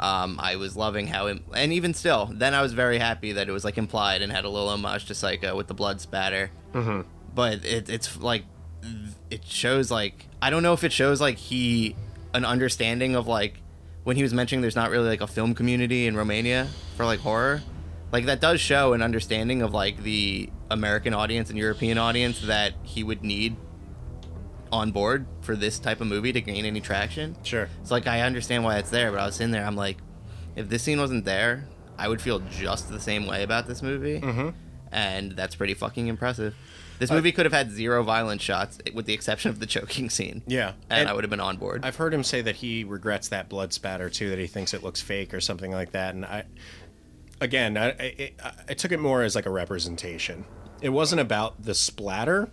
[0.00, 3.48] Um, I was loving how, it, and even still, then I was very happy that
[3.48, 6.50] it was like implied and had a little homage to Psycho with the blood spatter.
[6.72, 7.00] Mm-hmm.
[7.34, 8.44] But it, it's like
[9.30, 11.96] it shows like I don't know if it shows like he
[12.34, 13.60] an understanding of like
[14.04, 17.20] when he was mentioning there's not really like a film community in Romania for like
[17.20, 17.62] horror.
[18.10, 22.74] Like that does show an understanding of like the American audience and European audience that
[22.82, 23.56] he would need
[24.72, 27.36] on board for this type of movie to gain any traction.
[27.42, 27.68] Sure.
[27.80, 29.98] It's like I understand why it's there, but I was sitting there, I'm like,
[30.56, 34.20] if this scene wasn't there, I would feel just the same way about this movie,
[34.20, 34.50] mm-hmm.
[34.92, 36.54] And that's pretty fucking impressive.
[36.98, 40.42] This movie could have had zero violent shots, with the exception of the choking scene.
[40.48, 40.72] Yeah.
[40.90, 41.84] and, And- I would have been on board.
[41.84, 44.82] I've heard him say that he regrets that blood spatter too, that he thinks it
[44.82, 46.14] looks fake or something like that.
[46.16, 46.44] And I,
[47.40, 48.32] again, I, I,
[48.70, 50.44] I took it more as like a representation.
[50.80, 52.50] It wasn't about the splatter.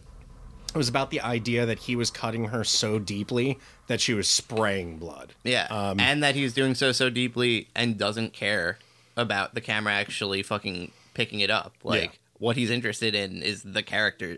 [0.73, 3.57] It was about the idea that he was cutting her so deeply
[3.87, 5.33] that she was spraying blood.
[5.43, 8.77] yeah, Um, and that he's doing so so deeply and doesn't care
[9.15, 11.73] about the camera actually fucking picking it up.
[11.83, 12.09] Like Yeah.
[12.39, 14.37] What he's interested in is the character,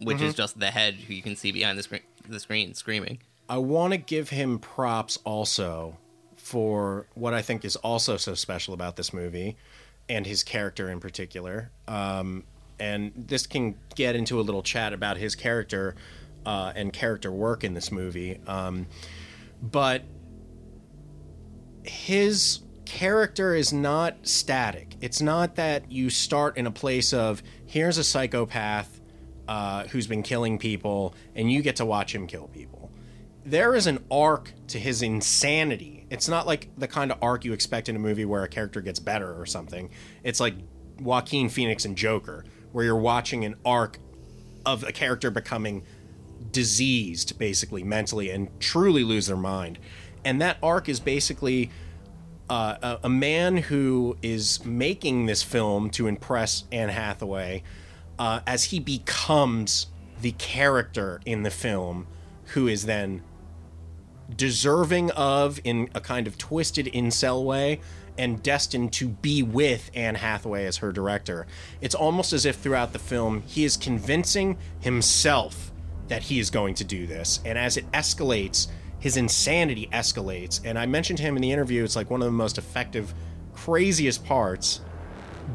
[0.00, 0.26] which Mm-hmm.
[0.26, 3.18] is just the head who you can see behind the screen, the screen screaming.
[3.48, 5.98] I want to give him props also
[6.36, 9.56] for what I think is also so special about this movie
[10.08, 11.70] and his character in particular.
[11.86, 12.44] Um,
[12.80, 15.94] and this can get into a little chat about his character
[16.44, 18.40] uh, and character work in this movie.
[18.46, 18.86] Um,
[19.60, 20.02] but
[21.84, 22.60] his
[22.92, 24.96] character is not static.
[25.00, 29.00] It's not that you start in a place of here's a psychopath
[29.48, 32.90] uh, who's been killing people, and you get to watch him kill people.
[33.46, 36.06] There is an arc to his insanity.
[36.10, 38.82] It's not like the kind of arc you expect in a movie where a character
[38.82, 39.88] gets better or something.
[40.22, 40.54] It's like
[41.00, 44.00] Joaquin Phoenix and Joker, where you're watching an arc
[44.66, 45.82] of a character becoming
[46.50, 49.78] diseased basically mentally and truly lose their mind
[50.24, 51.70] and that arc is basically
[52.52, 57.62] uh, a, a man who is making this film to impress anne hathaway
[58.18, 59.86] uh, as he becomes
[60.20, 62.06] the character in the film
[62.48, 63.22] who is then
[64.36, 67.80] deserving of in a kind of twisted incel way
[68.18, 71.46] and destined to be with Anne Hathaway as her director.
[71.80, 75.72] It's almost as if throughout the film he is convincing himself
[76.08, 77.40] that he is going to do this.
[77.46, 78.68] And as it escalates,
[79.02, 80.60] his insanity escalates.
[80.64, 83.12] And I mentioned him in the interview, it's like one of the most effective,
[83.52, 84.80] craziest parts,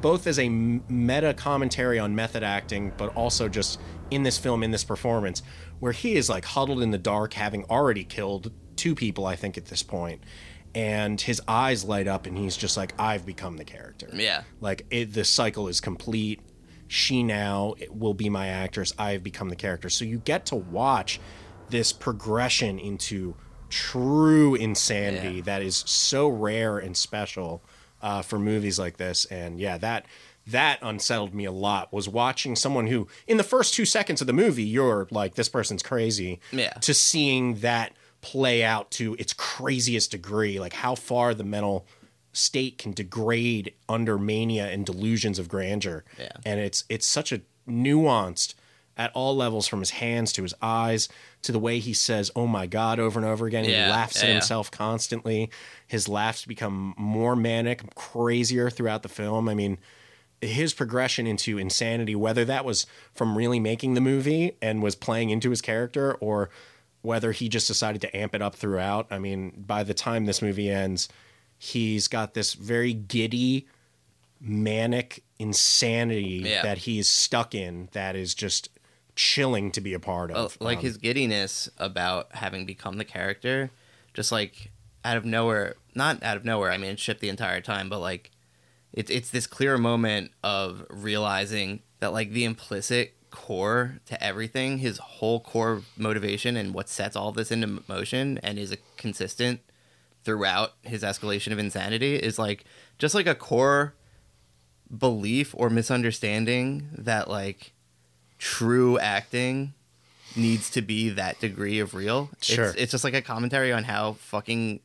[0.01, 3.79] both as a meta commentary on method acting, but also just
[4.11, 5.43] in this film, in this performance,
[5.79, 9.57] where he is like huddled in the dark, having already killed two people, I think,
[9.57, 10.21] at this point.
[10.75, 14.09] And his eyes light up, and he's just like, I've become the character.
[14.13, 14.43] Yeah.
[14.59, 16.41] Like, it, the cycle is complete.
[16.89, 18.93] She now will be my actress.
[18.99, 19.89] I've become the character.
[19.89, 21.21] So you get to watch
[21.69, 23.35] this progression into
[23.69, 25.41] true insanity Yeah.
[25.43, 27.61] that is so rare and special
[28.01, 29.25] uh, for movies like this.
[29.25, 30.05] And yeah, that
[30.45, 31.91] that unsettled me a lot.
[31.91, 35.49] Was watching someone who, in the first two seconds of the movie, you're like, this
[35.49, 36.39] person's crazy.
[36.53, 36.71] Yeah.
[36.73, 41.85] To seeing that play out to its craziest degree, like how far the mental
[42.31, 46.05] state can degrade under mania and delusions of grandeur.
[46.17, 46.29] Yeah.
[46.45, 48.53] And it's it's such a nuanced
[48.95, 51.09] at all levels from his hands to his eyes
[51.43, 54.17] to the way he says oh my god over and over again Yeah, he laughs
[54.17, 54.33] yeah, at yeah.
[54.35, 55.49] himself constantly
[55.85, 59.77] his laughs become more manic crazier throughout the film i mean
[60.41, 65.29] his progression into insanity whether that was from really making the movie and was playing
[65.29, 66.49] into his character or
[67.01, 70.41] whether he just decided to amp it up throughout i mean by the time this
[70.41, 71.07] movie ends
[71.57, 73.67] he's got this very giddy
[74.39, 76.61] manic insanity Yeah.
[76.63, 78.69] that he's stuck in that is just
[79.17, 80.57] chilling to be a part Well, of.
[80.61, 83.71] like Um, his giddiness about having become the character,
[84.13, 84.71] just like
[85.03, 86.71] out of nowhere, not out of nowhere.
[86.71, 88.31] I mean, it shipped the entire time, but like
[88.93, 94.97] it's it's this clear moment of realizing that like the implicit core to everything, his
[94.99, 99.59] whole core motivation and what sets all this into motion and is a consistent
[100.23, 102.63] throughout his escalation of insanity is like
[102.97, 103.95] just like a core
[104.95, 107.73] belief or misunderstanding that like
[108.37, 109.73] true acting
[110.35, 112.29] needs to be that degree of real.
[112.41, 112.65] Sure.
[112.65, 114.79] It's, it's just like a commentary on how fucking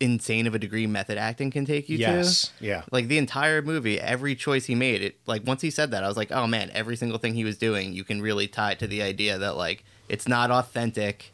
[0.00, 2.64] insane of a degree method acting can take you yes, to.
[2.64, 6.04] yeah, Like the entire movie, every choice he made, it like once he said that,
[6.04, 8.72] I was like, oh man, every single thing he was doing, you can really tie
[8.72, 11.32] it to the idea that like it's not authentic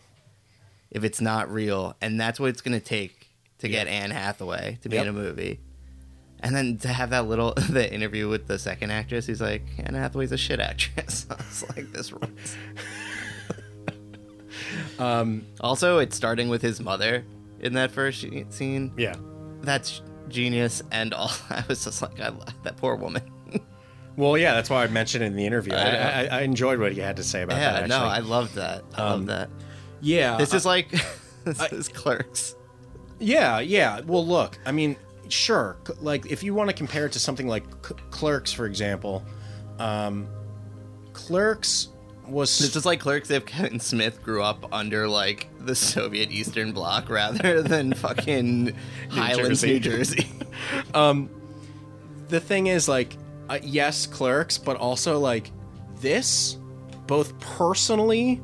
[0.91, 3.29] if it's not real, and that's what it's gonna take
[3.59, 5.03] to get Anne Hathaway to be Yep.
[5.05, 5.61] in a movie.
[6.43, 9.95] And then to have that little the interview with the second actress, he's like, Anne
[9.95, 11.27] Hathaway's a shit actress.
[11.31, 12.57] I was like, this rules.
[14.99, 17.25] um, also, it's starting with his mother
[17.61, 18.93] in that first scene.
[18.97, 19.17] Yeah.
[19.63, 20.83] That's genius.
[20.91, 23.23] And all I was just like, I that poor woman.
[24.17, 25.73] Well, yeah, that's why I mentioned it in the interview.
[25.73, 26.25] I, I.
[26.27, 27.89] I, enjoyed what you had to say about yeah, that.
[27.89, 28.01] no.
[28.01, 28.85] I love that.
[28.95, 29.49] I love that.
[30.03, 30.91] yeah, This I- is like
[31.45, 32.55] this is Clerks.
[33.19, 34.01] Yeah, yeah.
[34.01, 34.97] Well, look, I mean,
[35.31, 35.77] sure.
[36.01, 39.25] Like, if you want to compare it to something like C- Clerks, for example,
[39.79, 40.29] um,
[41.13, 41.89] Clerks
[42.27, 46.73] was This is like Clerks if Kevin Smith grew up under like the Soviet Eastern
[46.73, 48.75] Bloc rather than fucking
[49.11, 49.73] Highlands, Jersey.
[49.73, 50.29] New Jersey.
[52.31, 53.17] the thing is like
[53.49, 55.51] uh, yes clerks but also like
[55.97, 56.57] this
[57.07, 58.41] both personally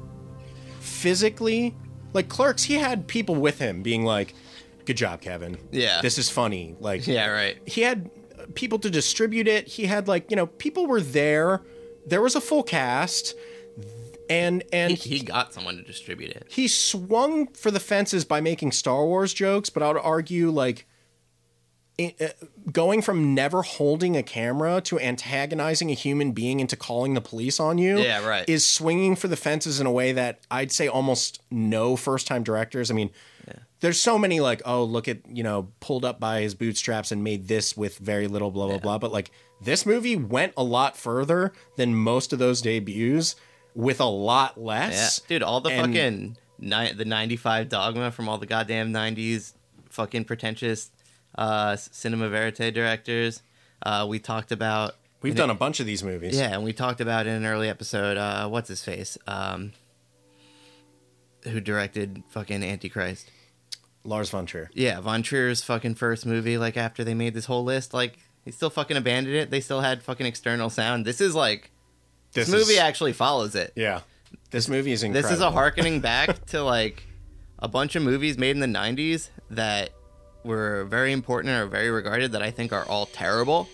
[0.81, 1.75] physically
[2.13, 4.35] like clerks he had people with him being like
[4.87, 6.01] good job kevin Yeah.
[6.01, 7.57] this is funny like yeah, right.
[7.67, 8.11] he had
[8.55, 11.63] people to distribute it he had like you know people were there
[12.07, 13.35] there was a full cast
[14.31, 16.47] and and He got someone to distribute it.
[16.49, 20.85] he swung for the fences by making Star Wars jokes, but I would argue like
[21.99, 27.15] it, uh, going from never holding a camera to antagonizing a human being into calling
[27.15, 28.45] the police on you Yeah, right.
[28.49, 32.43] is swinging for the fences in a way that I'd say almost no first time
[32.43, 32.91] directors.
[32.91, 33.11] I mean,
[33.81, 37.23] there's so many like, oh, look at, you know, pulled up by his bootstraps and
[37.23, 38.99] made this with very little blah, blah, blah.
[38.99, 39.31] But like
[39.61, 43.37] this movie went a lot further than most of those debuts
[43.75, 45.21] with a lot Yeah, less.
[45.21, 49.53] dude, all the And- fucking ni- the '95 dogma from all the goddamn '90s
[49.91, 50.91] fucking pretentious
[51.37, 53.43] uh, cinema verite directors.
[53.83, 56.37] Uh, we talked about We've done a bunch of these movies.
[56.39, 58.17] Yeah, and we talked about in an early episode.
[58.17, 59.19] Uh, what's his face?
[59.27, 59.73] Um,
[61.45, 63.31] who directed fucking Antichrist?
[64.07, 64.71] Lars von Trier.
[64.75, 66.59] Yeah, Von Trier's fucking first movie.
[66.59, 69.51] Like after they made this whole list, like he still fucking abandoned it.
[69.51, 71.05] They still had fucking external sound.
[71.05, 71.71] This is like
[72.33, 73.73] this, movie is- actually follows it.
[73.77, 74.01] Yeah.
[74.51, 75.29] This movie is incredible.
[75.31, 77.03] This is a harkening back to like
[77.59, 79.91] a bunch of movies made in the '90s that
[80.45, 83.69] were very important or very regarded that I think are all terrible.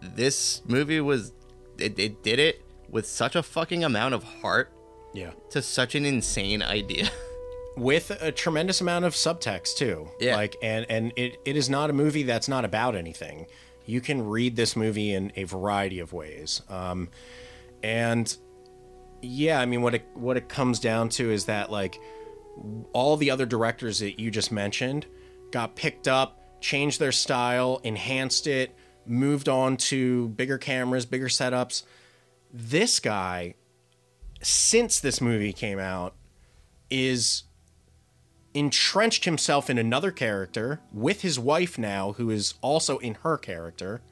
[0.00, 1.32] This movie was
[1.78, 4.70] it, it did it with such a fucking amount of heart
[5.14, 5.30] Yeah.
[5.50, 7.08] to such an insane idea.
[7.76, 10.08] With a tremendous amount of subtext too.
[10.20, 10.36] Yeah.
[10.36, 13.46] Like and and it, it is not a movie that's not about anything.
[13.86, 16.62] You can read this movie in a variety of ways.
[16.68, 17.08] Um
[17.82, 18.36] and
[19.22, 21.98] yeah, I mean what it what it comes down to is that like
[22.92, 25.06] all the other directors that you just mentioned
[25.50, 28.76] got picked up, changed their style, enhanced it,
[29.06, 31.84] moved on to bigger cameras, bigger setups.
[32.52, 33.54] This guy,
[34.42, 36.14] since this movie came out,
[36.90, 37.44] is
[38.54, 44.02] entrenched himself in another character with his wife now, who is also in her character,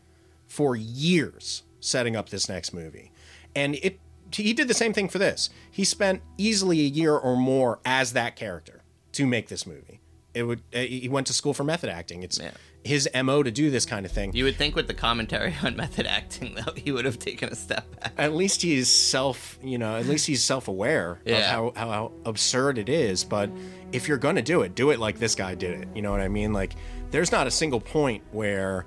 [0.46, 3.12] for years setting up this next movie.
[3.54, 4.00] And it
[4.32, 5.50] he did the same thing for this.
[5.70, 10.00] He spent easily a year or more as that character to make this movie.
[10.34, 12.22] It would he went to school for method acting.
[12.22, 12.52] It's Yeah.
[12.82, 14.32] His MO to do this kind of thing.
[14.34, 17.54] you would think with the commentary on method acting though, he would have taken a
[17.54, 18.12] step back.
[18.16, 21.50] at least he's self you know at least he's self-aware of Yeah.
[21.52, 23.50] how, how, how absurd it is but
[23.92, 26.20] if you're gonna do it do it like this guy did it you know what
[26.20, 26.72] i mean like
[27.10, 28.86] there's not a single point where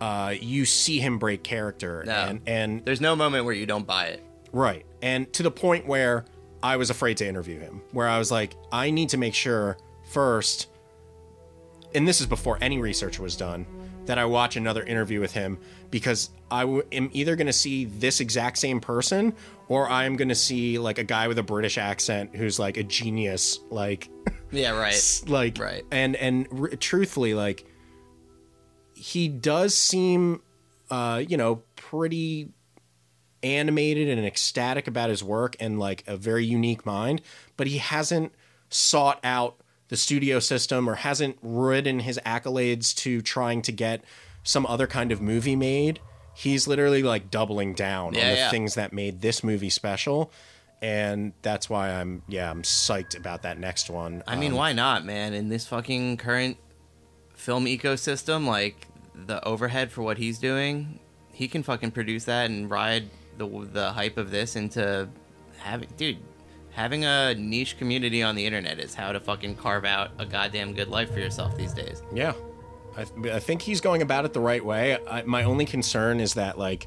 [0.00, 2.12] uh, you see him break character No.
[2.12, 4.22] and and There's no moment where you don't buy it.
[4.52, 6.24] right and to the point where
[6.62, 9.78] i was afraid to interview him where i was like i need to make sure
[10.12, 10.68] first
[11.94, 13.66] and this is before any research was done
[14.06, 15.58] that I watch another interview with him
[15.90, 19.34] because I w- am either going to see this exact same person
[19.68, 22.82] or I'm going to see like a guy with a British accent who's like a
[22.82, 24.10] genius like
[24.52, 25.22] Yeah, right.
[25.26, 25.84] like Right.
[25.90, 27.64] and and r- truthfully like
[28.94, 30.42] he does seem
[30.90, 32.50] uh you know pretty
[33.42, 37.20] animated and ecstatic about his work and like a very unique mind
[37.56, 38.32] but he hasn't
[38.70, 39.56] sought out
[39.88, 44.02] the studio system or hasn't ridden his accolades to trying to get
[44.42, 46.00] some other kind of movie made
[46.34, 48.50] he's literally like doubling down Yeah, on the yeah.
[48.50, 50.32] things that made this movie special
[50.82, 54.72] and that's why i'm yeah i'm psyched about that next one I mean, Um, why
[54.72, 55.32] not, man?
[55.32, 56.56] In this fucking current
[57.34, 60.98] film ecosystem, like the overhead for what he's doing,
[61.32, 63.08] he can fucking produce that and ride
[63.38, 65.08] the the hype of this into
[65.58, 66.18] having, dude,
[66.74, 70.74] having a niche community on the internet is how to fucking carve out a goddamn
[70.74, 72.02] good life for yourself these days.
[72.12, 72.34] Yeah,
[72.96, 74.98] I, th- I think he's going about it the right way.
[75.08, 76.86] I, my only concern is that like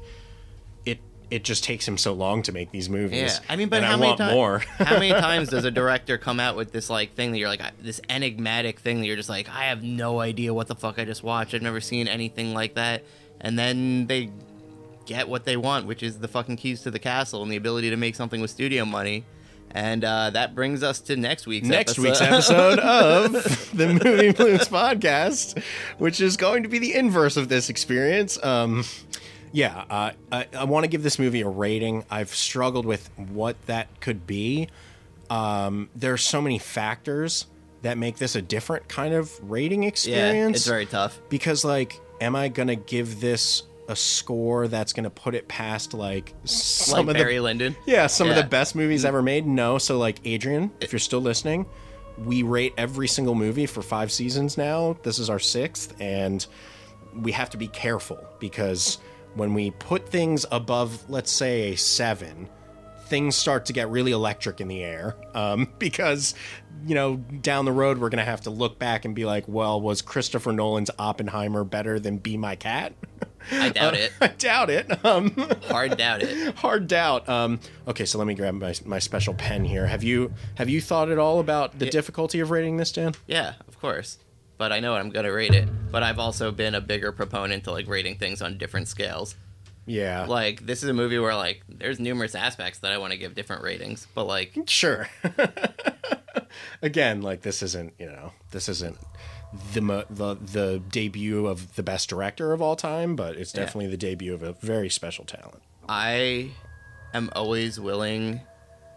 [0.84, 1.00] it
[1.30, 3.40] it just takes him so long to make these movies.
[3.40, 4.34] Yeah, I mean, but how I many times?
[4.34, 4.58] more?
[4.78, 7.62] how many times does a director come out with this like thing that you're like
[7.82, 11.06] this enigmatic thing that you're just like I have no idea what the fuck I
[11.06, 11.54] just watched.
[11.54, 13.04] I've never seen anything like that,
[13.40, 14.30] and then they
[15.06, 17.88] get what they want, which is the fucking keys to the castle and the ability
[17.88, 19.24] to make something with studio money.
[19.70, 22.02] And uh, that brings us to next week's next episode.
[22.02, 23.32] week's episode of
[23.76, 25.62] the Movie Blues podcast,
[25.98, 28.42] which is going to be the inverse of this experience.
[28.42, 28.84] Um,
[29.52, 32.04] yeah, uh, I, I want to give this movie a rating.
[32.10, 34.68] I've struggled with what that could be.
[35.30, 37.46] Um, there are so many factors
[37.82, 40.34] that make this a different kind of rating experience.
[40.34, 41.20] yeah, it's very tough.
[41.28, 46.34] because, like, am I gonna give this a score that's gonna put it past like
[46.44, 47.74] some Like of the Barry Lyndon.
[47.86, 49.08] yeah, some of the best movies mm.
[49.08, 49.46] ever made.
[49.46, 51.66] No, so like Adrian, if you're still listening,
[52.18, 54.96] we rate every single movie for five seasons now.
[55.02, 56.44] This is our sixth, and
[57.14, 58.98] we have to be careful because
[59.34, 62.48] when we put things above, let's say, a seven,
[63.08, 65.16] things start to get really electric in the air.
[65.34, 66.34] Um, because,
[66.86, 69.44] you know, down the road, we're going to have to look back and be like,
[69.48, 72.92] well, was Christopher Nolan's Oppenheimer better than Be My Cat?
[73.50, 74.12] I doubt it.
[74.20, 75.04] I doubt it.
[75.04, 75.30] Um,
[75.68, 76.54] Hard doubt it.
[76.56, 77.28] hard doubt.
[77.28, 79.86] Um, okay, so let me grab my, my special pen here.
[79.86, 83.14] Have you have you thought at all about the difficulty of rating this, Dan?
[83.26, 84.18] Yeah, of course.
[84.58, 85.68] But I know I'm gonna rate it.
[85.90, 89.34] But I've also been a bigger proponent to like rating things on different scales.
[89.88, 93.18] Yeah, Like this is a movie where like there's numerous aspects that I want to
[93.18, 95.08] give different ratings, but like sure.
[96.82, 98.98] Again, like this isn't you know this isn't
[99.72, 103.60] the the the debut of the best director of all time, but it's Yeah.
[103.64, 105.62] definitely the debut of a very special talent.
[105.88, 106.50] I
[107.14, 108.40] am always willing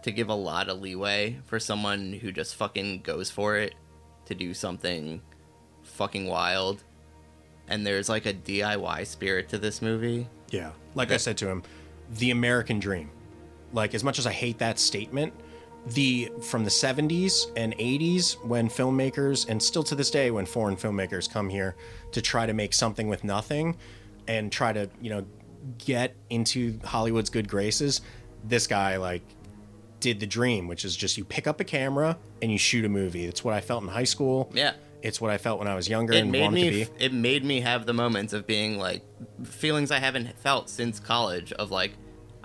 [0.03, 3.75] to give a lot of leeway for someone who just fucking goes for it
[4.25, 5.21] to do something
[5.83, 6.83] fucking wild.
[7.67, 10.27] And there's like a DIY spirit to this movie.
[10.51, 10.71] Yeah.
[10.93, 11.63] Like I said to him,
[12.17, 13.09] the American dream.
[13.73, 15.33] Like as much as I hate that statement,
[15.87, 20.75] the from the 70s and 80s when filmmakers and still to this day when foreign
[20.75, 21.75] filmmakers come here
[22.11, 23.77] to try to make something with nothing
[24.27, 25.25] and try to, you know,
[25.77, 28.01] get into Hollywood's good graces,
[28.43, 29.23] this guy like
[29.99, 32.89] did the dream, which is just you pick up a camera and you shoot a
[32.89, 33.25] movie.
[33.25, 34.51] That's what I felt in high school.
[34.53, 34.73] Yeah.
[35.01, 37.03] It's what I felt when I was younger It and made wanted me to be.
[37.05, 39.03] it made me have the moments of being like
[39.43, 41.91] feelings I haven't felt since college of like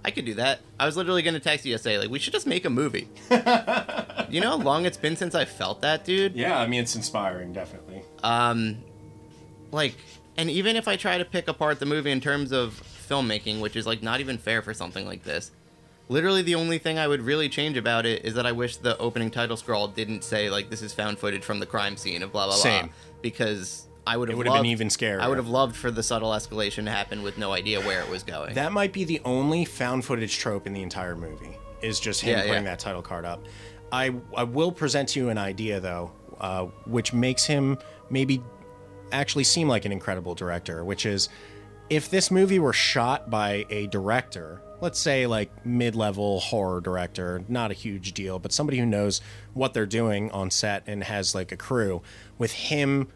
[0.05, 0.61] I could do that.
[0.79, 3.09] I was literally going to text you yesterday like we should just make a movie.
[4.31, 6.35] you know how long it's been since I felt that, dude?
[6.35, 8.03] Yeah, I mean it's inspiring, definitely.
[8.23, 8.77] um
[9.73, 9.95] like
[10.37, 13.75] and even if i try to pick apart the movie in terms of filmmaking which
[13.75, 15.51] is like not even fair for something like this
[16.09, 18.97] literally the only thing i would really change about it is that i wish the
[18.99, 22.31] opening title scroll didn't say like this is found footage from the crime scene of
[22.33, 22.87] blah blah Same.
[22.87, 25.21] blah because i would have would've been even scarier.
[25.21, 28.09] i would have loved for the subtle escalation to happen with no idea where it
[28.09, 31.57] was going That might be the only found footage trope in the entire movie.
[31.83, 32.71] Is just him Yeah, putting yeah.
[32.71, 33.45] that title card up.
[33.93, 36.11] I I will present to you an idea though,
[36.41, 37.79] uh, which makes him
[38.09, 38.43] maybe
[39.13, 40.85] actually seem like an incredible director.
[40.85, 41.29] Which is,
[41.91, 47.71] if this movie were shot by a director, let's say like mid-level horror director, not
[47.71, 49.21] a huge deal, but somebody who knows
[49.55, 52.03] what they're doing on set and has like a crew,
[52.39, 53.09] with him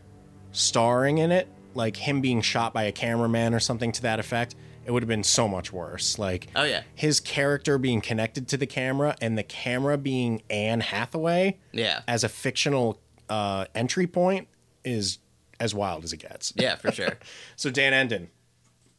[0.52, 4.54] starring in it, like him being shot by a cameraman or something to that effect,
[4.84, 6.18] it would have been so much worse.
[6.18, 6.82] Like, Oh, yeah.
[6.94, 12.24] his character being connected to the camera and the camera being Anne Hathaway yeah as
[12.24, 14.48] a fictional uh, entry point
[14.84, 15.18] is
[15.60, 16.52] as wild as it gets.
[16.56, 17.18] yeah for sure
[17.56, 18.30] So Dan Enden,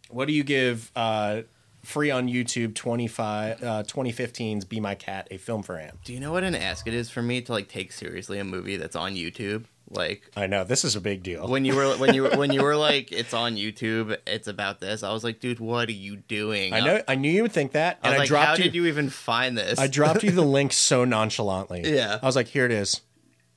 [0.10, 1.42] what do you give uh,
[1.84, 5.98] free on YouTube 25 uh, 2015's Be My Cat, a film for Anne?
[6.03, 8.44] do you know what an ask it is for me to like take seriously a
[8.44, 11.48] movie that's on youtube like I know this is a big deal.
[11.48, 14.80] when you were when you were when you were like it's on YouTube, it's about
[14.80, 15.03] this.
[15.03, 16.74] I was like, dude, what are you doing?
[16.74, 18.64] I know I knew you would think that, I and I, like, dropped how you.
[18.64, 19.78] did you even find this?
[19.80, 21.94] I dropped you the link so nonchalantly.
[21.94, 22.20] Yeah.
[22.22, 23.02] I was like, here it is.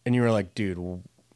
[0.04, 0.76] And you were like, dude,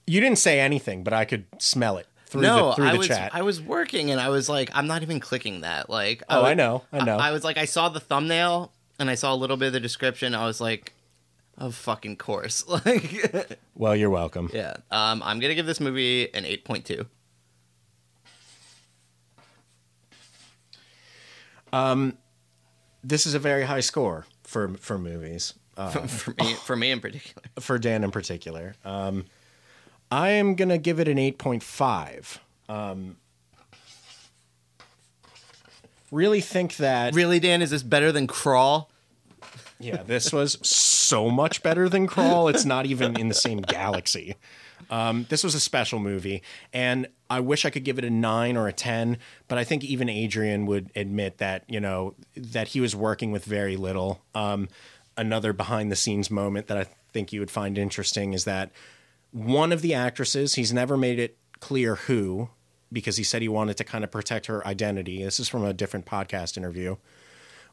[0.06, 2.98] you didn't say anything, but I could smell it through no, the, through I the
[2.98, 3.34] was chat.
[3.34, 5.88] I was working and I was like, I'm not even clicking that.
[5.90, 7.16] Like, Oh, was- I know, I know.
[7.16, 9.80] I, was like, I saw the thumbnail and I saw a little bit of the
[9.80, 10.34] description.
[10.34, 10.92] I was like,
[11.56, 12.64] of fucking course.
[12.68, 14.50] Like, well, you're welcome.
[14.55, 14.76] yeah.
[14.90, 17.06] Um, I'm gonna give this movie an 8.2.
[21.72, 22.16] Um,
[23.05, 25.55] This is a very high score for for movies.
[25.76, 27.42] Uh, for me, for me in particular.
[27.60, 28.74] for Dan in particular.
[28.84, 29.26] Um,
[30.10, 32.40] I am gonna give it an eight point five.
[32.68, 33.16] Um,
[36.10, 38.90] really think that Really, Dan, is this better than Crawl?
[39.78, 42.48] yeah, this was so much better than Crawl.
[42.48, 44.36] It's not even in the same galaxy.
[44.90, 48.56] Um, this was a special movie, and I wish I could give it a nine
[48.56, 52.80] or a 10, but I think even Adrian would admit that, you know, that he
[52.80, 54.22] was working with very little.
[54.35, 54.68] Um,
[55.16, 58.70] another behind the scenes moment that I think you would find interesting is that
[59.30, 62.50] one of the actresses, he's never made it clear who,
[62.92, 65.22] because he said he wanted to kind of protect her identity.
[65.22, 66.96] This is from a different podcast interview.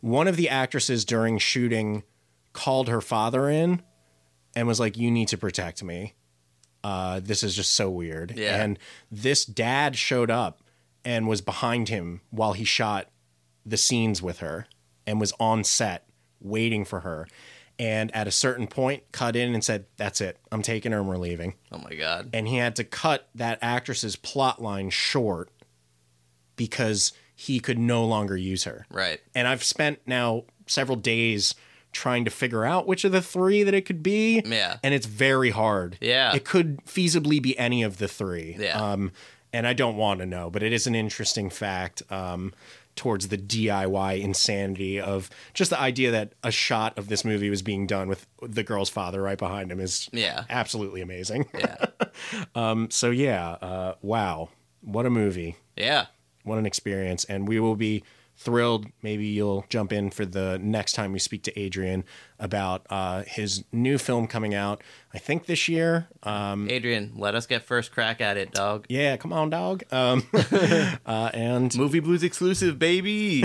[0.01, 2.03] One of the actresses during shooting
[2.53, 3.81] called her father in
[4.55, 6.13] and was like, You need to protect me.
[6.83, 8.33] Uh, this is just so weird.
[8.37, 8.61] Yeah.
[8.61, 8.77] And
[9.11, 10.61] this dad showed up
[11.03, 13.09] and was behind him while he shot
[13.65, 14.67] the scenes with her
[15.07, 16.07] and was on set
[16.39, 17.27] waiting for her.
[17.77, 20.37] And at a certain point, cut in and said, That's it.
[20.51, 21.55] I'm taking her and we're leaving.
[21.71, 22.29] Oh my god.
[22.33, 25.49] And he had to cut that actress's plot line short
[26.55, 28.85] because he could no longer use her.
[28.89, 29.19] Right.
[29.33, 31.53] And I've spent now several days
[31.91, 34.41] trying to figure out which of the three that it could be.
[34.45, 34.77] Yeah.
[34.83, 35.97] And it's very hard.
[36.01, 36.33] Yeah.
[36.33, 38.55] It could feasibly be any of the three.
[38.57, 38.79] Yeah.
[38.79, 39.11] Um,
[39.53, 42.53] and I don't want to know, but it is an interesting fact um,
[42.95, 47.61] towards the DIY insanity of just the idea that a shot of this movie was
[47.61, 50.45] being done with the girl's father right behind him is Yeah.
[50.49, 51.47] absolutely amazing.
[51.57, 51.85] Yeah.
[52.55, 54.47] Um, so yeah, uh, wow,
[54.81, 56.05] what a movie, Yeah.
[56.43, 58.03] what an experience, and we will be
[58.37, 58.87] thrilled.
[59.01, 62.03] Maybe you'll jump in for the next time we speak to Adrian
[62.39, 64.83] about uh, his new film coming out.
[65.13, 66.07] I think this year.
[66.23, 68.85] Um, Adrian, let us get first crack at it, dog.
[68.89, 69.83] yeah, come on, dog.
[69.91, 70.23] Um,
[71.05, 73.43] uh, and Movie Blues exclusive, baby.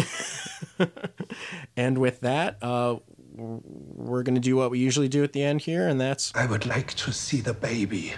[1.76, 2.96] and with that, uh,
[3.34, 6.66] we're gonna do what we usually do at the end here, and that's I would
[6.66, 8.14] like to see the baby.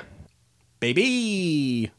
[0.80, 1.92] baby.